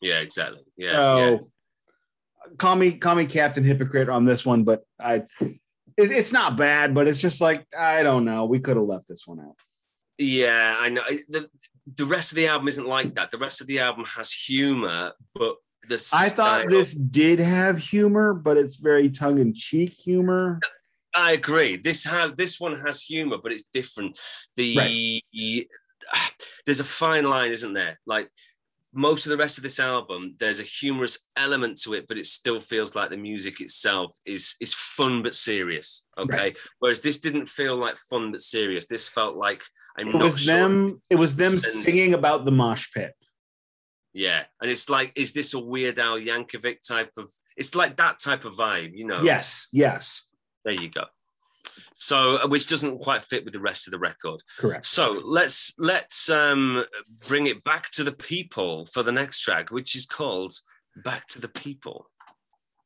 Yeah, 0.01 0.21
exactly. 0.21 0.63
Yeah, 0.77 0.93
so 0.93 1.31
yeah. 1.31 1.39
call 2.57 2.77
me 2.77 2.93
call 2.93 3.15
me 3.15 3.27
Captain 3.27 3.65
Hypocrite 3.65 4.09
on 4.09 4.25
this 4.25 4.47
one, 4.47 4.65
but 4.65 4.83
I 4.99 5.25
it, 5.97 6.11
it's 6.11 6.33
not 6.33 6.57
bad, 6.57 6.95
but 6.95 7.09
it's 7.09 7.21
just 7.21 7.41
like 7.41 7.67
I 7.79 8.03
don't 8.03 8.25
know. 8.25 8.47
We 8.47 8.61
could 8.61 8.77
have 8.77 8.87
left 8.87 9.09
this 9.09 9.27
one 9.27 9.41
out. 9.41 9.57
Yeah, 10.19 10.77
I 10.79 10.89
know. 10.89 11.03
The, 11.29 11.49
the 11.97 12.05
rest 12.05 12.33
of 12.33 12.37
the 12.37 12.47
album 12.47 12.69
isn't 12.69 12.87
like 12.87 13.15
that. 13.15 13.31
The 13.31 13.39
rest 13.39 13.61
of 13.61 13.67
the 13.67 13.81
album 13.81 14.05
has 14.17 14.33
humor, 14.33 15.13
but 15.35 15.57
the 15.89 16.11
I 16.15 16.29
thought 16.29 16.69
this 16.69 16.95
did 16.95 17.39
have 17.39 17.79
humor, 17.79 18.35
but 18.35 18.57
it's 18.57 18.77
very 18.77 19.11
tongue 19.11 19.39
in 19.39 19.53
cheek 19.53 19.95
humor. 19.99 20.61
I 21.15 21.33
agree. 21.33 21.77
This 21.77 22.05
has 22.05 22.33
this 22.35 22.61
one 22.61 22.79
has 22.81 23.03
humor, 23.03 23.39
but 23.43 23.53
it's 23.53 23.65
different. 23.73 24.19
The 24.57 25.23
there's 26.67 26.81
a 26.81 26.85
fine 26.85 27.25
line, 27.25 27.51
isn't 27.51 27.73
there? 27.73 27.99
Like 28.07 28.31
most 28.95 29.25
of 29.25 29.31
the 29.31 29.37
rest 29.37 29.57
of 29.57 29.63
this 29.63 29.81
album, 29.81 30.35
there's 30.39 30.61
a 30.61 30.65
humorous 30.65 31.19
element 31.37 31.81
to 31.83 31.95
it, 31.95 32.07
but 32.09 32.19
it 32.19 32.27
still 32.27 32.61
feels 32.61 32.95
like 32.95 33.11
the 33.11 33.17
music 33.17 33.61
itself 33.61 34.17
is 34.25 34.57
is 34.61 34.75
fun 34.75 35.23
but 35.23 35.35
serious. 35.35 36.05
Okay, 36.19 36.37
right. 36.37 36.57
whereas 36.79 37.01
this 37.01 37.19
didn't 37.19 37.47
feel 37.47 37.77
like 37.77 37.97
fun 37.97 38.31
but 38.33 38.41
serious. 38.41 38.87
This 38.87 39.09
felt 39.09 39.37
like 39.37 39.63
I'm 39.99 40.09
it 40.09 40.15
was 40.15 40.41
sure 40.41 40.57
them. 40.57 41.03
It 41.11 41.17
was 41.17 41.37
them 41.37 41.59
singing 41.59 42.15
about 42.15 42.45
the 42.45 42.53
mosh 42.53 42.93
pit. 42.93 43.15
Yeah, 44.15 44.43
and 44.61 44.71
it's 44.71 44.91
like, 44.91 45.13
is 45.17 45.33
this 45.33 45.55
a 45.55 45.59
Weird 45.59 45.99
Al 45.99 46.19
Yankovic 46.19 46.87
type 46.87 47.13
of? 47.17 47.33
It's 47.57 47.75
like 47.75 47.97
that 47.97 48.19
type 48.19 48.45
of 48.45 48.55
vibe, 48.55 48.93
you 48.95 49.07
know. 49.07 49.23
Yes, 49.23 49.69
yes. 49.73 50.27
There 50.65 50.75
you 50.75 50.91
go. 50.91 51.05
So, 51.95 52.37
uh, 52.37 52.49
which 52.49 52.67
doesn't 52.67 52.99
quite 53.01 53.25
fit 53.25 53.45
with 53.45 53.55
the 53.55 53.61
rest 53.61 53.87
of 53.87 53.93
the 53.93 53.99
record. 53.99 54.41
Correct. 54.59 54.85
So 54.85 55.21
let's 55.25 55.75
let's 55.79 56.29
um, 56.29 56.85
bring 57.29 57.47
it 57.47 57.65
back 57.65 57.91
to 57.93 58.05
the 58.05 58.13
people 58.13 58.87
for 58.87 59.03
the 59.03 59.13
next 59.13 59.41
track, 59.41 59.71
which 59.71 59.97
is 59.97 60.07
called 60.07 60.53
"Back 61.05 61.27
to 61.29 61.41
the 61.41 61.49
People." 61.49 62.07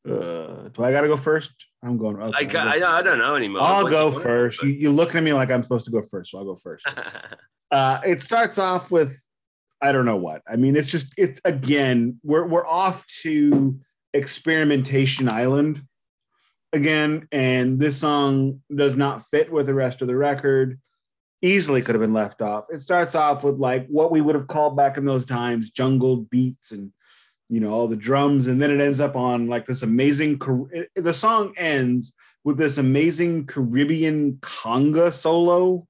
Uh, 0.08 0.68
do 0.68 0.84
I 0.84 0.92
gotta 0.92 1.08
go 1.08 1.16
first? 1.16 1.52
I'm 1.82 1.98
going. 1.98 2.20
Okay, 2.20 2.58
I, 2.58 2.78
I, 2.78 2.98
I, 2.98 3.02
don't 3.02 3.18
know 3.18 3.34
anymore. 3.34 3.62
I'll 3.62 3.82
what 3.82 3.90
go 3.90 4.12
first. 4.12 4.62
You, 4.62 4.70
you're 4.70 4.92
looking 4.92 5.16
at 5.16 5.24
me 5.24 5.32
like 5.32 5.50
I'm 5.50 5.64
supposed 5.64 5.84
to 5.86 5.90
go 5.90 6.00
first, 6.00 6.30
so 6.30 6.38
I'll 6.38 6.44
go 6.44 6.54
first. 6.54 6.86
uh, 7.72 8.00
it 8.04 8.22
starts 8.22 8.58
off 8.58 8.92
with 8.92 9.20
I 9.80 9.92
don't 9.92 10.06
know 10.06 10.16
what. 10.16 10.42
I 10.48 10.56
mean, 10.56 10.76
it's 10.76 10.88
just 10.88 11.12
it's 11.16 11.40
again 11.44 12.18
we're 12.22 12.46
we're 12.46 12.66
off 12.66 13.06
to 13.22 13.78
experimentation 14.14 15.28
island 15.28 15.82
again, 16.72 17.28
and 17.30 17.78
this 17.78 17.98
song 17.98 18.62
does 18.74 18.96
not 18.96 19.22
fit 19.22 19.52
with 19.52 19.66
the 19.66 19.74
rest 19.74 20.00
of 20.00 20.08
the 20.08 20.16
record. 20.16 20.80
Easily 21.42 21.82
could 21.82 21.94
have 21.94 22.00
been 22.00 22.14
left 22.14 22.40
off. 22.40 22.64
It 22.70 22.80
starts 22.80 23.14
off 23.14 23.44
with 23.44 23.58
like 23.58 23.86
what 23.88 24.10
we 24.10 24.22
would 24.22 24.34
have 24.34 24.46
called 24.46 24.76
back 24.76 24.96
in 24.96 25.04
those 25.04 25.26
times 25.26 25.70
jungle 25.70 26.16
beats 26.16 26.72
and 26.72 26.90
you 27.50 27.60
know 27.60 27.72
all 27.72 27.86
the 27.86 27.96
drums, 27.96 28.46
and 28.46 28.60
then 28.60 28.70
it 28.70 28.80
ends 28.80 29.00
up 29.00 29.14
on 29.14 29.46
like 29.46 29.66
this 29.66 29.82
amazing. 29.82 30.38
The 30.94 31.12
song 31.12 31.52
ends 31.58 32.14
with 32.44 32.56
this 32.56 32.78
amazing 32.78 33.46
Caribbean 33.46 34.38
conga 34.40 35.12
solo. 35.12 35.86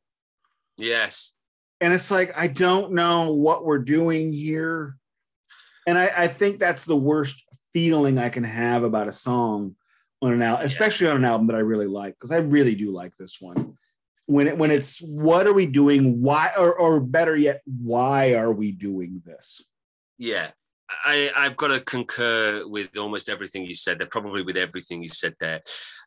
Yes 0.76 1.35
and 1.80 1.92
it's 1.92 2.10
like 2.10 2.36
i 2.38 2.46
don't 2.46 2.92
know 2.92 3.32
what 3.32 3.64
we're 3.64 3.78
doing 3.78 4.32
here. 4.32 4.96
And 5.88 5.96
I, 5.96 6.10
I, 6.16 6.26
think 6.26 6.58
that's 6.58 6.84
the 6.84 6.96
worst 6.96 7.44
feeling 7.72 8.18
i 8.18 8.28
can 8.28 8.44
have 8.44 8.82
about 8.82 9.08
a 9.08 9.12
song 9.12 9.76
on 10.22 10.32
an 10.32 10.42
album 10.42 10.66
especially 10.66 11.08
on 11.08 11.16
an 11.16 11.24
album 11.24 11.46
that 11.48 11.56
i 11.56 11.60
really 11.60 11.86
like 11.86 12.14
because 12.14 12.32
i 12.32 12.38
really 12.38 12.74
do 12.74 12.90
like 12.90 13.16
this 13.16 13.40
one. 13.40 13.76
When 14.28 14.48
it 14.48 14.58
when 14.58 14.72
it's 14.72 15.00
what 15.00 15.46
are 15.46 15.52
we 15.52 15.66
doing? 15.66 16.20
Why 16.20 16.50
or, 16.58 16.74
or 16.74 16.98
better 16.98 17.36
yet 17.36 17.62
why 17.64 18.34
are 18.34 18.52
we 18.52 18.72
doing 18.72 19.22
this? 19.24 19.62
Yeah 20.18 20.50
I, 21.04 21.30
I've 21.36 21.56
got 21.56 21.68
to 21.68 21.80
concur 21.80 22.66
with 22.66 22.96
almost 22.96 23.28
everything 23.28 23.64
you 23.64 23.74
said 23.74 23.98
there, 23.98 24.06
probably 24.06 24.42
with 24.42 24.56
everything 24.56 25.02
you 25.02 25.08
said 25.08 25.34
there. 25.40 25.60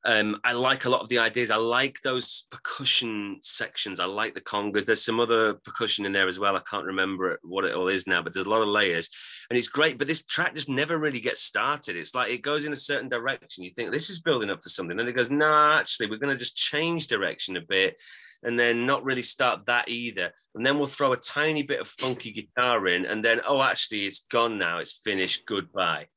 Um, 0.06 0.40
I 0.46 0.54
like 0.54 0.86
a 0.86 0.90
lot 0.90 1.02
of 1.02 1.10
the 1.10 1.20
ideas. 1.20 1.52
I 1.52 1.58
like 1.58 2.00
those 2.02 2.46
percussion 2.50 3.40
sections. 3.42 4.00
I 4.00 4.06
like 4.06 4.34
the 4.34 4.42
congas. 4.42 4.86
There's 4.86 5.04
some 5.04 5.20
other 5.20 5.56
percussion 5.56 6.06
in 6.06 6.14
there 6.14 6.30
as 6.30 6.40
well. 6.40 6.56
I 6.56 6.62
can't 6.70 6.86
remember 6.86 7.40
what 7.44 7.66
it 7.66 7.76
all 7.76 7.90
is 7.90 8.08
now, 8.08 8.22
but 8.22 8.34
there's 8.34 8.46
a 8.46 8.50
lot 8.50 8.62
of 8.62 8.70
layers 8.70 9.10
and 9.50 9.58
it's 9.58 9.68
great. 9.68 9.98
But 9.98 10.08
this 10.08 10.26
track 10.26 10.56
just 10.56 10.70
never 10.70 10.98
really 10.98 11.20
gets 11.20 11.42
started. 11.42 11.98
It's 11.98 12.16
like 12.16 12.32
it 12.32 12.42
goes 12.42 12.66
in 12.66 12.72
a 12.72 12.78
certain 12.78 13.10
direction. 13.10 13.66
You 13.66 13.72
think 13.72 13.92
this 13.92 14.10
is 14.10 14.22
building 14.22 14.50
up 14.50 14.62
to 14.62 14.70
something. 14.70 14.98
And 14.98 15.10
it 15.10 15.14
goes, 15.14 15.32
nah, 15.32 15.78
actually, 15.78 16.10
we're 16.10 16.18
going 16.18 16.34
to 16.34 16.40
just 16.40 16.56
change 16.56 17.08
direction 17.08 17.58
a 17.58 17.62
bit 17.62 17.98
and 18.44 18.58
then 18.58 18.86
not 18.86 19.04
really 19.04 19.22
start 19.22 19.66
that 19.66 19.90
either. 19.90 20.32
And 20.56 20.66
then 20.66 20.78
we'll 20.78 20.88
throw 20.88 21.14
a 21.14 21.18
tiny 21.18 21.64
bit 21.64 21.80
of 21.80 21.88
funky 21.88 22.32
guitar 22.32 22.88
in, 22.88 23.06
and 23.06 23.24
then 23.24 23.42
oh, 23.48 23.62
actually, 23.62 24.06
it's 24.06 24.22
gone 24.32 24.58
now. 24.58 24.80
It's 24.80 25.00
finished. 25.04 25.46
Goodbye. 25.46 26.08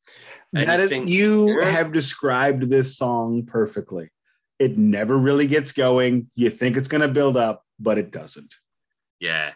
And 0.54 0.68
that 0.68 0.78
you, 0.78 0.84
is, 0.84 0.90
think, 0.90 1.08
you 1.08 1.60
yeah. 1.60 1.66
have 1.66 1.92
described 1.92 2.68
this 2.68 2.96
song 2.96 3.44
perfectly. 3.44 4.10
It 4.58 4.78
never 4.78 5.16
really 5.16 5.46
gets 5.46 5.72
going. 5.72 6.30
You 6.34 6.50
think 6.50 6.76
it's 6.76 6.88
going 6.88 7.00
to 7.00 7.08
build 7.08 7.36
up, 7.36 7.64
but 7.80 7.98
it 7.98 8.12
doesn't. 8.12 8.54
Yeah. 9.18 9.52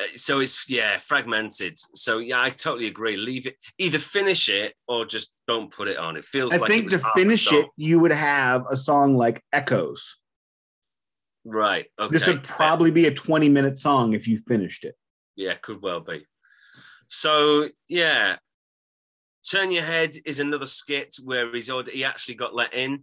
Uh, 0.00 0.04
so 0.16 0.40
it's 0.40 0.68
yeah 0.68 0.98
fragmented. 0.98 1.78
So 1.94 2.18
yeah, 2.18 2.40
I 2.40 2.50
totally 2.50 2.86
agree. 2.86 3.16
Leave 3.16 3.46
it. 3.46 3.56
Either 3.78 3.98
finish 3.98 4.48
it 4.48 4.74
or 4.88 5.04
just 5.04 5.32
don't 5.46 5.70
put 5.70 5.88
it 5.88 5.98
on. 5.98 6.16
It 6.16 6.24
feels. 6.24 6.52
I 6.52 6.58
like 6.58 6.70
think 6.70 6.90
to 6.90 6.98
finish 7.14 7.52
it, 7.52 7.66
you 7.76 7.98
would 7.98 8.12
have 8.12 8.64
a 8.70 8.76
song 8.76 9.16
like 9.16 9.42
Echoes 9.52 10.16
Right. 11.44 11.86
Okay. 11.98 12.12
This 12.12 12.26
would 12.26 12.44
probably 12.44 12.90
be 12.90 13.06
a 13.06 13.14
20 13.14 13.48
minute 13.48 13.76
song 13.76 14.12
if 14.12 14.28
you 14.28 14.38
finished 14.38 14.84
it. 14.84 14.94
Yeah, 15.36 15.54
could 15.54 15.82
well 15.82 16.00
be. 16.00 16.26
So 17.06 17.68
yeah, 17.88 18.36
Turn 19.50 19.70
Your 19.70 19.82
Head 19.82 20.14
is 20.24 20.40
another 20.40 20.66
skit 20.66 21.14
where 21.22 21.52
he's 21.52 21.70
he 21.92 22.04
actually 22.04 22.34
got 22.34 22.54
let 22.54 22.74
in 22.74 23.02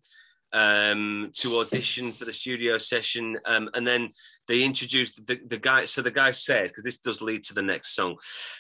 um, 0.54 1.30
to 1.34 1.60
audition 1.60 2.12
for 2.12 2.26
the 2.26 2.34
studio 2.34 2.78
session. 2.78 3.38
Um, 3.46 3.70
and 3.74 3.86
then 3.86 4.10
they 4.48 4.64
introduced 4.64 5.26
the, 5.28 5.40
the 5.48 5.58
guy. 5.58 5.86
So 5.86 6.02
the 6.02 6.12
guy 6.12 6.32
says, 6.32 6.72
because 6.72 6.84
this 6.84 6.98
does 6.98 7.22
lead 7.22 7.44
to 7.46 7.54
the 7.54 7.62
next 7.62 7.96
song, 7.96 8.18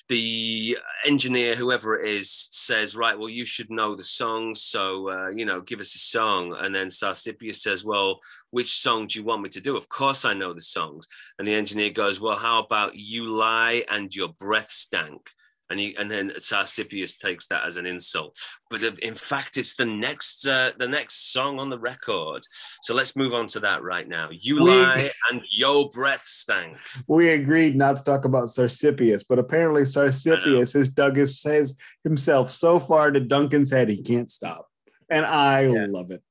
the 0.08 0.78
engineer, 1.06 1.56
whoever 1.56 2.00
it 2.00 2.08
is, 2.08 2.48
says, 2.52 2.96
Right, 2.96 3.18
well, 3.18 3.30
you 3.30 3.46
should 3.46 3.72
know 3.72 3.96
the 3.96 4.04
songs. 4.04 4.62
So, 4.62 5.10
uh, 5.10 5.30
you 5.30 5.46
know, 5.46 5.62
give 5.62 5.80
us 5.80 5.96
a 5.96 6.00
song. 6.00 6.56
And 6.60 6.74
then 6.74 6.88
Sarsippius 6.88 7.56
says, 7.56 7.84
Well, 7.84 8.20
which 8.52 8.80
song 8.80 9.08
do 9.08 9.20
you 9.20 9.26
want 9.26 9.42
me 9.42 9.50
to 9.50 9.62
do? 9.62 9.76
Of 9.76 9.90
course, 9.90 10.26
I 10.26 10.34
know 10.34 10.54
the 10.54 10.62
songs. 10.62 11.08
And 11.38 11.48
the 11.48 11.56
engineer 11.56 11.90
goes, 11.90 12.22
Well, 12.22 12.38
how 12.38 12.60
about 12.60 12.96
You 12.96 13.26
Lie 13.26 13.86
and 13.90 14.16
Your 14.16 14.30
Breath 14.30 14.70
Stank? 14.70 15.32
And 15.70 15.80
he 15.80 15.96
and 15.98 16.10
then 16.10 16.32
Sarsippius 16.32 17.20
takes 17.20 17.48
that 17.48 17.66
as 17.66 17.78
an 17.78 17.86
insult. 17.86 18.36
But 18.70 18.82
in 18.82 19.14
fact, 19.14 19.58
it's 19.58 19.76
the 19.76 19.86
next 19.86 20.48
uh, 20.48 20.72
the 20.78 20.88
next 20.88 21.32
song 21.32 21.60
on 21.60 21.70
the 21.70 21.80
record. 21.80 22.44
So 22.82 22.96
let's 22.96 23.16
move 23.16 23.34
on 23.34 23.48
to 23.48 23.60
that 23.62 23.84
right 23.84 24.08
now. 24.08 24.30
You 24.32 24.64
we, 24.64 24.72
lie 24.72 25.10
and 25.32 25.42
your 25.52 25.90
breath 25.90 26.24
stank. 26.24 26.78
We 27.08 27.30
agreed 27.30 27.76
not 27.76 27.98
to 27.98 28.04
talk 28.04 28.26
about 28.26 28.46
Sarsippius, 28.46 29.24
but 29.28 29.38
apparently 29.38 29.84
Sarsippius 29.84 30.74
has 30.74 30.88
dug 30.88 31.18
his 31.18 31.40
says 31.40 31.76
himself 32.04 32.50
so 32.50 32.80
far 32.80 33.12
to 33.12 33.20
Duncan's 33.20 33.72
head 33.72 33.90
he 33.90 34.02
can't 34.02 34.30
stop, 34.30 34.68
and 35.10 35.26
I 35.26 35.68
yeah. 35.68 35.86
love 35.88 36.10
it. 36.12 36.24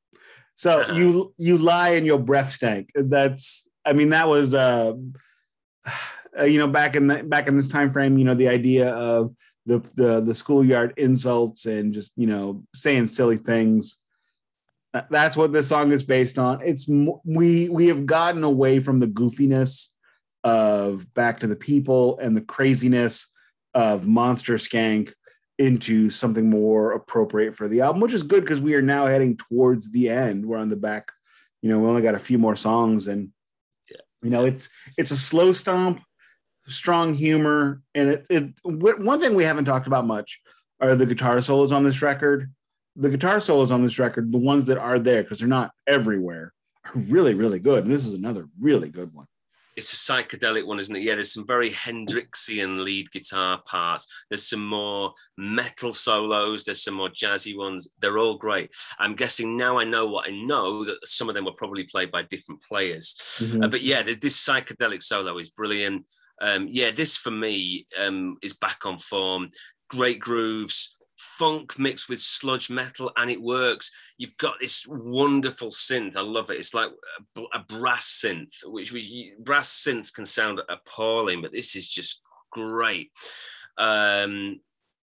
So 0.57 0.81
uh-huh. 0.81 0.95
you 0.97 1.35
you 1.39 1.59
lie 1.59 1.91
and 1.91 2.05
your 2.05 2.19
breath 2.19 2.53
stank. 2.53 2.91
That's 2.95 3.69
I 3.85 3.93
mean 3.93 4.11
that 4.11 4.29
was. 4.29 4.53
Uh, 4.53 4.95
uh, 6.39 6.45
you 6.45 6.59
know, 6.59 6.69
back 6.69 6.97
in 6.97 7.07
the, 7.07 7.23
back 7.23 7.49
in 7.49 7.57
this 7.57 7.69
time 7.69 7.91
frame, 7.91 8.19
you 8.19 8.25
know, 8.25 8.35
the 8.35 8.49
idea 8.49 8.91
of 8.91 9.35
the 9.67 9.79
the 9.95 10.21
the 10.21 10.35
schoolyard 10.35 10.95
insults 10.97 11.67
and 11.67 11.93
just 11.93 12.13
you 12.17 12.27
know 12.27 12.65
saying 12.75 13.07
silly 13.07 13.37
things. 13.37 13.99
That's 15.11 15.37
what 15.37 15.53
this 15.53 15.69
song 15.69 15.93
is 15.93 16.03
based 16.03 16.39
on. 16.39 16.63
It's 16.63 16.89
we 16.89 17.69
we 17.69 17.87
have 17.89 18.07
gotten 18.07 18.43
away 18.43 18.81
from 18.81 18.99
the 18.99 19.07
goofiness 19.07 19.89
of 20.43 21.13
Back 21.15 21.41
to 21.41 21.47
the 21.47 21.57
People 21.57 22.19
and 22.19 22.37
the 22.37 22.41
craziness 22.41 23.31
of 23.75 24.07
Monster 24.07 24.55
Skank 24.55 25.13
into 25.59 26.09
something 26.09 26.49
more 26.49 26.93
appropriate 26.93 27.55
for 27.55 27.69
the 27.69 27.81
album, 27.81 28.01
which 28.01 28.15
is 28.15 28.23
good 28.23 28.43
because 28.43 28.61
we 28.61 28.75
are 28.75 28.83
now 28.83 29.07
heading 29.07 29.37
towards 29.37 29.91
the 29.91 30.09
end. 30.09 30.47
We're 30.47 30.57
on 30.57 30.69
the 30.69 30.77
back, 30.77 31.11
you 31.63 31.69
know, 31.69 31.81
we 31.81 31.89
only 31.89 32.03
got 32.03 32.15
a 32.15 32.19
few 32.19 32.39
more 32.39 32.57
songs 32.57 33.09
and 33.09 33.31
yeah. 33.91 34.01
you 34.23 34.31
know, 34.31 34.45
it's 34.45 34.71
it's 34.97 35.11
a 35.11 35.17
slow 35.17 35.53
stomp 35.53 36.01
strong 36.69 37.15
humor, 37.15 37.83
and 37.95 38.11
it, 38.11 38.27
it 38.31 38.53
one 38.65 39.21
thing 39.21 39.35
we 39.35 39.45
haven't 39.45 39.65
talked 39.65 39.87
about 39.87 40.07
much 40.07 40.41
are 40.81 40.95
the 40.95 41.07
guitar 41.07 41.41
solos 41.41 41.73
on 41.73 41.85
this 41.85 42.03
record. 42.03 42.53
The 42.97 43.11
guitar 43.11 43.41
solos 43.41 43.71
on 43.71 43.83
this 43.83 43.99
record, 43.99 44.33
the 44.33 44.39
ones 44.39 44.67
that 44.67 44.79
are 44.79 44.99
there 44.99 45.23
because 45.23 45.39
they're 45.39 45.49
not 45.49 45.73
everywhere, 45.87 46.53
are 46.85 47.01
really 47.01 47.35
really 47.35 47.59
good. 47.59 47.85
And 47.85 47.93
this 47.93 48.07
is 48.07 48.15
another 48.15 48.49
really 48.61 48.89
good 48.89 49.13
one. 49.15 49.27
It's 49.77 49.93
a 49.93 50.13
psychedelic 50.13 50.67
one, 50.67 50.81
isn't 50.81 50.97
it? 50.97 51.03
Yeah, 51.03 51.15
there's 51.15 51.33
some 51.33 51.47
very 51.47 51.71
Hendrixian 51.71 52.83
lead 52.83 53.13
guitar 53.13 53.63
parts. 53.65 54.09
There's 54.29 54.49
some 54.51 54.67
more 54.67 55.13
metal 55.37 55.93
solos. 55.93 56.65
There's 56.65 56.83
some 56.83 56.95
more 56.95 57.11
jazzy 57.11 57.57
ones. 57.57 57.89
They're 58.01 58.19
all 58.19 58.39
great. 58.39 58.73
I'm 58.99 59.15
guessing 59.15 59.57
now 59.57 59.79
I 59.79 59.85
know 59.85 60.07
what 60.07 60.27
I 60.27 60.33
know 60.33 60.85
that 60.85 60.99
some 61.05 61.29
of 61.29 61.37
them 61.37 61.45
were 61.45 61.53
probably 61.53 61.85
played 61.85 62.11
by 62.11 62.23
different 62.23 62.61
players. 62.61 63.15
Mm-hmm. 63.39 63.63
Uh, 63.63 63.69
but 63.69 63.83
yeah, 63.83 64.03
this 64.03 64.45
psychedelic 64.45 65.01
solo 65.01 65.39
is 65.39 65.51
brilliant 65.51 66.09
um, 66.41 66.67
yeah, 66.71 66.91
this 66.91 67.17
for 67.17 67.31
me 67.31 67.87
um, 68.01 68.37
is 68.43 68.53
back 68.55 68.87
on 68.87 68.99
form. 68.99 69.51
Great 69.91 70.21
grooves, 70.21 70.97
funk 71.17 71.79
mixed 71.79 72.09
with 72.09 72.21
sludge 72.21 72.71
metal, 72.71 73.11
and 73.17 73.31
it 73.31 73.41
works. 73.41 73.91
You've 74.19 74.37
got 74.37 74.61
this 74.61 74.87
wonderful 74.87 75.69
synth. 75.69 76.17
I 76.17 76.23
love 76.23 76.51
it. 76.51 76.59
It's 76.59 76.75
like 76.75 76.91
a, 77.37 77.43
a 77.55 77.61
brass 77.61 78.23
synth, 78.25 78.53
which 78.65 78.93
we 78.93 79.33
brass 79.41 79.81
synths 79.81 80.13
can 80.13 80.27
sound 80.27 80.61
appalling, 80.69 81.43
but 81.43 81.53
this 81.53 81.75
is 81.77 81.89
just 81.89 82.21
great. 82.51 83.11
Um, 83.77 84.61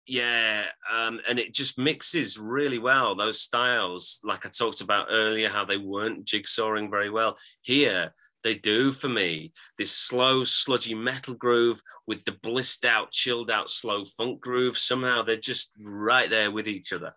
yeah, 0.07 0.65
um, 0.93 1.19
and 1.27 1.39
it 1.39 1.53
just 1.53 1.79
mixes 1.79 2.37
really 2.37 2.77
well 2.77 3.15
those 3.15 3.41
styles. 3.41 4.19
Like 4.23 4.45
I 4.45 4.49
talked 4.49 4.81
about 4.81 5.07
earlier, 5.09 5.49
how 5.49 5.65
they 5.65 5.77
weren't 5.77 6.25
jigsawing 6.25 6.91
very 6.91 7.09
well. 7.09 7.37
Here, 7.61 8.13
They 8.45 8.53
do 8.53 8.91
for 8.91 9.09
me. 9.09 9.53
This 9.75 9.91
slow, 9.91 10.43
sludgy 10.43 10.93
metal 10.93 11.33
groove 11.33 11.81
with 12.05 12.23
the 12.25 12.33
blissed 12.43 12.85
out, 12.85 13.11
chilled 13.11 13.49
out, 13.49 13.71
slow 13.71 14.05
funk 14.05 14.39
groove. 14.39 14.77
Somehow 14.77 15.23
they're 15.23 15.35
just 15.35 15.73
right 15.83 16.29
there 16.29 16.51
with 16.51 16.67
each 16.67 16.93
other. 16.93 17.15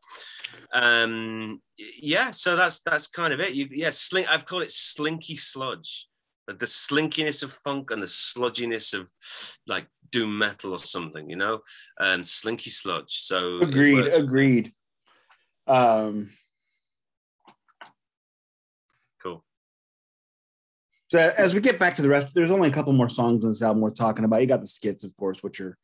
Um, 0.72 1.60
yeah, 1.78 2.30
so 2.30 2.56
that's 2.56 2.80
that's 2.80 3.08
kind 3.08 3.34
of 3.34 3.40
it. 3.40 3.52
You, 3.52 3.68
yeah, 3.70 3.90
slink. 3.90 4.26
I've 4.26 4.46
called 4.46 4.62
it 4.62 4.70
slinky 4.70 5.36
sludge. 5.36 6.08
The 6.46 6.64
slinkiness 6.64 7.42
of 7.42 7.52
funk 7.52 7.90
and 7.90 8.00
the 8.00 8.06
sludginess 8.06 8.98
of 8.98 9.10
like 9.66 9.86
doom 10.10 10.38
metal 10.38 10.72
or 10.72 10.78
something, 10.78 11.28
you 11.28 11.36
know, 11.36 11.60
and 11.98 12.26
slinky 12.26 12.70
sludge. 12.70 13.10
So 13.10 13.58
agreed, 13.58 14.06
agreed. 14.06 14.72
Um, 15.66 16.30
cool. 19.22 19.44
So 21.08 21.32
as 21.36 21.54
we 21.54 21.60
get 21.60 21.78
back 21.78 21.96
to 21.96 22.02
the 22.02 22.08
rest, 22.08 22.34
there's 22.34 22.50
only 22.50 22.68
a 22.68 22.72
couple 22.72 22.92
more 22.92 23.08
songs 23.08 23.42
on 23.44 23.50
this 23.50 23.62
album 23.62 23.80
we're 23.80 23.90
talking 23.90 24.24
about. 24.24 24.42
You 24.42 24.46
got 24.46 24.60
the 24.60 24.66
skits, 24.66 25.04
of 25.04 25.16
course, 25.16 25.42
which 25.42 25.60
are 25.60 25.76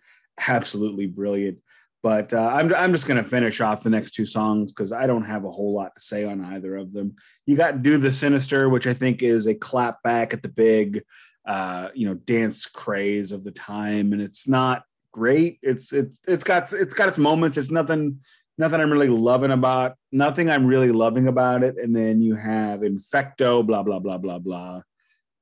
absolutely 0.46 1.06
brilliant. 1.06 1.58
But 2.02 2.34
uh, 2.34 2.50
I'm, 2.52 2.72
I'm 2.74 2.92
just 2.92 3.06
going 3.06 3.22
to 3.22 3.28
finish 3.28 3.62
off 3.62 3.82
the 3.82 3.88
next 3.88 4.10
two 4.10 4.26
songs 4.26 4.70
because 4.70 4.92
I 4.92 5.06
don't 5.06 5.24
have 5.24 5.46
a 5.46 5.50
whole 5.50 5.74
lot 5.74 5.94
to 5.94 6.00
say 6.02 6.24
on 6.24 6.44
either 6.44 6.76
of 6.76 6.92
them. 6.92 7.16
You 7.46 7.56
got 7.56 7.82
Do 7.82 7.96
the 7.96 8.12
Sinister, 8.12 8.68
which 8.68 8.86
I 8.86 8.92
think 8.92 9.22
is 9.22 9.46
a 9.46 9.54
clap 9.54 10.02
back 10.02 10.34
at 10.34 10.42
the 10.42 10.50
big, 10.50 11.02
uh, 11.46 11.88
you 11.94 12.06
know, 12.06 12.12
dance 12.12 12.66
craze 12.66 13.32
of 13.32 13.42
the 13.42 13.52
time, 13.52 14.12
and 14.12 14.20
it's 14.20 14.46
not 14.46 14.84
great. 15.12 15.58
It's 15.62 15.94
it's 15.94 16.20
it's 16.28 16.44
got 16.44 16.70
it's 16.74 16.92
got 16.92 17.08
its 17.08 17.16
moments. 17.16 17.56
It's 17.56 17.70
nothing 17.70 18.20
nothing 18.58 18.80
I'm 18.80 18.92
really 18.92 19.08
loving 19.08 19.52
about 19.52 19.96
nothing 20.12 20.50
I'm 20.50 20.66
really 20.66 20.92
loving 20.92 21.28
about 21.28 21.62
it. 21.62 21.76
And 21.78 21.96
then 21.96 22.20
you 22.20 22.34
have 22.34 22.80
Infecto, 22.80 23.66
blah 23.66 23.82
blah 23.82 23.98
blah 23.98 24.18
blah 24.18 24.38
blah. 24.38 24.82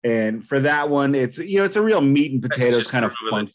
And 0.04 0.46
for 0.46 0.60
that 0.60 0.90
one, 0.90 1.14
it's 1.14 1.38
you 1.38 1.58
know 1.58 1.64
it's 1.64 1.76
a 1.76 1.82
real 1.82 2.00
meat 2.00 2.32
and 2.32 2.42
potatoes 2.42 2.90
kind 2.90 3.04
of 3.04 3.12
fun. 3.30 3.48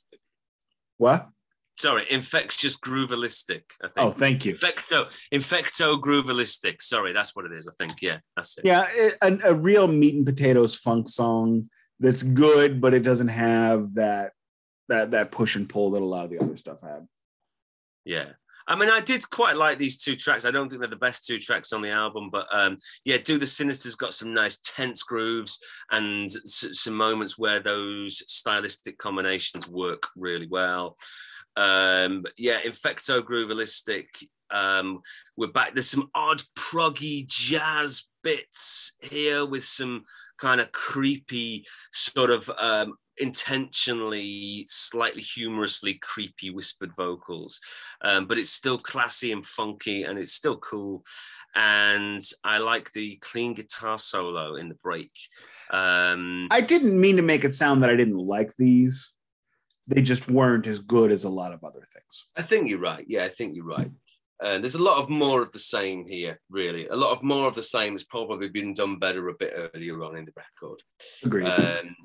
What? 0.98 1.30
sorry, 1.78 2.06
infectious 2.10 2.78
groovalistic. 2.78 3.64
I 3.82 3.88
think. 3.88 4.08
Oh, 4.08 4.12
thank 4.12 4.46
you. 4.46 4.56
Infecto, 4.56 5.06
infecto 5.34 6.02
groovalistic. 6.02 6.82
Sorry, 6.82 7.14
that's 7.14 7.36
what 7.36 7.46
it 7.46 7.52
is. 7.52 7.68
I 7.68 7.72
think. 7.78 8.02
Yeah, 8.02 8.20
that's 8.36 8.58
it. 8.58 8.66
Yeah, 8.66 8.88
a, 9.22 9.38
a, 9.46 9.54
real 9.54 9.88
meat 9.88 10.16
and 10.16 10.26
potatoes 10.26 10.76
funk 10.76 11.08
song 11.08 11.70
that's 12.00 12.24
good, 12.24 12.82
but 12.82 12.94
it 12.94 13.04
doesn't 13.04 13.30
have 13.30 13.94
that 13.96 14.34
that 14.90 15.12
that 15.12 15.32
push 15.32 15.56
and 15.56 15.70
pull 15.70 15.92
that 15.92 16.02
a 16.02 16.06
lot 16.06 16.26
of 16.26 16.32
the 16.32 16.40
other 16.40 16.58
stuff 16.58 16.82
had. 16.82 17.08
Yeah. 18.06 18.30
I 18.68 18.76
mean, 18.76 18.90
I 18.90 19.00
did 19.00 19.30
quite 19.30 19.56
like 19.56 19.78
these 19.78 19.98
two 19.98 20.16
tracks. 20.16 20.44
I 20.44 20.52
don't 20.52 20.68
think 20.68 20.82
they're 20.82 20.90
the 20.90 20.98
best 20.98 21.26
two 21.26 21.40
tracks 21.40 21.72
on 21.72 21.82
the 21.82 21.92
album, 21.92 22.30
but 22.30 22.48
um, 22.54 22.78
yeah, 23.06 23.18
Do 23.18 23.38
the 23.38 23.48
Sinister's 23.48 23.96
got 23.96 24.14
some 24.14 24.34
nice 24.34 24.58
tense 24.58 25.04
grooves 25.04 25.60
and 25.90 26.26
s- 26.26 26.68
some 26.74 26.96
moments 26.96 27.38
where 27.38 27.60
those 27.62 28.22
stylistic 28.32 28.98
combinations 28.98 29.70
work 29.70 30.04
really 30.18 30.48
well. 30.48 30.98
Um, 31.56 32.26
yeah, 32.38 32.60
Infecto 32.62 33.22
Groovalistic. 33.22 34.06
Um, 34.52 35.00
we're 35.36 35.48
back. 35.48 35.74
There's 35.74 35.90
some 35.90 36.10
odd 36.14 36.42
proggy 36.56 37.26
jazz 37.28 38.04
bits 38.24 38.94
here 39.02 39.46
with 39.46 39.64
some 39.64 40.04
kind 40.40 40.62
of 40.62 40.72
creepy, 40.72 41.66
sort 41.92 42.30
of 42.30 42.50
um, 42.60 42.96
intentionally, 43.20 44.66
slightly 44.68 45.22
humorously 45.22 45.96
creepy 45.96 46.50
whispered 46.50 46.92
vocals. 46.96 47.60
Um, 48.02 48.26
but 48.26 48.38
it's 48.38 48.50
still 48.50 48.78
classy 48.78 49.32
and 49.32 49.46
funky 49.46 50.04
and 50.04 50.18
it's 50.18 50.34
still 50.34 50.58
cool. 50.58 51.04
And 51.56 52.22
I 52.44 52.60
like 52.60 52.92
the 52.92 53.18
clean 53.18 53.54
guitar 53.54 53.98
solo 53.98 54.56
in 54.56 54.70
the 54.70 54.76
break. 54.76 55.12
Um, 55.72 56.48
I 56.52 56.62
didn't 56.62 57.00
mean 57.00 57.18
to 57.18 57.24
make 57.24 57.44
it 57.44 57.54
sound 57.54 57.84
that 57.84 57.90
I 57.90 57.96
didn't 57.96 58.18
like 58.18 58.54
these 58.58 59.12
they 59.88 60.02
just 60.02 60.30
weren't 60.30 60.68
as 60.68 60.80
good 60.80 61.12
as 61.12 61.24
a 61.24 61.30
lot 61.30 61.54
of 61.54 61.64
other 61.64 61.86
things. 61.94 62.26
I 62.36 62.42
think 62.42 62.70
you're 62.70 62.80
right. 62.80 63.06
Yeah, 63.08 63.24
I 63.24 63.30
think 63.30 63.56
you're 63.56 63.66
right. 63.66 63.90
Uh, 64.44 64.60
there's 64.60 64.76
a 64.76 64.84
lot 64.84 64.98
of 64.98 65.10
more 65.10 65.42
of 65.42 65.52
the 65.52 65.60
same 65.60 66.06
here, 66.06 66.40
really. 66.52 66.88
A 66.88 66.96
lot 66.96 67.12
of 67.12 67.24
more 67.24 67.48
of 67.48 67.56
the 67.56 67.64
same 67.64 67.94
has 67.94 68.04
probably 68.04 68.50
been 68.50 68.74
done 68.74 69.00
better 69.00 69.30
a 69.30 69.34
bit 69.34 69.54
earlier 69.74 70.04
on 70.04 70.18
in 70.18 70.26
the 70.26 70.34
record. 70.36 70.80
Agreed. 71.24 71.48
Um, 71.48 71.96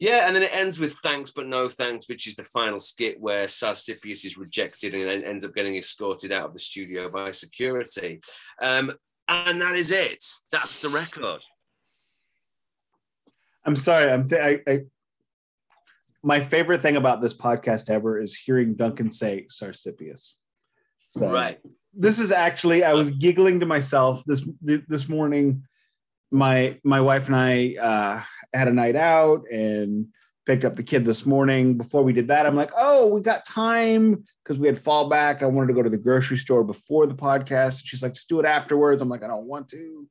yeah, 0.00 0.26
and 0.26 0.34
then 0.34 0.42
it 0.42 0.54
ends 0.54 0.80
with 0.80 0.94
thanks 1.02 1.30
but 1.30 1.46
no 1.46 1.68
thanks, 1.68 2.08
which 2.08 2.26
is 2.26 2.34
the 2.34 2.42
final 2.42 2.78
skit 2.78 3.20
where 3.20 3.44
Sarsippius 3.44 4.24
is 4.24 4.38
rejected 4.38 4.94
and 4.94 5.22
ends 5.22 5.44
up 5.44 5.54
getting 5.54 5.76
escorted 5.76 6.32
out 6.32 6.46
of 6.46 6.54
the 6.54 6.58
studio 6.58 7.10
by 7.10 7.30
security. 7.32 8.20
Um, 8.62 8.92
and 9.28 9.60
that 9.60 9.76
is 9.76 9.90
it. 9.90 10.24
That's 10.50 10.78
the 10.78 10.88
record. 10.88 11.42
I'm 13.64 13.76
sorry. 13.76 14.10
I'm 14.10 14.26
th- 14.26 14.62
I, 14.66 14.70
I 14.70 14.80
my 16.22 16.40
favorite 16.40 16.80
thing 16.80 16.96
about 16.96 17.20
this 17.20 17.34
podcast 17.34 17.90
ever 17.90 18.20
is 18.20 18.36
hearing 18.36 18.74
Duncan 18.74 19.10
say 19.10 19.46
Sarsippius. 19.50 20.32
So 21.08 21.30
right. 21.30 21.60
This 21.92 22.18
is 22.20 22.32
actually 22.32 22.84
I 22.84 22.94
was 22.94 23.16
giggling 23.16 23.60
to 23.60 23.66
myself 23.66 24.22
this 24.24 24.48
this 24.62 25.08
morning. 25.10 25.64
My 26.30 26.78
my 26.84 27.00
wife 27.00 27.26
and 27.26 27.36
I 27.36 27.74
uh, 27.80 28.20
had 28.52 28.68
a 28.68 28.72
night 28.72 28.96
out 28.96 29.44
and 29.50 30.06
picked 30.46 30.64
up 30.64 30.76
the 30.76 30.82
kid 30.82 31.04
this 31.04 31.26
morning. 31.26 31.76
Before 31.76 32.02
we 32.02 32.12
did 32.12 32.28
that, 32.28 32.46
I'm 32.46 32.56
like, 32.56 32.70
oh, 32.76 33.06
we 33.06 33.20
got 33.20 33.44
time 33.44 34.24
because 34.42 34.58
we 34.58 34.66
had 34.66 34.76
fallback. 34.76 35.42
I 35.42 35.46
wanted 35.46 35.68
to 35.68 35.74
go 35.74 35.82
to 35.82 35.90
the 35.90 35.98
grocery 35.98 36.38
store 36.38 36.64
before 36.64 37.06
the 37.06 37.14
podcast. 37.14 37.82
She's 37.84 38.02
like, 38.02 38.14
just 38.14 38.28
do 38.28 38.40
it 38.40 38.46
afterwards. 38.46 39.02
I'm 39.02 39.08
like, 39.08 39.22
I 39.22 39.28
don't 39.28 39.46
want 39.46 39.68
to. 39.70 40.08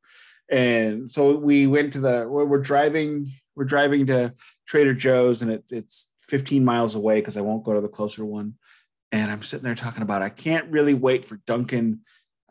And 0.50 1.10
so 1.10 1.36
we 1.36 1.68
went 1.68 1.94
to 1.94 2.00
the. 2.00 2.26
We're 2.28 2.58
driving. 2.60 3.32
We're 3.56 3.66
driving 3.66 4.06
to 4.08 4.34
Trader 4.68 4.94
Joe's 4.94 5.42
and 5.42 5.52
it, 5.52 5.66
it's 5.70 6.12
15 6.22 6.64
miles 6.64 6.96
away 6.96 7.20
because 7.20 7.36
I 7.36 7.42
won't 7.42 7.66
go 7.66 7.74
to 7.74 7.82
the 7.82 7.90
closer 7.90 8.24
one. 8.24 8.54
And 9.12 9.32
I'm 9.32 9.42
sitting 9.42 9.66
there 9.66 9.76
talking 9.76 10.04
about 10.04 10.22
I 10.22 10.30
can't 10.30 10.72
really 10.72 10.94
wait 10.94 11.26
for 11.26 11.42
Duncan. 11.48 12.02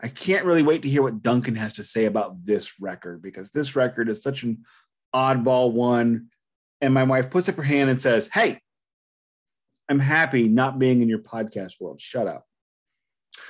I 0.01 0.09
can't 0.09 0.45
really 0.45 0.63
wait 0.63 0.83
to 0.83 0.89
hear 0.89 1.03
what 1.03 1.23
Duncan 1.23 1.57
has 1.57 1.75
to 1.75 1.83
say 1.83 2.05
about 2.05 2.45
this 2.45 2.81
record 2.81 3.21
because 3.21 3.51
this 3.51 3.75
record 3.75 4.09
is 4.09 4.23
such 4.23 4.43
an 4.45 4.65
oddball 5.15 5.73
one. 5.73 6.29
And 6.81 6.95
my 6.95 7.05
wife 7.05 7.31
puts 7.31 7.49
up 7.49 7.57
her 7.57 7.63
hand 7.63 7.91
and 7.91 8.01
says, 8.01 8.29
Hey, 8.33 8.61
I'm 9.89 9.99
happy 9.99 10.49
not 10.49 10.79
being 10.79 11.03
in 11.03 11.09
your 11.09 11.19
podcast 11.19 11.81
world. 11.81 12.01
Shut 12.01 12.27
up. 12.27 12.47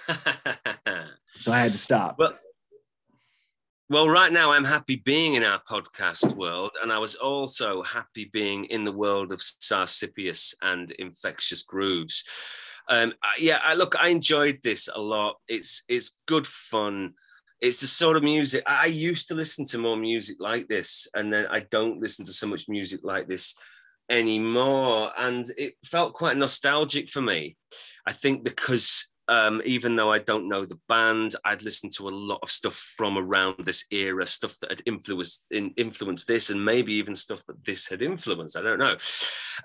so 1.34 1.53
I 1.53 1.59
had 1.59 1.72
to 1.72 1.78
stop. 1.78 2.16
Well, 2.18 2.38
well, 3.90 4.09
right 4.09 4.30
now 4.30 4.53
I'm 4.53 4.64
happy 4.64 4.96
being 4.96 5.34
in 5.34 5.42
our 5.42 5.61
podcast 5.61 6.36
world, 6.36 6.72
and 6.82 6.92
I 6.92 6.99
was 6.99 7.14
also 7.14 7.82
happy 7.82 8.28
being 8.30 8.64
in 8.66 8.84
the 8.84 8.92
world 8.92 9.32
of 9.32 9.38
Sarsippius 9.38 10.55
and 10.61 10.90
infectious 10.92 11.62
grooves. 11.62 12.24
Yeah, 13.39 13.61
I 13.62 13.74
look, 13.74 13.97
I 14.01 14.09
enjoyed 14.09 14.61
this 14.62 14.89
a 14.93 15.01
lot. 15.01 15.36
It's 15.49 15.82
it's 15.89 16.16
good 16.26 16.47
fun. 16.47 17.14
It's 17.61 17.80
the 17.80 17.86
sort 17.89 18.16
of 18.16 18.22
music 18.22 18.62
I 18.66 18.86
used 18.86 19.28
to 19.28 19.34
listen 19.34 19.64
to 19.66 19.78
more 19.78 19.97
music 19.97 20.36
like 20.39 20.68
this, 20.68 21.09
and 21.14 21.32
then 21.32 21.47
I 21.51 21.61
don't 21.70 22.01
listen 22.01 22.24
to 22.24 22.32
so 22.32 22.47
much 22.47 22.68
music 22.68 23.01
like 23.03 23.28
this 23.28 23.57
anymore. 24.11 25.11
And 25.18 25.45
it 25.57 25.74
felt 25.84 26.14
quite 26.14 26.36
nostalgic 26.36 27.09
for 27.11 27.20
me. 27.20 27.57
I 28.07 28.12
think 28.12 28.45
because 28.45 29.09
um, 29.28 29.61
even 29.64 29.95
though 29.95 30.11
I 30.11 30.20
don't 30.20 30.49
know 30.49 30.64
the 30.64 30.80
band, 30.89 31.34
I'd 31.45 31.62
listened 31.62 31.93
to 31.95 32.09
a 32.09 32.11
lot 32.11 32.41
of 32.43 32.51
stuff 32.51 32.74
from 32.74 33.18
around 33.18 33.57
this 33.59 33.84
era, 33.91 34.26
stuff 34.26 34.59
that 34.61 34.70
had 34.70 34.82
influenced 34.86 35.45
in, 35.51 35.72
influenced 35.76 36.26
this, 36.26 36.49
and 36.49 36.64
maybe 36.64 36.95
even 36.95 37.14
stuff 37.14 37.45
that 37.47 37.62
this 37.64 37.86
had 37.89 38.01
influenced. 38.01 38.57
I 38.57 38.62
don't 38.62 38.78
know. 38.78 38.97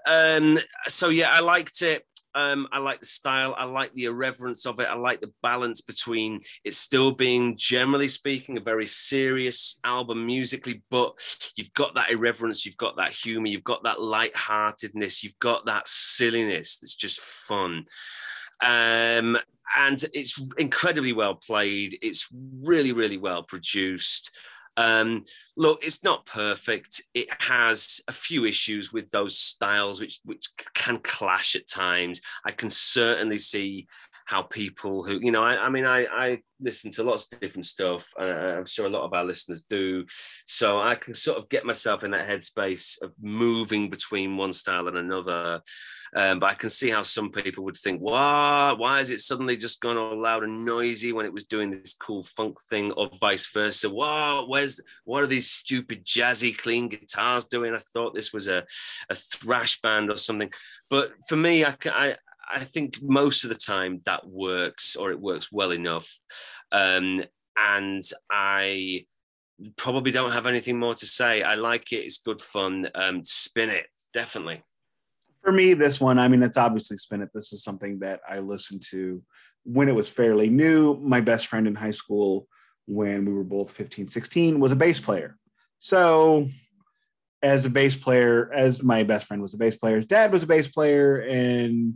Um, 0.06 0.58
so 0.88 1.10
yeah, 1.10 1.30
I 1.32 1.40
liked 1.40 1.82
it. 1.82 2.04
Um, 2.36 2.68
I 2.72 2.80
like 2.80 3.00
the 3.00 3.06
style. 3.06 3.54
I 3.58 3.66
like 3.66 3.94
the 3.94 4.06
irreverence 4.06 4.66
of 4.66 4.80
it. 4.80 4.88
I 4.90 4.96
like 4.96 5.22
the 5.22 5.32
balance 5.42 5.82
between 5.82 6.40
it 6.64 6.74
still 6.74 7.12
being, 7.12 7.56
generally 7.58 8.08
speaking, 8.08 8.58
a 8.58 8.62
very 8.62 8.86
serious 8.86 9.80
album 9.84 10.26
musically, 10.26 10.82
but 10.90 11.14
you've 11.56 11.74
got 11.74 11.96
that 11.96 12.12
irreverence, 12.12 12.66
you've 12.66 12.78
got 12.78 12.98
that 12.98 13.12
humor, 13.12 13.48
you've 13.48 13.64
got 13.64 13.84
that 13.84 14.02
lightheartedness, 14.02 15.24
you've 15.24 15.38
got 15.40 15.66
that 15.68 15.88
silliness 15.88 16.78
that's 16.78 16.96
just 16.96 17.20
fun. 17.20 17.86
Um, 18.64 19.38
and 19.76 20.04
it's 20.14 20.40
incredibly 20.58 21.14
well 21.14 21.36
played. 21.36 21.98
It's 22.02 22.30
really, 22.62 22.94
really 22.94 23.18
well 23.18 23.44
produced. 23.44 24.32
Um, 24.78 25.26
look, 25.56 25.86
it's 25.86 26.04
not 26.04 26.26
perfect. 26.26 27.02
It 27.14 27.28
has 27.40 28.02
a 28.08 28.14
few 28.14 28.46
issues 28.46 28.92
with 28.92 29.10
those 29.12 29.38
styles, 29.38 30.02
which 30.02 30.20
which 30.26 30.50
can 30.74 30.98
clash 31.00 31.56
at 31.56 31.68
times. 31.68 32.22
I 32.46 32.52
can 32.52 32.70
certainly 32.70 33.38
see 33.38 33.88
how 34.26 34.42
people 34.44 35.04
who 35.04 35.20
you 35.22 35.32
know 35.32 35.44
I, 35.44 35.66
I 35.66 35.70
mean 35.70 35.86
I, 35.86 36.06
I 36.06 36.40
listen 36.60 36.92
to 36.92 37.04
lots 37.04 37.32
of 37.32 37.40
different 37.40 37.66
stuff 37.66 38.12
and 38.18 38.30
I'm 38.30 38.66
sure 38.66 38.86
a 38.86 38.90
lot 38.90 39.04
of 39.04 39.14
our 39.14 39.26
listeners 39.26 39.64
do 39.64 40.06
so 40.46 40.80
I 40.80 40.96
can 40.96 41.14
sort 41.14 41.38
of 41.38 41.50
get 41.50 41.66
myself 41.66 42.04
in 42.04 42.12
that 42.12 42.28
headspace 42.28 43.02
of 43.02 43.12
moving 43.22 43.90
between 43.90 44.38
one 44.38 44.54
style 44.54 44.88
and 44.88 44.98
another 44.98 45.62
um, 46.16 46.40
but 46.40 46.52
I 46.52 46.54
can 46.54 46.70
see 46.70 46.90
how 46.90 47.02
some 47.02 47.32
people 47.32 47.64
would 47.64 47.76
think, 47.76 48.00
"What? 48.00 48.78
Why 48.78 49.00
is 49.00 49.10
it 49.10 49.20
suddenly 49.20 49.58
just 49.58 49.82
gone 49.82 49.98
all 49.98 50.22
loud 50.22 50.44
and 50.44 50.64
noisy 50.64 51.12
when 51.12 51.26
it 51.26 51.34
was 51.34 51.46
doing 51.46 51.72
this 51.72 51.94
cool 51.94 52.24
funk 52.24 52.62
thing, 52.70 52.92
or 52.92 53.10
vice 53.20 53.50
versa? 53.52 53.90
What? 53.90 54.48
Where's 54.48 54.80
what 55.06 55.24
are 55.24 55.28
these 55.28 55.50
stupid 55.50 56.06
jazzy 56.06 56.56
clean 56.56 56.90
guitars 56.90 57.46
doing? 57.46 57.74
I 57.74 57.80
thought 57.80 58.14
this 58.14 58.32
was 58.32 58.48
a, 58.48 58.64
a 59.10 59.16
thrash 59.16 59.82
band 59.82 60.12
or 60.12 60.18
something." 60.18 60.52
But 60.90 61.14
for 61.28 61.36
me, 61.36 61.66
I, 61.66 61.76
I 61.86 62.16
I 62.54 62.60
think 62.60 63.02
most 63.02 63.44
of 63.44 63.50
the 63.50 63.56
time 63.56 64.00
that 64.06 64.28
works, 64.28 64.96
or 64.96 65.12
it 65.12 65.20
works 65.20 65.52
well 65.52 65.72
enough, 65.72 66.08
um, 66.72 67.24
and 67.58 68.02
I 68.32 69.06
probably 69.76 70.12
don't 70.12 70.32
have 70.32 70.46
anything 70.46 70.80
more 70.80 70.96
to 70.96 71.06
say. 71.06 71.42
I 71.42 71.56
like 71.56 71.92
it; 71.92 72.06
it's 72.06 72.20
good 72.20 72.42
fun. 72.42 72.90
Um, 72.96 73.24
spin 73.24 73.70
it, 73.70 73.88
definitely 74.14 74.64
for 75.44 75.52
me, 75.52 75.74
this 75.74 76.00
one, 76.00 76.18
I 76.20 76.28
mean, 76.28 76.42
it's 76.42 76.58
obviously 76.58 76.98
Spin 76.98 77.22
It. 77.22 77.30
This 77.34 77.52
is 77.52 77.64
something 77.64 78.00
that 78.00 78.22
I 78.28 78.40
listened 78.40 78.84
to 78.92 79.22
when 79.66 79.90
it 79.90 79.96
was 79.96 80.10
fairly 80.10 80.50
new. 80.50 80.96
My 80.96 81.20
best 81.20 81.48
friend 81.48 81.68
in 81.68 81.76
high 81.76 81.92
school, 81.92 82.48
when 82.88 83.26
we 83.26 83.34
were 83.34 83.44
both 83.44 83.72
15, 83.72 84.08
16, 84.08 84.60
was 84.60 84.72
a 84.72 84.78
bass 84.78 85.02
player. 85.02 85.38
So, 85.80 86.48
as 87.42 87.66
a 87.66 87.70
bass 87.70 87.98
player, 87.98 88.52
as 88.54 88.82
my 88.82 89.04
best 89.04 89.28
friend 89.28 89.42
was 89.42 89.54
a 89.54 89.58
bass 89.58 89.76
player, 89.76 89.98
his 89.98 90.06
dad 90.06 90.32
was 90.32 90.44
a 90.44 90.48
bass 90.48 90.70
player, 90.70 91.18
and 91.18 91.96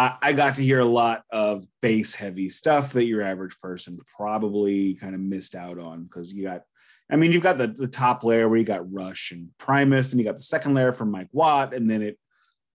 I, 0.00 0.16
I 0.22 0.32
got 0.32 0.54
to 0.54 0.62
hear 0.62 0.80
a 0.80 0.84
lot 0.84 1.24
of 1.30 1.66
bass 1.82 2.14
heavy 2.14 2.48
stuff 2.48 2.94
that 2.94 3.04
your 3.04 3.20
average 3.20 3.60
person 3.60 3.98
probably 4.16 4.94
kind 4.94 5.14
of 5.14 5.20
missed 5.20 5.54
out 5.54 5.78
on 5.78 6.04
because 6.04 6.32
you 6.32 6.42
got 6.42 6.62
I 7.12 7.16
mean, 7.16 7.32
you've 7.32 7.42
got 7.42 7.58
the, 7.58 7.66
the 7.66 7.88
top 7.88 8.22
layer 8.22 8.48
where 8.48 8.58
you 8.58 8.64
got 8.64 8.90
Rush 8.90 9.32
and 9.32 9.48
Primus, 9.58 10.12
and 10.12 10.20
you 10.20 10.24
got 10.24 10.36
the 10.36 10.42
second 10.42 10.74
layer 10.74 10.92
from 10.92 11.10
Mike 11.10 11.28
Watt, 11.32 11.74
and 11.74 11.90
then 11.90 12.02
it 12.02 12.18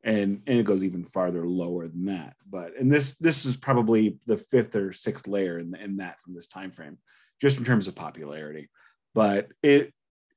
and 0.03 0.43
and 0.47 0.59
it 0.59 0.64
goes 0.64 0.83
even 0.83 1.05
farther 1.05 1.47
lower 1.47 1.87
than 1.87 2.07
that. 2.07 2.35
But 2.51 2.73
and 2.77 2.91
this 2.91 3.18
this 3.18 3.45
is 3.45 3.57
probably 3.57 4.18
the 4.27 4.37
fifth 4.37 4.75
or 4.75 4.93
sixth 4.93 5.29
layer 5.29 5.61
in, 5.61 5.77
in 5.77 5.99
that 5.99 6.20
from 6.20 6.35
this 6.35 6.49
time 6.49 6.73
frame 6.73 6.99
just 7.41 7.59
in 7.59 7.64
terms 7.64 7.87
of 7.87 7.95
popularity. 7.95 8.68
But 9.14 9.49
it 9.62 9.93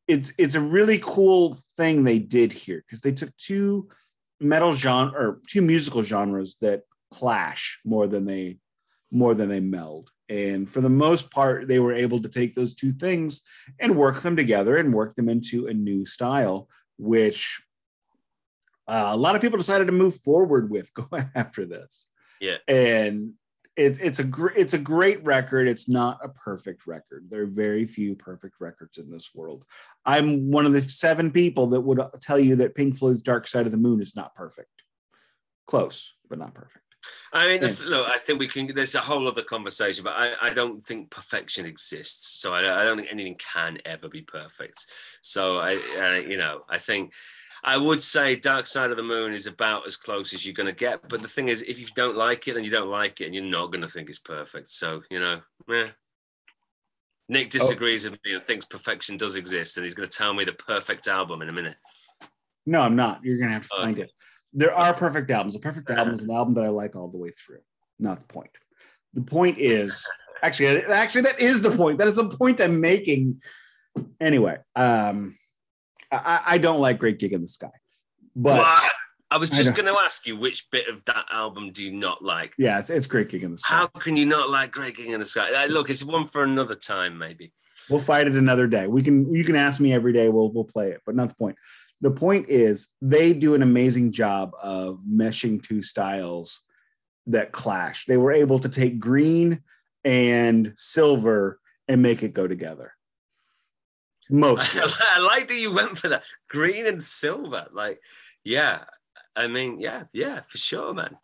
it's 0.08 0.34
it's 0.38 0.56
a 0.56 0.62
really 0.62 1.00
cool 1.02 1.56
thing 1.78 2.04
they 2.04 2.20
did 2.20 2.54
here 2.54 2.84
because 2.86 3.02
they 3.02 3.14
took 3.14 3.36
two 3.38 3.88
metal 4.40 4.74
genre 4.74 5.12
or 5.12 5.42
two 5.50 5.62
musical 5.62 6.02
genres 6.02 6.58
that 6.62 6.82
clash 7.12 7.80
more 7.86 8.08
than 8.08 8.26
they 8.26 8.58
more 9.12 9.34
than 9.34 9.48
they 9.48 9.60
meld 9.60 10.10
and 10.28 10.70
for 10.70 10.82
the 10.82 10.90
most 10.90 11.32
part 11.32 11.68
they 11.68 11.80
were 11.80 11.94
able 11.94 12.20
to 12.20 12.28
take 12.28 12.54
those 12.54 12.74
two 12.74 12.92
things 12.92 13.42
and 13.80 13.96
work 13.96 14.22
them 14.22 14.36
together 14.36 14.78
and 14.78 14.94
work 14.94 15.16
them 15.16 15.30
into 15.30 15.68
a 15.68 15.74
new 15.74 16.04
style 16.04 16.68
which 16.98 17.62
uh, 18.88 19.10
a 19.14 19.18
lot 19.18 19.36
of 19.36 19.42
people 19.42 19.58
decided 19.58 19.86
to 19.86 19.92
move 19.92 20.16
forward 20.16 20.70
with 20.70 20.94
going 21.10 21.30
after 21.36 21.66
this. 21.66 22.06
Yeah, 22.42 22.58
and 22.68 23.34
it's 23.78 24.00
it's 24.00 24.20
a 24.20 24.24
great 24.24 24.58
it's 24.58 24.74
a 24.74 24.80
great 24.80 25.24
record. 25.24 25.68
It's 25.68 25.90
not 25.90 26.20
a 26.24 26.30
perfect 26.30 26.88
record. 26.88 27.26
There 27.30 27.42
are 27.42 27.48
very 27.48 27.86
few 27.86 28.16
perfect 28.16 28.56
records 28.60 28.98
in 28.98 29.12
this 29.12 29.36
world. 29.36 29.66
I'm 30.06 30.50
one 30.50 30.66
of 30.66 30.74
the 30.74 30.82
seven 30.82 31.32
people 31.32 31.68
that 31.68 31.82
would 31.82 32.00
uh, 32.00 32.10
tell 32.22 32.40
you 32.40 32.56
that 32.58 32.76
Pink 32.76 32.96
Floyd's 32.96 33.22
Dark 33.22 33.48
Side 33.48 33.66
of 33.66 33.72
the 33.72 33.78
Moon 33.78 34.02
is 34.02 34.16
not 34.16 34.36
perfect. 34.36 34.84
Close, 35.68 36.16
but 36.30 36.40
not 36.40 36.54
perfect. 36.54 36.86
I 37.34 37.48
mean, 37.48 37.62
yeah. 37.62 37.74
look, 37.86 38.08
I 38.10 38.18
think 38.18 38.40
we 38.40 38.48
can. 38.48 38.74
There's 38.74 38.96
a 38.96 39.02
whole 39.02 39.28
other 39.28 39.44
conversation, 39.44 40.04
but 40.04 40.14
I, 40.16 40.34
I 40.42 40.54
don't 40.54 40.84
think 40.84 41.12
perfection 41.12 41.66
exists. 41.66 42.42
So 42.42 42.54
I, 42.54 42.60
I 42.60 42.84
don't 42.84 42.98
think 42.98 43.12
anything 43.12 43.36
can 43.36 43.80
ever 43.86 44.08
be 44.10 44.22
perfect. 44.22 44.88
So 45.22 45.60
I, 45.60 45.80
I 46.00 46.26
you 46.28 46.38
know, 46.38 46.62
I 46.70 46.78
think 46.78 47.12
I 47.68 47.78
would 47.78 48.04
say 48.04 48.36
Dark 48.36 48.68
Side 48.68 48.92
of 48.92 48.98
the 48.98 49.04
Moon 49.04 49.34
is 49.34 49.48
about 49.48 49.88
as 49.88 49.98
close 49.98 50.36
as 50.36 50.46
you're 50.46 50.54
going 50.54 50.68
to 50.68 50.72
get. 50.72 51.10
But 51.10 51.24
the 51.24 51.28
thing 51.28 51.48
is, 51.48 51.64
if 51.64 51.80
you 51.80 51.88
don't 51.96 52.16
like 52.16 52.48
it, 52.48 52.54
then 52.54 52.64
you 52.64 52.70
don't 52.70 52.90
like 52.90 53.22
it, 53.22 53.26
and 53.26 53.34
you're 53.34 53.44
not 53.44 53.72
going 53.72 53.82
to 53.82 53.88
think 53.90 54.08
it's 54.08 54.20
perfect. 54.20 54.70
So 54.70 55.02
you 55.10 55.20
know, 55.20 55.42
yeah. 55.68 55.88
Nick 57.28 57.48
oh. 57.48 57.50
disagrees 57.50 58.06
oh. 58.06 58.12
with 58.12 58.20
me 58.24 58.36
and 58.36 58.44
thinks 58.44 58.66
perfection 58.66 59.18
does 59.18 59.36
exist, 59.36 59.78
and 59.78 59.84
he's 59.84 59.96
going 59.96 60.08
to 60.08 60.16
tell 60.16 60.32
me 60.32 60.44
the 60.44 60.54
perfect 60.54 61.08
album 61.08 61.42
in 61.42 61.50
a 61.50 61.52
minute. 61.52 61.76
No, 62.68 62.82
I'm 62.82 62.96
not. 62.96 63.26
You're 63.26 63.38
going 63.38 63.50
to 63.50 63.54
have 63.54 63.68
to 63.68 63.76
find 63.76 63.98
it. 63.98 64.12
There 64.54 64.74
are 64.74 64.94
perfect 64.94 65.32
albums. 65.32 65.56
A 65.56 65.60
perfect 65.60 65.90
album 65.90 66.14
is 66.14 66.24
an 66.24 66.32
album 66.36 66.54
that 66.54 66.64
I 66.64 66.70
like 66.70 66.96
all 66.96 67.08
the 67.08 67.18
way 67.18 67.32
through. 67.32 67.62
Not 67.98 68.20
the 68.20 68.28
point. 68.28 68.52
The 69.16 69.22
point 69.22 69.58
is 69.58 70.08
actually, 70.44 70.84
actually, 70.84 71.22
that 71.22 71.40
is 71.40 71.64
the 71.64 71.72
point. 71.72 71.98
That 71.98 72.08
is 72.08 72.16
the 72.16 72.30
point 72.30 72.62
I'm 72.62 72.80
making. 72.80 73.42
Anyway, 74.22 74.58
um, 74.76 75.36
I, 76.24 76.42
I 76.54 76.58
don't 76.58 76.80
like 76.80 77.00
Great 77.00 77.20
Gig 77.20 77.34
in 77.34 77.42
the 77.42 77.48
Sky, 77.48 77.72
but 78.36 78.58
what? 78.58 78.92
I 79.32 79.38
was 79.38 79.50
just 79.50 79.76
going 79.76 79.92
to 79.92 80.00
ask 80.00 80.26
you 80.28 80.38
which 80.38 80.70
bit 80.72 80.88
of 80.88 81.04
that 81.06 81.26
album 81.32 81.72
do 81.72 81.84
you 81.84 81.92
not 81.92 82.24
like? 82.24 82.54
Yeah, 82.58 82.80
it's, 82.80 82.90
it's 82.90 83.08
Great 83.08 83.30
Gig 83.30 83.44
in 83.44 83.52
the 83.52 83.58
Sky. 83.58 83.76
How 83.76 83.88
can 83.88 84.16
you 84.16 84.26
not 84.26 84.50
like 84.50 84.72
Great 84.72 84.96
Gig 84.96 85.08
in 85.08 85.20
the 85.20 85.26
Sky? 85.26 85.66
Look, 85.66 85.90
it's 85.90 86.04
one 86.04 86.28
for 86.28 86.44
another 86.44 86.76
time, 86.76 87.18
maybe. 87.18 87.52
We'll 87.90 88.00
fight 88.00 88.28
it 88.28 88.36
another 88.36 88.68
day. 88.68 88.88
We 88.88 89.04
can 89.04 89.34
you 89.34 89.44
can 89.44 89.56
ask 89.56 89.80
me 89.80 89.94
every 89.94 90.14
day. 90.14 90.30
We'll 90.30 90.52
we'll 90.52 90.64
play 90.64 90.90
it, 90.90 91.02
but 91.06 91.16
not 91.16 91.30
the 91.30 91.36
point. 91.36 91.58
The 92.02 92.12
point 92.12 92.50
is 92.50 92.90
they 93.02 93.34
do 93.34 93.56
an 93.56 93.62
amazing 93.62 94.12
job 94.12 94.52
of 94.62 95.00
meshing 95.10 95.62
two 95.62 95.82
styles 95.82 96.64
that 97.28 97.52
clash. 97.52 98.06
They 98.06 98.18
were 98.18 98.32
able 98.32 98.60
to 98.60 98.70
take 98.70 99.00
green 99.00 99.62
and 100.04 100.74
silver 100.78 101.60
and 101.88 102.02
make 102.02 102.24
it 102.24 102.34
go 102.34 102.48
together. 102.48 102.94
Mostly. 104.30 104.82
I 105.16 105.20
like 105.20 105.48
that 105.48 105.56
you 105.56 105.74
went 105.74 105.98
for 105.98 106.08
that 106.10 106.24
green 106.50 106.88
and 106.88 107.02
silver. 107.02 107.68
Like, 107.72 108.00
yeah. 108.44 108.84
I 109.36 109.48
mean, 109.48 109.80
yeah, 109.80 110.04
yeah, 110.14 110.42
for 110.48 110.58
sure, 110.58 110.94
man. 110.94 111.18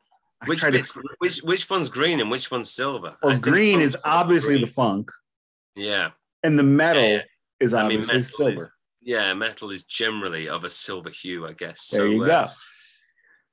Which, 0.46 0.62
bit, 0.62 0.86
to... 0.86 1.04
which 1.20 1.40
which 1.40 1.70
one's 1.70 1.90
green 1.90 2.20
and 2.20 2.32
which 2.32 2.50
one's 2.50 2.72
silver? 2.72 3.16
Well, 3.22 3.38
green 3.38 3.80
is 3.80 3.96
obviously 4.04 4.56
green. 4.56 4.62
the 4.62 4.68
funk. 4.68 5.12
Yeah. 5.76 6.12
And 6.44 6.58
the 6.58 6.64
metal 6.64 7.04
yeah, 7.04 7.10
yeah. 7.10 7.22
is 7.60 7.74
obviously 7.74 8.14
I 8.14 8.16
mean, 8.16 8.24
silver. 8.24 8.66
Is, 8.66 8.72
yeah, 9.04 9.34
metal 9.34 9.70
is 9.70 9.84
generally 9.84 10.50
of 10.50 10.64
a 10.64 10.70
silver 10.70 11.10
hue, 11.10 11.46
I 11.46 11.54
guess. 11.54 11.90
There 11.90 12.02
so, 12.02 12.06
you 12.06 12.24
uh, 12.24 12.28
go. 12.28 12.52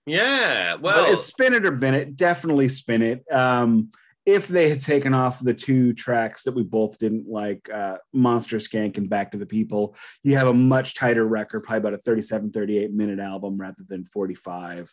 Yeah, 0.06 0.74
well, 0.76 1.04
but 1.04 1.12
it's 1.12 1.24
spin 1.24 1.52
it 1.52 1.66
or 1.66 1.72
bin 1.72 1.94
it. 1.94 2.16
Definitely 2.16 2.68
spin 2.68 3.02
it. 3.02 3.24
Um, 3.30 3.90
if 4.28 4.46
they 4.46 4.68
had 4.68 4.82
taken 4.82 5.14
off 5.14 5.42
the 5.42 5.54
two 5.54 5.94
tracks 5.94 6.42
that 6.42 6.54
we 6.54 6.62
both 6.62 6.98
didn't 6.98 7.26
like, 7.26 7.66
uh, 7.72 7.96
Monster 8.12 8.58
Skank 8.58 8.98
and 8.98 9.08
Back 9.08 9.32
to 9.32 9.38
the 9.38 9.46
People, 9.46 9.96
you 10.22 10.36
have 10.36 10.48
a 10.48 10.52
much 10.52 10.94
tighter 10.94 11.24
record, 11.24 11.62
probably 11.62 11.78
about 11.78 11.94
a 11.94 11.98
37, 12.02 12.52
38 12.52 12.92
minute 12.92 13.20
album 13.20 13.56
rather 13.56 13.82
than 13.88 14.04
45. 14.04 14.92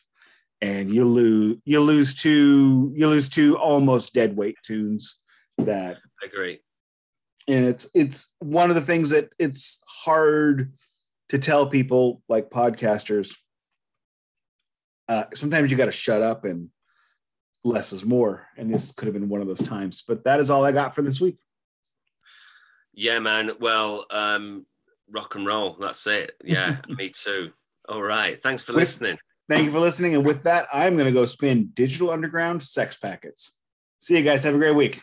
And 0.62 0.90
you 0.90 1.04
lose 1.04 1.58
you 1.66 1.82
lose 1.82 2.14
two 2.14 2.94
you 2.96 3.10
lose 3.10 3.28
two 3.28 3.58
almost 3.58 4.14
dead 4.14 4.38
weight 4.38 4.56
tunes 4.64 5.20
that 5.58 5.98
I 6.24 6.28
agree. 6.28 6.62
And 7.50 7.66
it's 7.66 7.90
it's 7.94 8.34
one 8.40 8.70
of 8.70 8.76
the 8.76 8.82
things 8.82 9.10
that 9.10 9.32
it's 9.38 9.82
hard 9.86 10.72
to 11.28 11.38
tell 11.38 11.68
people 11.68 12.22
like 12.30 12.50
podcasters. 12.50 13.36
Uh, 15.10 15.26
sometimes 15.34 15.70
you 15.70 15.78
got 15.78 15.86
to 15.86 15.92
shut 15.92 16.22
up 16.22 16.46
and 16.46 16.70
less 17.66 17.92
is 17.92 18.06
more. 18.06 18.48
And 18.58 18.72
this 18.72 18.92
could 18.92 19.08
have 19.08 19.14
been 19.14 19.28
one 19.28 19.42
of 19.42 19.48
those 19.48 19.64
times. 19.64 20.04
But 20.08 20.24
that 20.24 20.40
is 20.40 20.50
all 20.50 20.64
I 20.64 20.72
got 20.72 20.96
for 20.96 21.02
this 21.02 21.20
week. 21.20 21.38
Yeah, 22.94 23.20
man. 23.20 23.52
Well, 23.60 24.06
um, 24.12 24.66
rock 25.10 25.36
and 25.36 25.46
roll. 25.46 25.76
That's 25.80 26.08
it. 26.08 26.36
Yeah, 26.44 26.78
me 26.88 27.10
too. 27.10 27.52
All 27.90 28.02
right. 28.02 28.42
Thanks 28.42 28.64
for 28.64 28.74
with, 28.74 28.82
listening. 28.82 29.18
Thank 29.50 29.66
you 29.66 29.72
for 29.72 29.80
listening. 29.80 30.16
And 30.16 30.26
with 30.26 30.44
that, 30.44 30.68
I'm 30.72 30.94
going 30.94 31.06
to 31.06 31.12
go 31.12 31.26
spin 31.26 31.72
Digital 31.74 32.12
Underground 32.12 32.64
Sex 32.64 32.96
Packets. 32.96 33.56
See 34.00 34.18
you 34.18 34.24
guys. 34.24 34.44
Have 34.44 34.56
a 34.56 34.60
great 34.60 34.76
week. 34.76 35.02